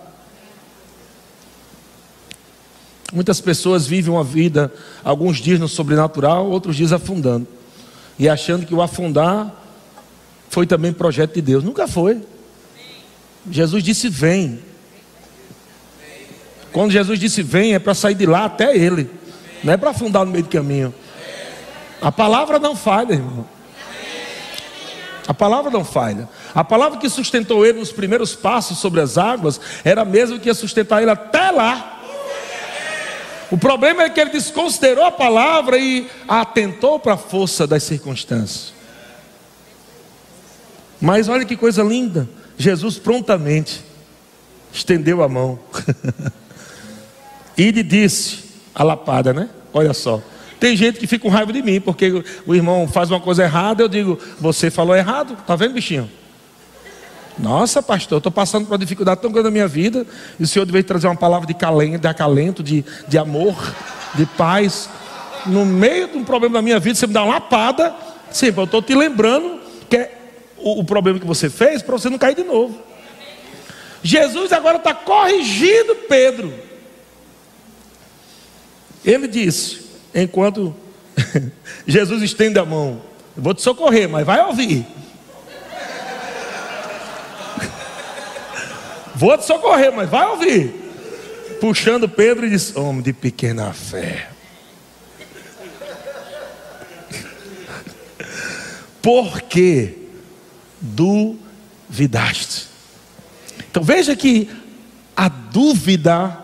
Muitas 3.13 3.41
pessoas 3.41 3.87
vivem 3.87 4.13
uma 4.13 4.25
vida, 4.25 4.73
alguns 5.05 5.37
dias 5.37 5.61
no 5.61 5.69
sobrenatural, 5.69 6.51
outros 6.51 6.75
dias 6.75 6.93
afundando 6.93 7.56
e 8.19 8.29
achando 8.29 8.67
que 8.67 8.75
o 8.75 8.83
afundar 8.83 9.53
foi 10.49 10.67
também 10.67 10.93
projeto 10.93 11.35
de 11.35 11.43
Deus. 11.43 11.63
Nunca 11.63 11.87
foi. 11.87 12.23
Jesus 13.51 13.83
disse: 13.83 14.09
Vem. 14.09 14.61
Quando 16.73 16.91
Jesus 16.91 17.19
disse: 17.19 17.43
Vem, 17.43 17.75
é 17.75 17.79
para 17.79 17.95
sair 17.95 18.15
de 18.15 18.27
lá 18.27 18.45
até 18.45 18.77
Ele, 18.77 19.11
não 19.63 19.73
é 19.73 19.77
para 19.77 19.91
afundar 19.91 20.25
no 20.25 20.33
meio 20.33 20.45
do 20.45 20.51
caminho. 20.51 20.95
A 22.01 22.13
palavra 22.13 22.59
não 22.59 22.77
falha, 22.77 23.15
irmão. 23.15 23.47
A 25.27 25.35
palavra 25.35 25.71
não 25.71 25.85
falha. 25.85 26.29
A 26.55 26.63
palavra 26.63 26.99
que 26.99 27.09
sustentou 27.09 27.67
ele 27.67 27.81
nos 27.81 27.91
primeiros 27.91 28.35
passos 28.35 28.79
sobre 28.79 29.01
as 29.01 29.19
águas 29.19 29.61
era 29.85 30.03
a 30.03 30.05
mesma 30.05 30.39
que 30.39 30.49
ia 30.49 30.55
sustentar 30.55 31.03
ele 31.03 31.11
até 31.11 31.51
lá. 31.51 31.96
O 33.51 33.57
problema 33.57 34.03
é 34.03 34.11
que 34.11 34.21
ele 34.21 34.31
desconsiderou 34.31 35.05
a 35.05 35.11
palavra 35.11 35.79
e 35.79 36.09
atentou 36.27 36.99
para 36.99 37.15
a 37.15 37.17
força 37.17 37.67
das 37.67 37.83
circunstâncias. 37.83 38.73
Mas 41.01 41.29
olha 41.29 41.45
que 41.45 41.57
coisa 41.57 41.83
linda. 41.83 42.29
Jesus 42.59 42.99
prontamente 42.99 43.85
estendeu 44.73 45.23
a 45.23 45.29
mão. 45.29 45.59
e 47.57 47.71
lhe 47.71 47.83
disse, 47.83 48.45
a 48.75 48.83
lapada, 48.83 49.33
né? 49.33 49.49
Olha 49.73 49.95
só. 49.95 50.23
Tem 50.59 50.75
gente 50.75 50.99
que 50.99 51.07
fica 51.07 51.23
com 51.23 51.29
raiva 51.29 51.53
de 51.53 51.63
mim, 51.63 51.81
porque 51.81 52.25
o 52.47 52.55
irmão 52.55 52.89
faz 52.89 53.11
uma 53.11 53.21
coisa 53.21 53.45
errada, 53.45 53.83
eu 53.83 53.89
digo, 53.89 54.19
você 54.41 54.71
falou 54.71 54.97
errado, 54.97 55.37
tá 55.47 55.55
vendo, 55.55 55.75
bichinho? 55.75 56.11
Nossa, 57.39 57.83
pastor, 57.83 58.19
estou 58.19 58.33
passando 58.33 58.65
por 58.65 58.73
uma 58.73 58.79
dificuldade 58.79 59.21
tão 59.21 59.31
grande 59.31 59.45
na 59.45 59.51
minha 59.51 59.69
vida, 59.69 60.07
e 60.41 60.43
o 60.43 60.47
senhor 60.47 60.65
deve 60.65 60.83
trazer 60.83 61.07
uma 61.07 61.17
palavra 61.17 61.47
de 61.47 61.55
calento, 61.55 61.99
de 61.99 62.09
acalento, 62.09 62.63
de, 62.63 62.85
de 63.07 63.19
amor, 63.19 63.75
de 64.15 64.25
paz. 64.25 64.89
No 65.45 65.67
meio 65.67 66.09
de 66.09 66.17
um 66.17 66.25
problema 66.25 66.55
da 66.55 66.63
minha 66.63 66.79
vida, 66.79 66.95
você 66.95 67.07
me 67.07 67.13
dá 67.13 67.23
uma 67.23 67.35
lapada. 67.35 67.95
Sim, 68.31 68.53
eu 68.57 68.65
estou 68.65 68.81
te 68.81 68.95
lembrando 68.95 69.61
que 69.89 69.97
é 69.97 70.19
o, 70.57 70.81
o 70.81 70.85
problema 70.85 71.19
que 71.19 71.27
você 71.27 71.51
fez 71.51 71.83
para 71.83 71.99
você 71.99 72.09
não 72.09 72.19
cair 72.19 72.35
de 72.35 72.43
novo. 72.43 72.81
Jesus 74.03 74.53
agora 74.53 74.79
está 74.79 74.95
corrigindo 74.95 75.95
Pedro. 76.09 76.53
Ele 79.05 79.29
disse, 79.29 79.87
enquanto 80.15 80.75
Jesus 81.87 82.23
estende 82.23 82.59
a 82.59 82.65
mão, 82.65 83.03
vou 83.37 83.55
te 83.55 83.63
socorrer, 83.63 84.09
mas 84.09 84.27
vai 84.27 84.41
ouvir. 84.45 84.87
Vou 89.17 89.37
te 89.39 89.47
socorrer, 89.47 89.91
mas 89.95 90.11
vai 90.11 90.29
ouvir. 90.29 90.75
Puxando 91.59 92.07
Pedro 92.07 92.47
e 92.47 92.51
disse: 92.51 92.79
Homem 92.79 93.01
de 93.01 93.15
pequena 93.15 93.73
fé. 93.73 94.29
Por 99.01 99.41
que 99.41 100.07
duvidaste? 100.83 102.67
Então 103.71 103.83
veja 103.83 104.15
que 104.15 104.51
a 105.17 105.29
dúvida 105.29 106.37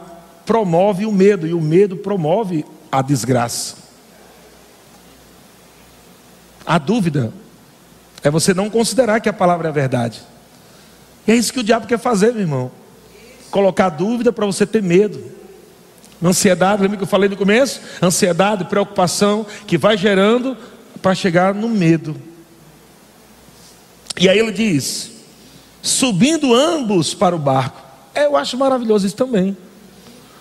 promove 0.46 1.04
o 1.04 1.12
medo 1.12 1.46
e 1.46 1.52
o 1.52 1.60
medo 1.60 1.98
promove 1.98 2.64
a 2.90 3.02
desgraça. 3.02 3.76
A 6.64 6.78
dúvida 6.78 7.34
é 8.22 8.30
você 8.30 8.54
não 8.54 8.70
considerar 8.70 9.20
que 9.20 9.28
a 9.28 9.32
palavra 9.32 9.68
é 9.68 9.72
verdade. 9.72 10.22
E 11.26 11.32
é 11.32 11.34
isso 11.34 11.52
que 11.52 11.60
o 11.60 11.64
diabo 11.64 11.86
quer 11.86 11.98
fazer, 11.98 12.32
meu 12.32 12.42
irmão. 12.42 12.70
Colocar 13.50 13.90
dúvida 13.90 14.32
para 14.32 14.46
você 14.46 14.66
ter 14.66 14.82
medo. 14.82 15.22
Ansiedade, 16.22 16.82
lembra 16.82 16.96
que 16.96 17.02
eu 17.02 17.08
falei 17.08 17.28
no 17.28 17.36
começo? 17.36 17.80
Ansiedade, 18.00 18.64
preocupação, 18.64 19.44
que 19.66 19.76
vai 19.76 19.96
gerando 19.96 20.56
para 21.00 21.14
chegar 21.14 21.54
no 21.54 21.68
medo. 21.68 22.16
E 24.18 24.28
aí 24.28 24.38
ele 24.38 24.52
diz: 24.52 25.10
subindo 25.82 26.54
ambos 26.54 27.12
para 27.12 27.34
o 27.34 27.38
barco. 27.38 27.80
É, 28.14 28.26
eu 28.26 28.36
acho 28.36 28.56
maravilhoso 28.56 29.06
isso 29.06 29.16
também. 29.16 29.56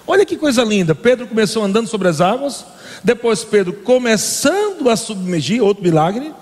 Olha 0.06 0.26
que 0.26 0.38
coisa 0.38 0.64
linda. 0.64 0.94
Pedro 0.94 1.28
começou 1.28 1.64
andando 1.64 1.88
sobre 1.88 2.08
as 2.08 2.22
águas, 2.22 2.66
depois 3.04 3.44
Pedro 3.44 3.74
começando 3.74 4.90
a 4.90 4.96
submergir, 4.96 5.64
outro 5.64 5.84
milagre. 5.84 6.34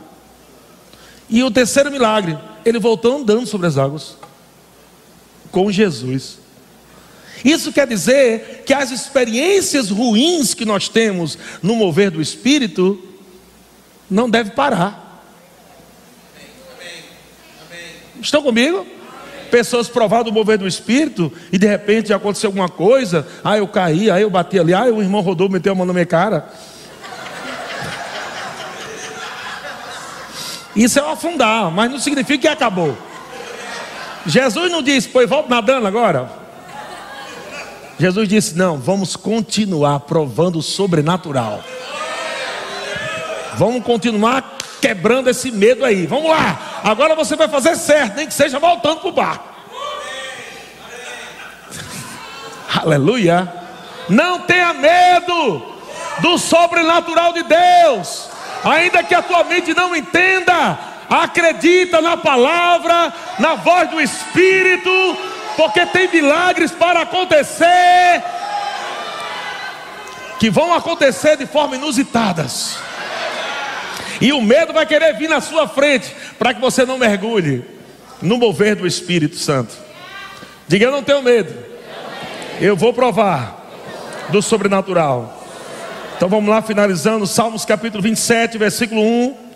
E 1.29 1.43
o 1.43 1.51
terceiro 1.51 1.91
milagre, 1.91 2.37
ele 2.65 2.79
voltou 2.79 3.17
andando 3.17 3.45
sobre 3.45 3.67
as 3.67 3.77
águas 3.77 4.17
com 5.51 5.71
Jesus. 5.71 6.39
Isso 7.43 7.71
quer 7.71 7.87
dizer 7.87 8.63
que 8.65 8.73
as 8.73 8.91
experiências 8.91 9.89
ruins 9.89 10.53
que 10.53 10.65
nós 10.65 10.89
temos 10.89 11.37
no 11.61 11.75
mover 11.75 12.11
do 12.11 12.21
Espírito 12.21 13.01
não 14.09 14.29
deve 14.29 14.51
parar. 14.51 15.23
Estão 18.21 18.41
comigo? 18.41 18.85
Pessoas 19.49 19.87
provadas 19.87 20.25
do 20.25 20.33
mover 20.33 20.57
do 20.57 20.67
Espírito 20.67 21.31
e 21.51 21.57
de 21.57 21.65
repente 21.65 22.13
aconteceu 22.13 22.49
alguma 22.49 22.69
coisa, 22.69 23.25
ah, 23.43 23.57
eu 23.57 23.67
caí, 23.67 24.11
aí 24.11 24.21
eu 24.21 24.29
bati 24.29 24.59
ali, 24.59 24.73
ah, 24.73 24.83
o 24.85 25.01
irmão 25.01 25.21
rodou, 25.21 25.49
meteu 25.49 25.71
a 25.71 25.75
mão 25.75 25.85
na 25.85 25.93
minha 25.93 26.05
cara. 26.05 26.51
Isso 30.75 30.99
é 30.99 31.11
afundar, 31.11 31.71
mas 31.71 31.89
não 31.89 31.99
significa 31.99 32.39
que 32.39 32.47
acabou. 32.47 32.95
Jesus 34.25 34.71
não 34.71 34.81
disse, 34.81 35.07
pois 35.09 35.29
volta 35.29 35.49
nadando 35.49 35.87
agora. 35.87 36.29
Jesus 37.99 38.29
disse: 38.29 38.57
não, 38.57 38.77
vamos 38.77 39.17
continuar 39.17 39.99
provando 40.01 40.59
o 40.59 40.61
sobrenatural. 40.61 41.61
Vamos 43.55 43.83
continuar 43.83 44.57
quebrando 44.81 45.29
esse 45.29 45.51
medo 45.51 45.83
aí. 45.83 46.07
Vamos 46.07 46.29
lá. 46.31 46.81
Agora 46.81 47.13
você 47.13 47.35
vai 47.35 47.49
fazer 47.49 47.75
certo, 47.75 48.15
nem 48.15 48.25
que 48.25 48.33
seja 48.33 48.57
voltando 48.57 49.01
para 49.01 49.09
o 49.09 49.11
barco. 49.11 49.49
Aleluia. 52.81 53.53
Não 54.07 54.39
tenha 54.41 54.73
medo 54.73 55.75
do 56.19 56.37
sobrenatural 56.37 57.33
de 57.33 57.43
Deus. 57.43 58.29
Ainda 58.63 59.03
que 59.03 59.13
a 59.13 59.21
tua 59.21 59.43
mente 59.43 59.73
não 59.73 59.93
entenda, 59.93 60.79
acredita 61.09 61.99
na 62.01 62.15
palavra, 62.15 63.11
na 63.39 63.55
voz 63.55 63.89
do 63.89 63.99
Espírito, 63.99 64.91
porque 65.57 65.85
tem 65.87 66.07
milagres 66.07 66.71
para 66.71 67.01
acontecer, 67.01 68.23
que 70.39 70.49
vão 70.49 70.73
acontecer 70.73 71.35
de 71.35 71.45
forma 71.45 71.75
inusitadas. 71.75 72.77
E 74.21 74.31
o 74.31 74.41
medo 74.41 74.73
vai 74.73 74.85
querer 74.85 75.17
vir 75.17 75.29
na 75.29 75.41
sua 75.41 75.67
frente, 75.67 76.15
para 76.37 76.53
que 76.53 76.61
você 76.61 76.85
não 76.85 76.97
mergulhe 76.97 77.65
no 78.21 78.37
mover 78.37 78.75
do 78.75 78.85
Espírito 78.85 79.37
Santo. 79.37 79.73
Diga: 80.67 80.85
Eu 80.85 80.91
não 80.91 81.03
tenho 81.03 81.23
medo, 81.23 81.53
eu 82.61 82.75
vou 82.75 82.93
provar 82.93 83.65
do 84.29 84.41
sobrenatural. 84.41 85.37
Então 86.15 86.27
vamos 86.27 86.49
lá, 86.49 86.61
finalizando, 86.61 87.25
Salmos 87.25 87.63
capítulo 87.63 88.03
27, 88.03 88.57
versículo 88.57 89.01
1. 89.01 89.48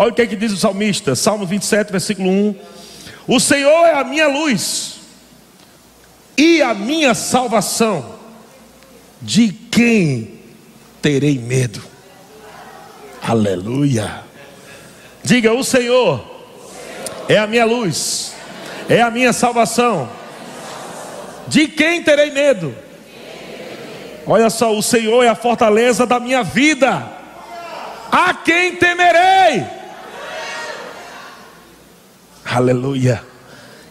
Olha 0.00 0.12
o 0.12 0.14
que, 0.14 0.22
é 0.22 0.26
que 0.26 0.34
diz 0.34 0.50
o 0.50 0.56
salmista, 0.56 1.14
Salmo 1.14 1.44
27, 1.44 1.92
versículo 1.92 2.30
1: 2.30 2.54
O 3.28 3.38
Senhor 3.38 3.84
é 3.84 3.92
a 3.92 4.02
minha 4.02 4.28
luz 4.28 4.94
e 6.38 6.62
a 6.62 6.72
minha 6.72 7.12
salvação, 7.12 8.14
de 9.20 9.52
quem 9.52 10.40
terei 11.02 11.36
medo? 11.36 11.82
Aleluia. 13.22 14.24
Diga: 15.22 15.52
O 15.52 15.62
Senhor 15.62 16.24
é 17.28 17.36
a 17.36 17.46
minha 17.46 17.66
luz, 17.66 18.34
é 18.88 19.02
a 19.02 19.10
minha 19.10 19.34
salvação, 19.34 20.08
de 21.46 21.68
quem 21.68 22.02
terei 22.02 22.30
medo? 22.30 22.74
Olha 24.26 24.48
só, 24.48 24.74
o 24.74 24.82
Senhor 24.82 25.22
é 25.22 25.28
a 25.28 25.34
fortaleza 25.34 26.06
da 26.06 26.18
minha 26.18 26.42
vida, 26.42 27.06
a 28.10 28.32
quem 28.32 28.76
temerei? 28.76 29.79
Aleluia. 32.50 33.22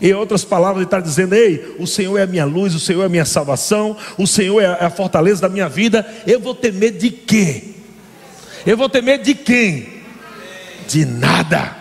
Em 0.01 0.13
outras 0.13 0.43
palavras, 0.43 0.77
ele 0.77 0.85
está 0.85 0.99
dizendo: 0.99 1.33
Ei, 1.33 1.75
o 1.79 1.87
Senhor 1.87 2.17
é 2.17 2.23
a 2.23 2.27
minha 2.27 2.45
luz, 2.45 2.75
o 2.75 2.79
Senhor 2.79 3.03
é 3.03 3.05
a 3.05 3.09
minha 3.09 3.25
salvação, 3.25 3.95
o 4.17 4.27
Senhor 4.27 4.61
é 4.61 4.67
a 4.85 4.89
fortaleza 4.89 5.41
da 5.41 5.49
minha 5.49 5.69
vida. 5.69 6.05
Eu 6.27 6.39
vou 6.39 6.53
ter 6.53 6.73
medo 6.73 6.97
de 6.97 7.09
quê? 7.09 7.63
Eu 8.65 8.75
vou 8.75 8.89
ter 8.89 9.01
medo 9.01 9.23
de 9.23 9.33
quem? 9.33 9.87
De 10.87 11.05
nada. 11.05 11.75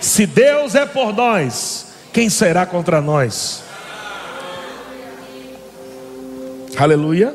Se 0.00 0.26
Deus 0.26 0.74
é 0.74 0.86
por 0.86 1.12
nós, 1.12 1.88
quem 2.12 2.28
será 2.28 2.66
contra 2.66 3.00
nós? 3.00 3.62
Aleluia. 6.76 7.34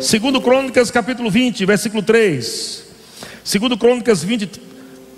Segundo 0.00 0.40
Crônicas 0.40 0.90
capítulo 0.90 1.30
20, 1.30 1.64
versículo 1.64 2.02
3. 2.02 2.84
Segundo 3.42 3.76
Crônicas 3.76 4.22
20, 4.22 4.60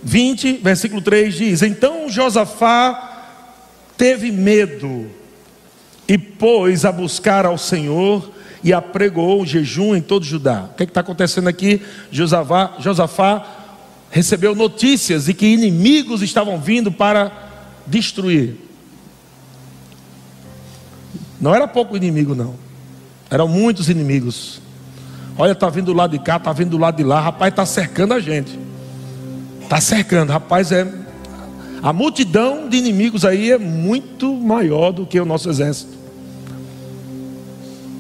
20, 0.07 0.59
versículo 0.63 1.03
3 1.03 1.35
diz: 1.35 1.63
Então 1.63 2.09
Josafá 2.09 3.27
teve 3.99 4.31
medo 4.31 5.11
e 6.07 6.17
pôs 6.17 6.85
a 6.85 6.93
buscar 6.93 7.45
ao 7.45 7.59
Senhor 7.59 8.31
e 8.63 8.73
apregoou 8.73 9.43
o 9.43 9.47
jejum 9.47 9.97
em 9.97 10.01
todo 10.01 10.25
Judá. 10.25 10.69
O 10.71 10.77
que 10.77 10.85
é 10.85 10.87
está 10.87 11.01
acontecendo 11.01 11.49
aqui? 11.49 11.83
Josafá, 12.13 12.77
Josafá 12.79 13.47
recebeu 14.09 14.55
notícias 14.55 15.25
de 15.25 15.35
que 15.35 15.45
inimigos 15.45 16.23
estavam 16.23 16.61
vindo 16.61 16.93
para 16.93 17.33
destruir. 17.85 18.55
Não 21.41 21.53
era 21.53 21.67
pouco 21.67 21.97
inimigo, 21.97 22.33
não. 22.33 22.55
Eram 23.29 23.49
muitos 23.49 23.91
inimigos. 23.91 24.61
Olha, 25.37 25.51
está 25.51 25.69
vindo 25.69 25.87
do 25.87 25.93
lado 25.93 26.13
de 26.13 26.21
cá, 26.21 26.37
está 26.37 26.53
vindo 26.53 26.71
do 26.71 26.79
lado 26.79 26.97
de 26.97 27.03
lá. 27.03 27.21
Rapaz, 27.21 27.53
está 27.53 27.67
cercando 27.67 28.15
a 28.15 28.21
gente. 28.21 28.66
Está 29.67 29.81
cercando, 29.81 30.33
rapaz, 30.33 30.71
é. 30.71 30.87
A 31.83 31.93
multidão 31.93 32.69
de 32.69 32.77
inimigos 32.77 33.25
aí 33.25 33.51
é 33.51 33.59
muito 33.59 34.33
maior 34.33 34.93
do 34.93 35.05
que 35.05 35.19
o 35.19 35.25
nosso 35.25 35.51
exército. 35.51 35.93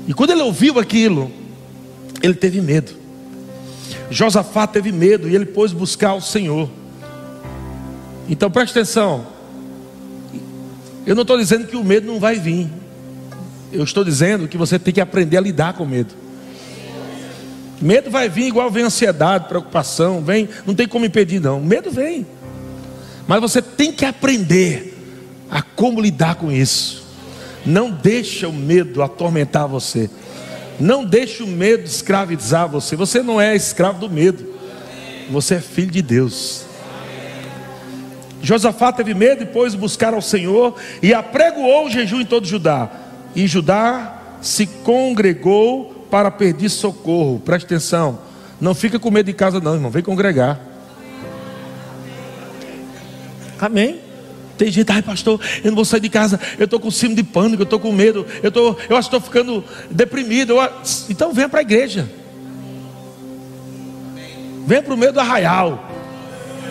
E 0.07 0.15
quando 0.15 0.31
ele 0.31 0.43
ouviu 0.43 0.79
aquilo, 0.79 1.29
ele 2.23 2.35
teve 2.35 2.61
medo. 2.61 2.93
Josafá 4.09 4.65
teve 4.69 4.93
medo 4.93 5.29
e 5.29 5.35
ele 5.35 5.45
pôs 5.45 5.73
buscar 5.73 6.15
o 6.15 6.21
Senhor. 6.21 6.71
Então 8.29 8.49
preste 8.49 8.71
atenção. 8.71 9.27
Eu 11.05 11.17
não 11.17 11.23
estou 11.23 11.37
dizendo 11.37 11.67
que 11.67 11.77
o 11.77 11.83
medo 11.83 12.07
não 12.07 12.21
vai 12.21 12.39
vir. 12.39 12.69
Eu 13.73 13.83
estou 13.83 14.05
dizendo 14.05 14.47
que 14.47 14.57
você 14.57 14.79
tem 14.79 14.95
que 14.95 15.01
aprender 15.01 15.37
a 15.37 15.41
lidar 15.41 15.73
com 15.75 15.85
medo. 15.85 16.15
Medo 17.81 18.11
vai 18.11 18.29
vir 18.29 18.47
igual 18.47 18.71
vem 18.71 18.85
ansiedade, 18.85 19.49
preocupação, 19.49 20.23
vem, 20.23 20.49
não 20.65 20.75
tem 20.75 20.89
como 20.89 21.05
impedir 21.05 21.41
não. 21.41 21.61
Medo 21.61 21.91
vem. 21.91 22.27
Mas 23.27 23.41
você 23.41 23.61
tem 23.61 23.93
que 23.93 24.05
aprender 24.05 24.97
a 25.51 25.61
como 25.61 26.01
lidar 26.01 26.37
com 26.37 26.51
isso. 26.51 27.05
Não 27.65 27.91
deixa 27.91 28.49
o 28.49 28.53
medo 28.53 29.03
atormentar 29.03 29.67
você. 29.67 30.09
Não 30.79 31.05
deixe 31.05 31.43
o 31.43 31.47
medo 31.47 31.85
escravizar 31.85 32.69
você. 32.69 32.95
Você 32.97 33.23
não 33.23 33.41
é 33.41 33.57
escravo 33.57 33.99
do 33.99 34.11
medo. 34.11 34.55
Você 35.31 35.57
é 35.57 35.61
filho 35.61 35.91
de 35.91 36.01
Deus. 36.01 36.65
Josafá 38.41 38.93
teve 38.93 39.13
medo 39.13 39.43
e 39.43 39.47
pôs 39.47 39.75
buscar 39.75 40.15
ao 40.15 40.23
Senho 40.23 40.75
e 41.03 41.13
apregoou 41.13 41.87
o 41.87 41.91
jejum 41.91 42.21
em 42.21 42.27
todo 42.27 42.47
Judá. 42.47 42.89
E 43.35 43.47
Judá 43.47 44.21
se 44.41 44.67
congregou 44.67 45.96
para 46.17 46.31
pedir 46.31 46.71
socorro. 46.71 47.39
Preste 47.39 47.67
atenção. 47.67 48.19
Não 48.59 48.75
fica 48.75 48.99
com 48.99 49.11
medo 49.11 49.27
de 49.27 49.35
casa, 49.35 49.61
não, 49.61 49.75
irmão. 49.75 49.91
Vem 49.91 50.03
congregar. 50.03 50.59
Amém. 53.61 54.01
Tem 54.57 54.73
gente, 54.73 54.91
ai 54.91 55.03
pastor, 55.03 55.39
eu 55.63 55.71
não 55.71 55.77
vou 55.77 55.85
sair 55.85 56.01
de 56.01 56.09
casa, 56.09 56.41
eu 56.59 56.65
estou 56.65 56.81
com 56.81 56.91
cima 56.91 57.15
de 57.15 57.23
pânico, 57.23 57.61
eu 57.61 57.65
estou 57.65 57.79
com 57.79 57.93
medo, 57.93 58.25
eu, 58.43 58.51
tô, 58.51 58.75
eu 58.89 58.97
acho 58.97 59.11
que 59.11 59.15
estou 59.15 59.21
ficando 59.21 59.63
deprimido. 59.91 60.55
Eu, 60.55 60.73
então 61.11 61.35
venha 61.35 61.51
para 61.51 61.59
a 61.59 61.63
igreja. 61.63 62.09
Venha 64.67 64.83
para 64.83 64.95
o 64.95 64.97
meio 64.97 65.13
do 65.13 65.21
arraial, 65.21 65.87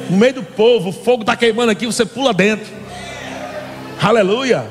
no 0.10 0.18
meio 0.18 0.34
do 0.34 0.44
povo, 0.44 0.90
o 0.90 0.92
fogo 0.92 1.22
está 1.22 1.36
queimando 1.36 1.72
aqui, 1.72 1.86
você 1.86 2.04
pula 2.04 2.34
dentro. 2.34 2.66
Aleluia. 4.02 4.66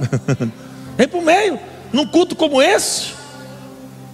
Vem 0.96 1.06
para 1.06 1.18
o 1.18 1.22
meio, 1.22 1.60
num 1.92 2.06
culto 2.06 2.34
como 2.34 2.62
esse. 2.62 3.19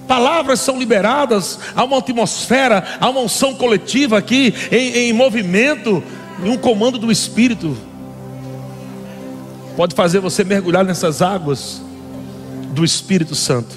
Palavras 0.07 0.61
são 0.61 0.79
liberadas, 0.79 1.59
há 1.75 1.83
uma 1.85 1.99
atmosfera, 1.99 2.85
há 3.01 3.11
uma 3.11 3.21
unção 3.21 3.55
coletiva 3.55 4.19
aqui 4.19 4.55
em, 4.71 5.09
em 5.09 5.13
movimento 5.13 6.03
e 6.45 6.49
um 6.49 6.57
comando 6.57 6.99
do 6.99 7.11
Espírito 7.11 7.77
pode 9.77 9.95
fazer 9.95 10.21
você 10.21 10.43
mergulhar 10.43 10.85
nessas 10.85 11.21
águas 11.21 11.83
do 12.73 12.83
Espírito 12.83 13.35
Santo 13.35 13.77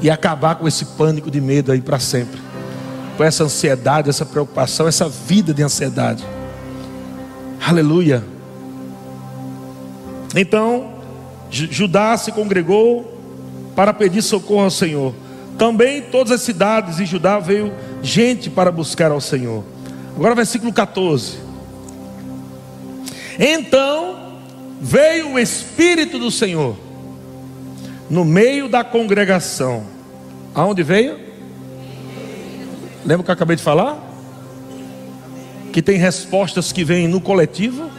e 0.00 0.10
acabar 0.10 0.56
com 0.56 0.66
esse 0.66 0.84
pânico 0.84 1.30
de 1.30 1.40
medo 1.40 1.70
aí 1.70 1.80
para 1.80 1.98
sempre, 1.98 2.40
com 3.16 3.22
essa 3.22 3.44
ansiedade, 3.44 4.08
essa 4.08 4.24
preocupação, 4.24 4.88
essa 4.88 5.08
vida 5.08 5.52
de 5.52 5.62
ansiedade. 5.62 6.24
Aleluia. 7.66 8.24
Então, 10.34 10.94
Judá 11.50 12.16
se 12.16 12.32
congregou 12.32 13.15
para 13.76 13.92
pedir 13.92 14.22
socorro 14.22 14.64
ao 14.64 14.70
Senhor. 14.70 15.14
Também 15.58 16.02
todas 16.02 16.32
as 16.32 16.40
cidades 16.40 16.96
de 16.96 17.06
Judá 17.06 17.38
veio 17.38 17.72
gente 18.02 18.50
para 18.50 18.72
buscar 18.72 19.12
ao 19.12 19.20
Senhor. 19.20 19.62
Agora, 20.16 20.34
versículo 20.34 20.72
14. 20.72 21.38
Então 23.38 24.38
veio 24.80 25.34
o 25.34 25.38
Espírito 25.38 26.18
do 26.18 26.30
Senhor 26.30 26.76
no 28.08 28.24
meio 28.24 28.68
da 28.68 28.82
congregação. 28.82 29.84
Aonde 30.54 30.82
veio? 30.82 31.18
Lembra 33.04 33.20
o 33.20 33.24
que 33.24 33.30
eu 33.30 33.34
acabei 33.34 33.56
de 33.56 33.62
falar? 33.62 34.02
Que 35.72 35.82
tem 35.82 35.98
respostas 35.98 36.72
que 36.72 36.82
vêm 36.82 37.06
no 37.06 37.20
coletivo, 37.20 37.90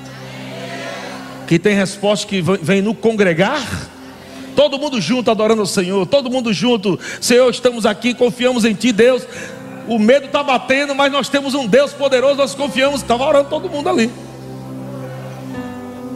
que 1.45 1.59
tem 1.59 1.75
respostas 1.75 2.27
que 2.27 2.41
vêm 2.41 2.81
no 2.81 2.95
congregar. 2.95 3.61
Todo 4.57 4.77
mundo 4.77 4.99
junto 4.99 5.31
adorando 5.31 5.61
o 5.61 5.67
Senhor, 5.67 6.05
todo 6.05 6.29
mundo 6.29 6.51
junto, 6.51 6.99
Senhor, 7.21 7.49
estamos 7.49 7.85
aqui, 7.85 8.13
confiamos 8.13 8.65
em 8.65 8.73
Ti, 8.73 8.91
Deus 8.91 9.25
o 9.87 9.97
medo 9.97 10.25
está 10.25 10.43
batendo, 10.43 10.93
mas 10.93 11.11
nós 11.11 11.29
temos 11.29 11.53
um 11.53 11.65
Deus 11.65 11.93
poderoso, 11.93 12.35
nós 12.35 12.53
confiamos. 12.53 13.01
Estava 13.01 13.23
orando 13.23 13.49
todo 13.49 13.69
mundo 13.69 13.89
ali. 13.89 14.11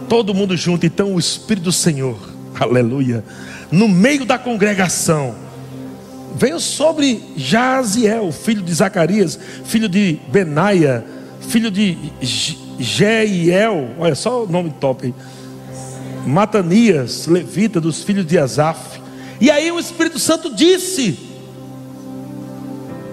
Todo 0.09 0.33
mundo 0.33 0.57
junto, 0.57 0.85
então 0.85 1.15
o 1.15 1.19
Espírito 1.19 1.65
do 1.65 1.71
Senhor, 1.71 2.17
aleluia, 2.59 3.23
no 3.71 3.87
meio 3.87 4.25
da 4.25 4.37
congregação, 4.37 5.33
veio 6.35 6.59
sobre 6.59 7.23
Jaziel, 7.37 8.29
filho 8.33 8.61
de 8.61 8.73
Zacarias, 8.73 9.39
filho 9.63 9.87
de 9.87 10.19
Benaia, 10.27 11.05
filho 11.39 11.71
de 11.71 11.97
Jeiel, 12.77 13.91
olha 13.97 14.13
só 14.13 14.43
o 14.43 14.47
nome 14.47 14.73
top 14.81 15.05
aí. 15.05 15.13
Matanias, 16.25 17.27
levita 17.27 17.81
dos 17.81 18.03
filhos 18.03 18.25
de 18.25 18.37
Asaf. 18.37 19.01
E 19.39 19.49
aí 19.49 19.71
o 19.71 19.79
Espírito 19.79 20.19
Santo 20.19 20.53
disse: 20.53 21.17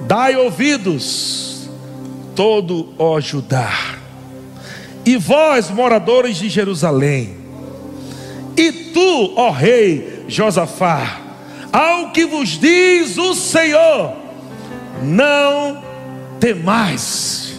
Dai 0.06 0.36
ouvidos, 0.36 1.68
todo 2.34 2.94
ó 2.98 3.20
Judá, 3.20 3.96
e 5.04 5.16
vós, 5.16 5.70
moradores 5.70 6.36
de 6.36 6.48
Jerusalém, 6.48 7.36
e 8.56 8.72
tu, 8.72 9.34
ó 9.36 9.50
rei 9.50 10.24
Josafá, 10.28 11.20
ao 11.72 12.10
que 12.10 12.26
vos 12.26 12.58
diz 12.58 13.16
o 13.16 13.34
Senhor, 13.34 14.14
não 15.02 15.82
temais, 16.38 17.54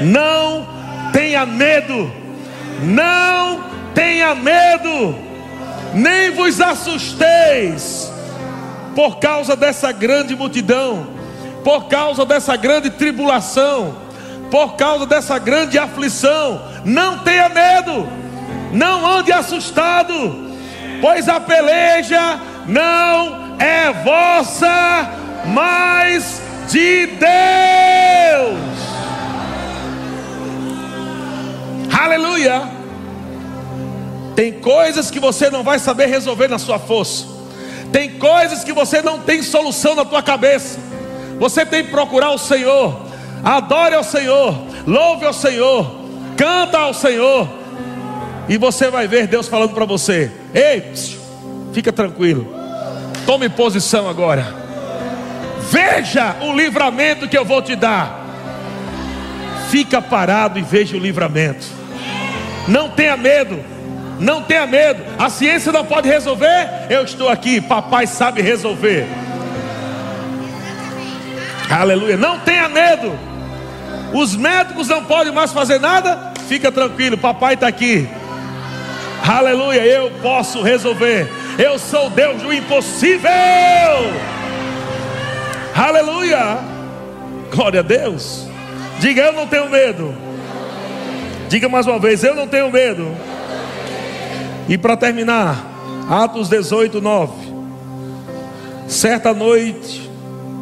não 0.00 0.68
tenha 1.12 1.44
medo, 1.44 2.10
não 2.82 3.69
tenha 3.94 4.34
medo, 4.34 5.16
nem 5.94 6.30
vos 6.32 6.60
assusteis 6.60 8.10
por 8.94 9.18
causa 9.18 9.54
dessa 9.56 9.92
grande 9.92 10.34
multidão 10.34 11.20
por 11.64 11.88
causa 11.88 12.24
dessa 12.24 12.56
grande 12.56 12.90
tribulação, 12.90 13.96
por 14.50 14.76
causa 14.76 15.06
dessa 15.06 15.38
grande 15.38 15.78
aflição. 15.78 16.62
Não 16.84 17.18
tenha 17.18 17.48
medo, 17.48 18.08
não 18.72 19.06
ande 19.06 19.32
assustado, 19.32 20.50
pois 21.00 21.28
a 21.28 21.40
peleja 21.40 22.40
não 22.66 23.56
é 23.58 23.92
vossa, 23.92 25.10
mas 25.46 26.40
de 26.68 27.06
Deus. 27.06 28.60
Aleluia. 32.00 32.79
Tem 34.34 34.52
coisas 34.52 35.10
que 35.10 35.20
você 35.20 35.50
não 35.50 35.62
vai 35.62 35.78
saber 35.78 36.06
resolver 36.06 36.48
na 36.48 36.58
sua 36.58 36.78
força. 36.78 37.26
Tem 37.92 38.18
coisas 38.18 38.62
que 38.62 38.72
você 38.72 39.02
não 39.02 39.18
tem 39.18 39.42
solução 39.42 39.94
na 39.94 40.04
tua 40.04 40.22
cabeça. 40.22 40.78
Você 41.38 41.66
tem 41.66 41.84
que 41.84 41.90
procurar 41.90 42.30
o 42.30 42.38
Senhor. 42.38 43.06
Adore 43.42 43.94
ao 43.94 44.04
Senhor. 44.04 44.54
Louve 44.86 45.24
ao 45.24 45.32
Senhor. 45.32 46.00
Canta 46.36 46.78
ao 46.78 46.94
Senhor. 46.94 47.48
E 48.48 48.56
você 48.56 48.90
vai 48.90 49.06
ver 49.06 49.26
Deus 49.26 49.48
falando 49.48 49.74
para 49.74 49.84
você: 49.84 50.30
Ei, 50.54 50.92
fica 51.72 51.92
tranquilo. 51.92 52.46
Tome 53.26 53.48
posição 53.48 54.08
agora. 54.08 54.54
Veja 55.70 56.36
o 56.42 56.52
livramento 56.52 57.28
que 57.28 57.38
eu 57.38 57.44
vou 57.44 57.62
te 57.62 57.76
dar. 57.76 58.26
Fica 59.70 60.02
parado 60.02 60.58
e 60.58 60.62
veja 60.62 60.96
o 60.96 61.00
livramento. 61.00 61.64
Não 62.66 62.88
tenha 62.88 63.16
medo. 63.16 63.62
Não 64.20 64.42
tenha 64.42 64.66
medo. 64.66 65.02
A 65.18 65.30
ciência 65.30 65.72
não 65.72 65.84
pode 65.84 66.08
resolver. 66.08 66.68
Eu 66.88 67.02
estou 67.02 67.28
aqui. 67.28 67.60
Papai 67.60 68.06
sabe 68.06 68.42
resolver. 68.42 69.06
Aleluia. 71.70 72.16
Não 72.16 72.38
tenha 72.40 72.68
medo. 72.68 73.18
Os 74.12 74.36
médicos 74.36 74.88
não 74.88 75.04
podem 75.04 75.32
mais 75.32 75.52
fazer 75.52 75.80
nada. 75.80 76.32
Fica 76.48 76.70
tranquilo, 76.70 77.16
papai 77.16 77.54
está 77.54 77.68
aqui. 77.68 78.08
Aleluia. 79.26 79.84
Eu 79.84 80.10
posso 80.22 80.62
resolver. 80.62 81.28
Eu 81.58 81.78
sou 81.78 82.10
Deus 82.10 82.42
do 82.42 82.52
impossível. 82.52 83.30
Aleluia. 85.74 86.58
Glória 87.50 87.80
a 87.80 87.82
Deus. 87.82 88.46
Diga, 88.98 89.22
eu 89.22 89.32
não 89.32 89.46
tenho 89.46 89.68
medo. 89.70 90.14
Diga 91.48 91.68
mais 91.68 91.86
uma 91.86 91.98
vez, 91.98 92.22
eu 92.22 92.34
não 92.34 92.46
tenho 92.46 92.70
medo. 92.70 93.10
E 94.70 94.78
para 94.78 94.96
terminar, 94.96 95.68
Atos 96.08 96.48
18, 96.48 97.00
9. 97.00 97.32
Certa 98.86 99.34
noite, 99.34 100.08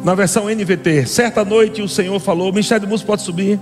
na 0.03 0.15
versão 0.15 0.49
NVT, 0.49 1.05
certa 1.05 1.45
noite 1.45 1.83
o 1.83 1.87
Senhor 1.87 2.19
falou, 2.19 2.51
Ministério 2.51 2.87
de 2.87 2.91
Música 2.91 3.05
pode 3.05 3.21
subir. 3.21 3.59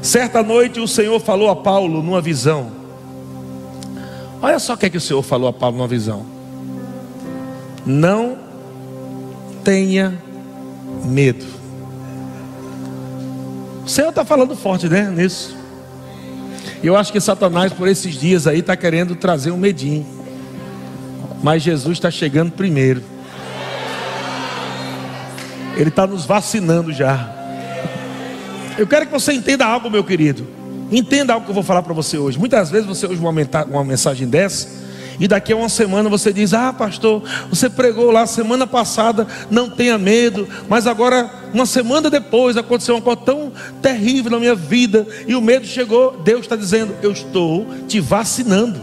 Certa 0.00 0.42
noite 0.42 0.80
o 0.80 0.88
Senhor 0.88 1.20
falou 1.20 1.50
a 1.50 1.56
Paulo 1.56 2.02
numa 2.02 2.22
visão. 2.22 2.70
Olha 4.40 4.58
só 4.58 4.72
o 4.72 4.76
que 4.78 4.86
é 4.86 4.90
que 4.90 4.96
o 4.96 5.00
Senhor 5.02 5.22
falou 5.22 5.50
a 5.50 5.52
Paulo 5.52 5.76
numa 5.76 5.88
visão. 5.88 6.24
Não 7.84 8.38
tenha 9.62 10.18
medo. 11.04 11.44
O 13.84 13.88
Senhor 13.88 14.08
está 14.08 14.24
falando 14.24 14.56
forte, 14.56 14.88
né? 14.88 15.10
Nisso. 15.10 15.55
E 16.82 16.86
eu 16.86 16.96
acho 16.96 17.12
que 17.12 17.20
Satanás, 17.20 17.72
por 17.72 17.88
esses 17.88 18.14
dias 18.14 18.46
aí, 18.46 18.60
está 18.60 18.76
querendo 18.76 19.14
trazer 19.14 19.50
um 19.50 19.56
medinho. 19.56 20.06
Mas 21.42 21.62
Jesus 21.62 21.98
está 21.98 22.10
chegando 22.10 22.52
primeiro. 22.52 23.02
Ele 25.76 25.88
está 25.88 26.06
nos 26.06 26.24
vacinando 26.24 26.92
já. 26.92 27.32
Eu 28.78 28.86
quero 28.86 29.06
que 29.06 29.12
você 29.12 29.32
entenda 29.32 29.64
algo, 29.64 29.90
meu 29.90 30.04
querido. 30.04 30.46
Entenda 30.90 31.32
algo 31.32 31.44
que 31.44 31.50
eu 31.50 31.54
vou 31.54 31.62
falar 31.62 31.82
para 31.82 31.92
você 31.92 32.16
hoje. 32.16 32.38
Muitas 32.38 32.70
vezes 32.70 32.86
você 32.86 33.06
ouve 33.06 33.18
uma, 33.18 33.32
uma 33.68 33.84
mensagem 33.84 34.28
dessa 34.28 34.85
e 35.18 35.26
daqui 35.26 35.52
a 35.52 35.56
uma 35.56 35.68
semana 35.68 36.08
você 36.08 36.32
diz: 36.32 36.52
Ah, 36.52 36.72
pastor, 36.72 37.22
você 37.48 37.70
pregou 37.70 38.10
lá 38.10 38.26
semana 38.26 38.66
passada, 38.66 39.26
não 39.50 39.70
tenha 39.70 39.96
medo, 39.96 40.48
mas 40.68 40.86
agora, 40.86 41.30
uma 41.52 41.66
semana 41.66 42.10
depois, 42.10 42.56
aconteceu 42.56 42.94
uma 42.94 43.02
coisa 43.02 43.20
tão 43.22 43.52
terrível 43.80 44.30
na 44.30 44.38
minha 44.38 44.54
vida 44.54 45.06
e 45.26 45.34
o 45.34 45.40
medo 45.40 45.66
chegou. 45.66 46.20
Deus 46.22 46.42
está 46.42 46.56
dizendo: 46.56 46.94
Eu 47.02 47.12
estou 47.12 47.66
te 47.88 48.00
vacinando. 48.00 48.80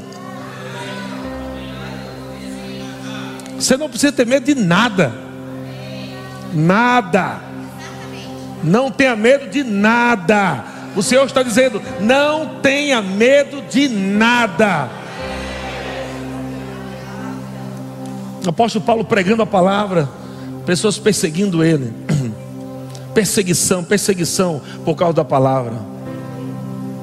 Você 3.58 3.78
não 3.78 3.90
precisa 3.90 4.12
ter 4.12 4.26
medo 4.26 4.46
de 4.46 4.56
nada, 4.56 5.14
nada, 6.54 7.40
não 8.64 8.92
tenha 8.92 9.16
medo 9.16 9.50
de 9.50 9.64
nada. 9.64 10.66
O 10.96 11.02
Senhor 11.02 11.26
está 11.26 11.44
dizendo: 11.44 11.82
não 12.00 12.60
tenha 12.62 13.02
medo 13.02 13.62
de 13.70 13.88
nada. 13.88 15.03
Apóstolo 18.50 18.84
Paulo 18.84 19.06
pregando 19.06 19.42
a 19.42 19.46
palavra, 19.46 20.10
pessoas 20.66 20.98
perseguindo 20.98 21.64
ele. 21.64 21.94
Perseguição, 23.14 23.84
perseguição 23.84 24.60
por 24.84 24.96
causa 24.96 25.14
da 25.14 25.24
palavra. 25.24 25.74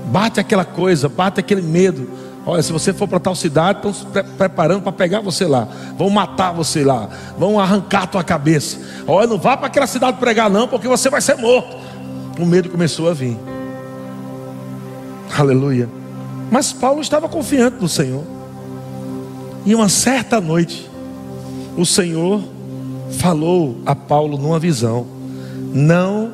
Bate 0.07 0.41
aquela 0.41 0.65
coisa, 0.65 1.09
bate 1.09 1.39
aquele 1.39 1.63
medo. 1.63 2.11
Olha, 2.45 2.63
se 2.65 2.73
você 2.73 2.93
for 2.93 3.07
para 3.07 3.21
tal 3.21 3.37
cidade, 3.37 3.79
estão 3.79 3.95
se 3.95 4.05
pre 4.07 4.25
preparando 4.25 4.83
para 4.83 4.91
pegar 4.91 5.21
você 5.21 5.47
lá. 5.47 5.69
Vão 5.97 6.11
matar 6.11 6.53
você 6.53 6.83
lá. 6.83 7.09
Vão 7.39 7.61
arrancar 7.61 8.03
a 8.03 8.07
tua 8.09 8.25
cabeça. 8.25 8.79
Olha, 9.07 9.29
não 9.29 9.39
vá 9.39 9.57
para 9.57 9.69
aquela 9.69 9.87
cidade 9.87 10.17
pregar, 10.19 10.51
não, 10.51 10.67
porque 10.67 10.89
você 10.89 11.09
vai 11.09 11.21
ser 11.21 11.37
morto. 11.37 11.77
O 12.41 12.45
medo 12.45 12.69
começou 12.69 13.09
a 13.09 13.15
vir. 13.15 13.39
Aleluia. 15.39 15.89
Mas 16.51 16.73
Paulo 16.73 17.01
estava 17.01 17.29
confiante 17.29 17.77
no 17.81 17.89
Senhor. 17.89 18.25
E 19.65 19.75
uma 19.75 19.89
certa 19.89 20.41
noite, 20.41 20.90
o 21.77 21.85
Senhor 21.85 22.43
falou 23.11 23.81
a 23.87 23.95
Paulo 23.95 24.37
numa 24.39 24.59
visão: 24.59 25.07
não 25.73 26.33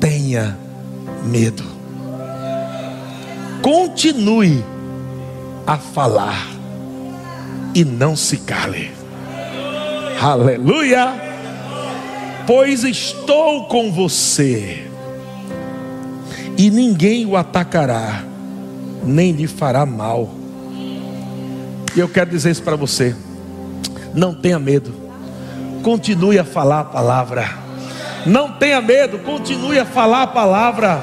tenha 0.00 0.58
medo, 1.24 1.64
continue 3.62 4.62
a 5.66 5.76
falar 5.76 6.48
e 7.74 7.84
não 7.84 8.16
se 8.16 8.38
cale. 8.38 8.90
Aleluia! 10.20 11.32
Pois 12.46 12.82
estou 12.82 13.66
com 13.66 13.92
você, 13.92 14.84
e 16.58 16.70
ninguém 16.70 17.24
o 17.24 17.36
atacará, 17.36 18.24
nem 19.04 19.32
lhe 19.32 19.46
fará 19.46 19.86
mal. 19.86 20.28
E 21.94 22.00
eu 22.00 22.08
quero 22.08 22.30
dizer 22.30 22.50
isso 22.50 22.62
para 22.62 22.74
você. 22.74 23.14
Não 24.14 24.34
tenha 24.34 24.58
medo. 24.58 24.94
Continue 25.82 26.38
a 26.38 26.44
falar 26.44 26.80
a 26.80 26.84
palavra. 26.84 27.48
Não 28.24 28.52
tenha 28.52 28.80
medo, 28.80 29.18
continue 29.18 29.78
a 29.78 29.84
falar 29.84 30.22
a 30.22 30.26
palavra. 30.26 31.02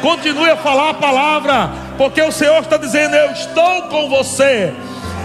Continue 0.00 0.50
a 0.50 0.56
falar 0.56 0.90
a 0.90 0.94
palavra, 0.94 1.70
porque 1.96 2.20
o 2.20 2.32
Senhor 2.32 2.60
está 2.60 2.76
dizendo: 2.76 3.14
Eu 3.14 3.32
estou 3.32 3.82
com 3.82 4.08
você. 4.08 4.72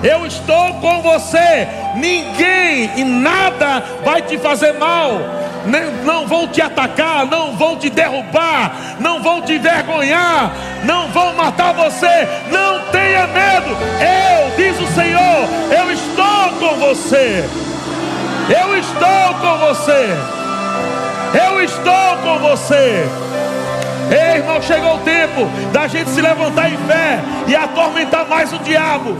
Eu 0.04 0.26
estou 0.26 0.74
com 0.76 1.02
você. 1.02 1.68
Ninguém 1.96 2.90
e 2.96 3.04
nada 3.04 3.84
vai 4.06 4.22
te 4.22 4.38
fazer 4.38 4.74
mal. 4.74 5.39
Não 6.04 6.28
vão 6.28 6.48
te 6.48 6.62
atacar, 6.62 7.26
não 7.26 7.56
vão 7.56 7.78
te 7.78 7.90
derrubar, 7.90 8.72
não 9.00 9.22
vão 9.22 9.42
te 9.42 9.54
envergonhar, 9.54 10.52
não 10.84 11.10
vão 11.10 11.34
matar 11.36 11.74
você. 11.74 12.28
Não 12.52 12.82
tenha 12.92 13.28
medo. 13.28 13.70
Eu, 14.00 14.56
diz 14.56 14.80
o 14.80 14.94
Senhor, 14.94 15.48
eu 15.72 15.92
estou 15.92 16.50
com 16.60 16.76
você. 16.78 17.44
Eu 18.50 18.78
estou 18.78 19.34
com 19.42 19.58
você. 19.58 20.18
Eu 21.34 21.62
estou 21.62 22.18
com 22.24 22.40
você. 22.40 23.06
Ei, 24.10 24.38
irmão, 24.38 24.60
chegou 24.62 24.96
o 24.96 25.00
tempo 25.00 25.46
da 25.72 25.88
gente 25.88 26.10
se 26.10 26.20
levantar 26.20 26.72
em 26.72 26.78
fé 26.78 27.20
e 27.48 27.56
atormentar 27.56 28.28
mais 28.28 28.52
o 28.52 28.58
diabo. 28.60 29.16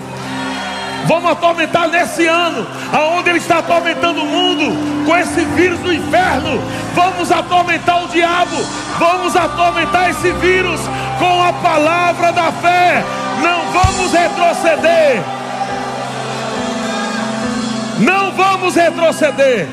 Vamos 1.06 1.32
atormentar 1.32 1.88
nesse 1.88 2.28
ano, 2.28 2.68
aonde 2.94 3.30
ele 3.30 3.40
está 3.40 3.60
atormentando 3.60 4.22
o 4.22 4.26
mundo 4.26 5.06
com 5.06 5.18
esse 5.18 5.44
vírus 5.46 5.80
do 5.80 5.94
inferno. 5.94 6.62
Vamos 6.94 7.32
atormentar 7.32 8.04
o 8.04 8.08
diabo, 8.10 8.56
vamos 8.98 9.36
atormentar 9.36 10.10
esse 10.10 10.32
vírus 10.34 10.80
com 11.18 11.44
a 11.44 11.54
palavra 11.54 12.32
da 12.32 12.52
fé. 12.52 13.04
Não 13.42 13.72
vamos 13.72 14.12
retroceder. 14.12 15.24
Não 18.00 18.32
vamos 18.32 18.76
retroceder. 18.76 19.68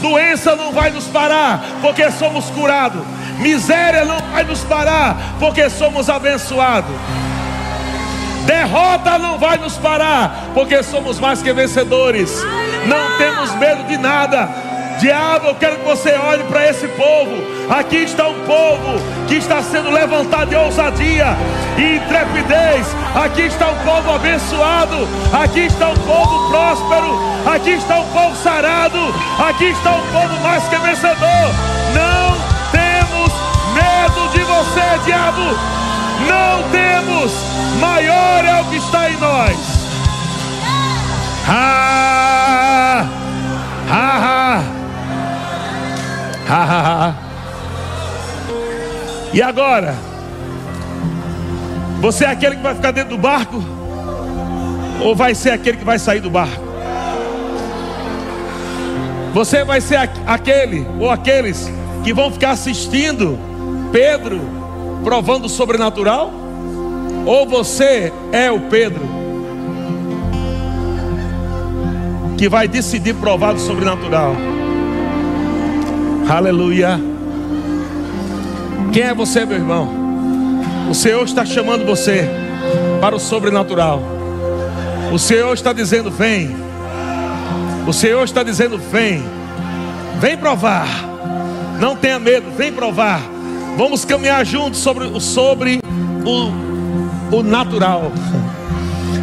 Doença 0.00 0.54
não 0.54 0.72
vai 0.72 0.90
nos 0.90 1.06
parar, 1.06 1.64
porque 1.80 2.10
somos 2.10 2.50
curados. 2.50 3.02
Miséria 3.38 4.04
não 4.04 4.18
vai 4.32 4.44
nos 4.44 4.60
parar, 4.60 5.16
porque 5.38 5.70
somos 5.70 6.10
abençoados. 6.10 6.94
Derrota 8.44 9.18
não 9.18 9.38
vai 9.38 9.56
nos 9.56 9.76
parar, 9.78 10.50
porque 10.52 10.82
somos 10.82 11.18
mais 11.18 11.42
que 11.42 11.52
vencedores. 11.52 12.42
Não 12.86 13.16
temos 13.16 13.54
medo 13.54 13.84
de 13.84 13.96
nada. 13.96 14.48
Diabo, 15.00 15.48
eu 15.48 15.54
quero 15.56 15.78
que 15.78 15.84
você 15.84 16.12
olhe 16.12 16.44
para 16.44 16.68
esse 16.68 16.86
povo. 16.88 17.32
Aqui 17.70 17.96
está 17.96 18.28
um 18.28 18.40
povo 18.44 19.00
que 19.26 19.36
está 19.36 19.62
sendo 19.62 19.90
levantado 19.90 20.50
de 20.50 20.56
ousadia 20.56 21.36
e 21.78 21.96
intrepidez. 21.96 22.86
Aqui 23.14 23.42
está 23.42 23.70
um 23.70 23.78
povo 23.78 24.14
abençoado. 24.14 25.08
Aqui 25.32 25.60
está 25.60 25.88
um 25.88 25.96
povo 25.96 26.50
próspero. 26.50 27.18
Aqui 27.46 27.70
está 27.70 28.00
um 28.00 28.06
povo 28.08 28.36
sarado. 28.36 28.98
Aqui 29.48 29.66
está 29.66 29.92
um 29.92 30.06
povo 30.12 30.40
mais 30.42 30.62
que 30.68 30.76
vencedor. 30.76 31.50
Não 31.94 32.36
temos 32.70 33.32
medo 33.74 34.28
de 34.32 34.44
você, 34.44 35.04
diabo 35.06 35.83
não 36.28 36.70
temos, 36.70 37.32
maior 37.80 38.44
é 38.44 38.60
o 38.60 38.64
que 38.66 38.76
está 38.76 39.10
em 39.10 39.16
nós. 39.16 39.56
Ha! 41.48 43.06
Ha! 43.90 44.18
Ha! 44.18 44.62
Ha! 46.48 46.64
ha, 46.64 47.06
ha. 47.06 47.14
E 49.32 49.42
agora? 49.42 49.94
Você 52.00 52.24
é 52.24 52.28
aquele 52.28 52.56
que 52.56 52.62
vai 52.62 52.74
ficar 52.74 52.92
dentro 52.92 53.16
do 53.16 53.18
barco? 53.18 53.62
Ou 55.02 55.16
vai 55.16 55.34
ser 55.34 55.50
aquele 55.50 55.76
que 55.76 55.84
vai 55.84 55.98
sair 55.98 56.20
do 56.20 56.30
barco? 56.30 56.62
Você 59.32 59.64
vai 59.64 59.80
ser 59.80 60.08
aquele 60.26 60.86
ou 61.00 61.10
aqueles 61.10 61.68
que 62.04 62.14
vão 62.14 62.30
ficar 62.30 62.52
assistindo 62.52 63.36
Pedro 63.90 64.63
provando 65.04 65.44
o 65.44 65.48
sobrenatural? 65.48 66.32
Ou 67.26 67.46
você 67.46 68.12
é 68.32 68.50
o 68.50 68.60
Pedro 68.62 69.02
que 72.36 72.48
vai 72.48 72.66
decidir 72.66 73.14
provar 73.14 73.52
do 73.52 73.60
sobrenatural? 73.60 74.34
Aleluia. 76.28 77.00
Quem 78.92 79.02
é 79.02 79.14
você, 79.14 79.44
meu 79.44 79.58
irmão? 79.58 79.88
O 80.90 80.94
Senhor 80.94 81.24
está 81.24 81.44
chamando 81.44 81.84
você 81.84 82.28
para 83.00 83.14
o 83.14 83.20
sobrenatural. 83.20 84.02
O 85.12 85.18
Senhor 85.18 85.52
está 85.52 85.72
dizendo: 85.72 86.10
vem. 86.10 86.56
O 87.86 87.92
Senhor 87.92 88.24
está 88.24 88.42
dizendo: 88.42 88.78
vem. 88.78 89.22
Vem 90.18 90.36
provar. 90.36 90.86
Não 91.80 91.96
tenha 91.96 92.18
medo, 92.18 92.50
vem 92.56 92.72
provar. 92.72 93.20
Vamos 93.76 94.04
caminhar 94.04 94.44
juntos 94.46 94.80
sobre, 94.80 95.20
sobre 95.20 95.80
o, 96.24 97.36
o 97.36 97.42
natural. 97.42 98.12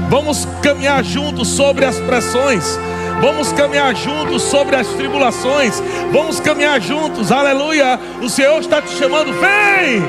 Vamos 0.10 0.46
caminhar 0.62 1.04
juntos 1.04 1.48
sobre 1.48 1.86
as 1.86 1.98
pressões. 2.00 2.78
Vamos 3.22 3.54
caminhar 3.54 3.96
juntos 3.96 4.42
sobre 4.42 4.76
as 4.76 4.88
tribulações. 4.88 5.82
Vamos 6.12 6.40
caminhar 6.42 6.82
juntos, 6.82 7.32
aleluia. 7.32 7.98
O 8.22 8.28
Senhor 8.28 8.60
está 8.60 8.82
te 8.82 8.90
chamando, 8.98 9.32
vem! 9.34 10.02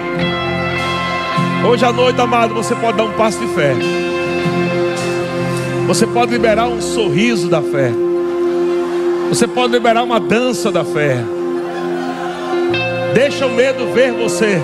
Hoje 1.65 1.85
à 1.85 1.93
noite, 1.93 2.21
amado, 2.21 2.53
você 2.53 2.75
pode 2.75 2.97
dar 2.97 3.05
um 3.05 3.13
passo 3.13 3.39
de 3.39 3.47
fé. 3.55 3.75
Você 5.87 6.05
pode 6.07 6.33
liberar 6.33 6.67
um 6.67 6.81
sorriso 6.81 7.49
da 7.49 7.63
fé. 7.63 7.93
Você 9.29 9.47
pode 9.47 9.73
liberar 9.73 10.03
uma 10.03 10.19
dança 10.19 10.73
da 10.73 10.85
fé. 10.85 11.23
Deixa 13.15 13.47
o 13.47 13.51
medo 13.51 13.93
ver 13.93 14.13
você 14.13 14.61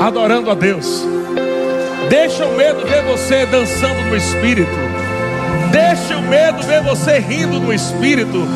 adorando 0.00 0.50
a 0.50 0.54
Deus. 0.54 1.06
Deixa 2.08 2.44
o 2.44 2.56
medo 2.56 2.84
ver 2.86 3.02
você 3.02 3.46
dançando 3.46 4.02
no 4.08 4.16
espírito. 4.16 4.70
Deixa 5.70 6.16
o 6.16 6.22
medo 6.22 6.62
ver 6.62 6.82
você 6.82 7.18
rindo 7.18 7.60
no 7.60 7.72
espírito. 7.72 8.46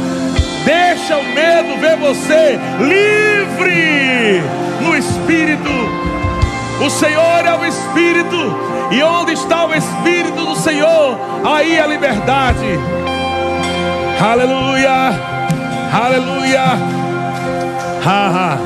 Deixa 0.65 1.17
o 1.17 1.25
medo 1.25 1.81
ver 1.81 1.97
você 1.97 2.59
livre 2.81 4.43
no 4.83 4.97
espírito. 4.97 5.71
O 6.81 6.89
Senhor 6.91 7.45
é 7.45 7.55
o 7.55 7.65
Espírito, 7.65 8.37
e 8.93 9.03
onde 9.03 9.33
está 9.33 9.67
o 9.67 9.75
Espírito 9.75 10.45
do 10.45 10.55
Senhor, 10.55 11.19
aí 11.45 11.75
é 11.75 11.81
a 11.81 11.87
liberdade. 11.89 12.79
Aleluia, 14.21 15.11
aleluia. 15.93 17.08
Ha, 18.09 18.29
ha. 18.31 18.59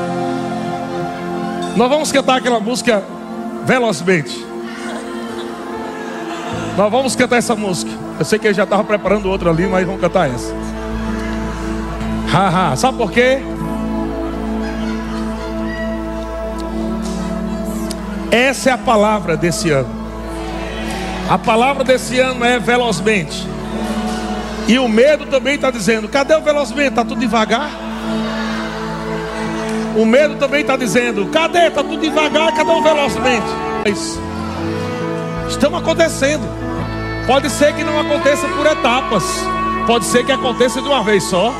Nós 1.75 1.89
vamos 1.89 2.13
cantar 2.13 2.37
aquela 2.37 2.61
música 2.61 3.03
velozmente. 3.65 4.47
Nós 6.77 6.89
vamos 6.89 7.13
cantar 7.13 7.35
essa 7.35 7.53
música. 7.53 7.91
Eu 8.17 8.23
sei 8.23 8.39
que 8.39 8.47
ele 8.47 8.53
já 8.53 8.63
estava 8.63 8.85
preparando 8.85 9.29
outra 9.29 9.49
ali, 9.49 9.67
mas 9.67 9.85
vamos 9.85 9.99
cantar 9.99 10.33
essa. 10.33 10.55
Ha, 12.33 12.71
ha. 12.71 12.75
Sabe 12.77 12.97
por 12.97 13.11
quê? 13.11 13.39
Essa 18.31 18.69
é 18.69 18.73
a 18.73 18.77
palavra 18.77 19.35
desse 19.35 19.71
ano. 19.71 19.89
A 21.29 21.37
palavra 21.37 21.83
desse 21.83 22.17
ano 22.17 22.45
é 22.45 22.59
velozmente. 22.59 23.45
E 24.69 24.79
o 24.79 24.87
medo 24.87 25.25
também 25.25 25.55
está 25.55 25.69
dizendo: 25.69 26.07
cadê 26.07 26.33
o 26.33 26.41
velozmente? 26.41 26.91
Está 26.91 27.03
tudo 27.03 27.19
devagar. 27.19 27.82
O 29.95 30.05
medo 30.05 30.35
também 30.35 30.61
está 30.61 30.75
dizendo: 30.75 31.27
cadê? 31.27 31.67
Está 31.67 31.83
tudo 31.83 31.97
devagar, 31.97 32.53
cadê 32.53 32.71
o 32.71 32.81
velozmente? 32.81 33.45
Estão 35.49 35.75
acontecendo. 35.75 36.43
Pode 37.27 37.49
ser 37.49 37.73
que 37.73 37.83
não 37.83 37.99
aconteça 37.99 38.47
por 38.47 38.65
etapas. 38.65 39.23
Pode 39.85 40.05
ser 40.05 40.25
que 40.25 40.31
aconteça 40.31 40.81
de 40.81 40.87
uma 40.87 41.03
vez 41.03 41.23
só. 41.23 41.53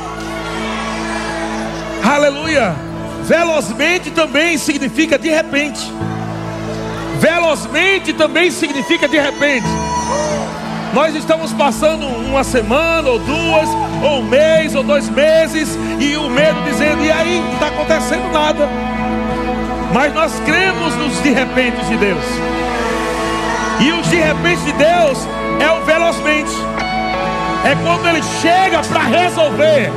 Aleluia. 2.02 2.74
Velozmente 3.22 4.10
também 4.10 4.58
significa 4.58 5.18
de 5.18 5.30
repente. 5.30 5.80
Velozmente 7.18 8.12
também 8.12 8.50
significa 8.50 9.08
de 9.08 9.18
repente. 9.18 9.83
Nós 10.94 11.12
estamos 11.16 11.52
passando 11.52 12.06
uma 12.06 12.44
semana, 12.44 13.10
ou 13.10 13.18
duas, 13.18 13.68
ou 14.00 14.20
um 14.20 14.22
mês, 14.22 14.76
ou 14.76 14.84
dois 14.84 15.10
meses, 15.10 15.76
e 15.98 16.16
o 16.16 16.30
medo 16.30 16.62
dizendo: 16.62 17.04
e 17.04 17.10
aí, 17.10 17.40
não 17.40 17.54
está 17.54 17.66
acontecendo 17.66 18.32
nada. 18.32 18.68
Mas 19.92 20.14
nós 20.14 20.40
cremos 20.46 20.94
nos 20.94 21.20
de 21.20 21.30
repente 21.30 21.84
de 21.86 21.96
Deus. 21.96 22.24
E 23.80 23.90
os 23.90 24.08
de 24.08 24.16
repente 24.16 24.62
de 24.62 24.72
Deus 24.72 25.18
é 25.60 25.68
o 25.72 25.84
velozmente. 25.84 26.54
É 27.64 27.74
quando 27.82 28.06
ele 28.06 28.22
chega 28.40 28.80
para 28.82 29.02
resolver. 29.02 29.92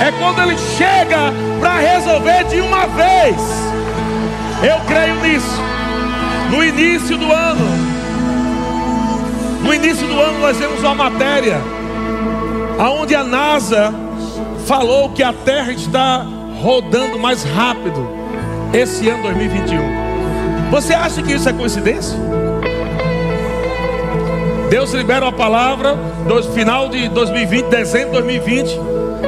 É 0.00 0.12
quando 0.18 0.40
ele 0.42 0.56
chega 0.78 1.30
para 1.60 1.78
resolver 1.78 2.44
de 2.44 2.60
uma 2.62 2.86
vez. 2.86 3.36
Eu 4.62 4.80
creio 4.86 5.16
nisso. 5.16 5.60
No 6.50 6.64
início 6.64 7.18
do 7.18 7.30
ano, 7.30 7.89
no 9.62 9.74
início 9.74 10.06
do 10.06 10.20
ano 10.20 10.38
nós 10.40 10.56
vemos 10.56 10.80
uma 10.80 10.94
matéria 10.94 11.60
aonde 12.78 13.14
a 13.14 13.22
NASA 13.22 13.92
falou 14.66 15.10
que 15.10 15.22
a 15.22 15.32
Terra 15.32 15.72
está 15.72 16.26
rodando 16.62 17.18
mais 17.18 17.42
rápido 17.42 18.08
esse 18.72 19.08
ano 19.08 19.22
2021. 19.24 20.70
Você 20.70 20.94
acha 20.94 21.22
que 21.22 21.32
isso 21.32 21.48
é 21.48 21.52
coincidência? 21.52 22.16
Deus 24.70 24.92
libera 24.92 25.24
uma 25.24 25.32
palavra 25.32 25.96
no 26.26 26.42
final 26.52 26.88
de 26.88 27.08
2020, 27.08 27.66
dezembro 27.66 28.06
de 28.08 28.12
2020, 28.12 28.78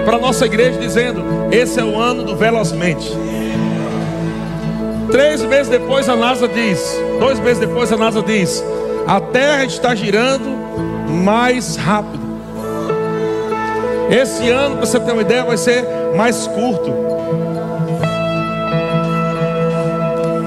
para 0.04 0.18
nossa 0.18 0.46
igreja, 0.46 0.78
dizendo: 0.78 1.20
Esse 1.50 1.80
é 1.80 1.84
o 1.84 1.98
ano 1.98 2.22
do 2.22 2.36
velozmente. 2.36 3.10
Três 5.10 5.42
meses 5.42 5.68
depois 5.68 6.08
a 6.08 6.14
NASA 6.14 6.46
diz, 6.46 6.80
dois 7.18 7.38
meses 7.40 7.58
depois 7.58 7.92
a 7.92 7.96
NASA 7.96 8.22
diz, 8.22 8.64
a 9.06 9.20
Terra 9.20 9.64
está 9.64 9.94
girando 9.94 10.50
mais 11.08 11.76
rápido. 11.76 12.22
Esse 14.10 14.50
ano, 14.50 14.76
para 14.76 14.86
você 14.86 15.00
ter 15.00 15.12
uma 15.12 15.22
ideia, 15.22 15.44
vai 15.44 15.56
ser 15.56 15.84
mais 16.16 16.46
curto. 16.46 16.92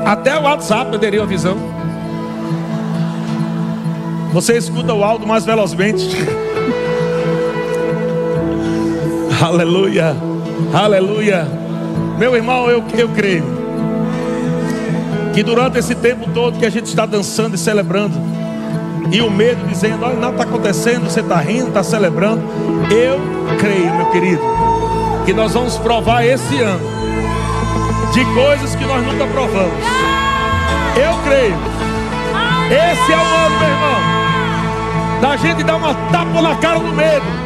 Até 0.05 0.37
o 0.37 0.43
WhatsApp 0.43 0.95
aderiu 0.95 1.23
a 1.23 1.25
visão. 1.25 1.57
Você 4.33 4.57
escuta 4.57 4.93
o 4.93 5.03
áudio 5.03 5.27
mais 5.27 5.45
velozmente. 5.45 6.09
aleluia, 9.41 10.15
aleluia. 10.73 11.47
Meu 12.19 12.35
irmão, 12.35 12.69
eu, 12.69 12.83
eu 12.97 13.09
creio 13.09 13.65
que 15.33 15.43
durante 15.43 15.77
esse 15.77 15.95
tempo 15.95 16.29
todo 16.33 16.57
que 16.57 16.65
a 16.65 16.69
gente 16.69 16.85
está 16.85 17.05
dançando 17.05 17.55
e 17.55 17.57
celebrando, 17.57 18.15
e 19.11 19.21
o 19.21 19.29
medo 19.29 19.65
dizendo: 19.67 20.05
olha, 20.05 20.15
nada 20.15 20.33
está 20.33 20.43
acontecendo, 20.43 21.09
você 21.09 21.19
está 21.19 21.37
rindo, 21.37 21.67
está 21.67 21.83
celebrando. 21.83 22.41
Eu 22.91 23.19
creio, 23.57 23.93
meu 23.95 24.05
querido, 24.07 24.41
que 25.25 25.33
nós 25.33 25.53
vamos 25.53 25.77
provar 25.77 26.25
esse 26.25 26.59
ano 26.61 26.95
de 28.13 28.23
coisas 28.33 28.75
que 28.75 28.85
nós 28.85 29.05
nunca 29.05 29.25
provamos. 29.27 29.83
Eu 30.95 31.13
creio. 31.23 31.57
Esse 32.67 33.11
é 33.11 33.17
o 33.17 33.19
ano, 33.19 33.59
meu 33.59 33.69
irmão, 33.69 35.21
da 35.21 35.37
gente 35.37 35.63
dar 35.63 35.75
uma 35.75 35.93
tapa 36.11 36.41
na 36.41 36.55
cara 36.55 36.79
do 36.79 36.91
medo 36.93 37.44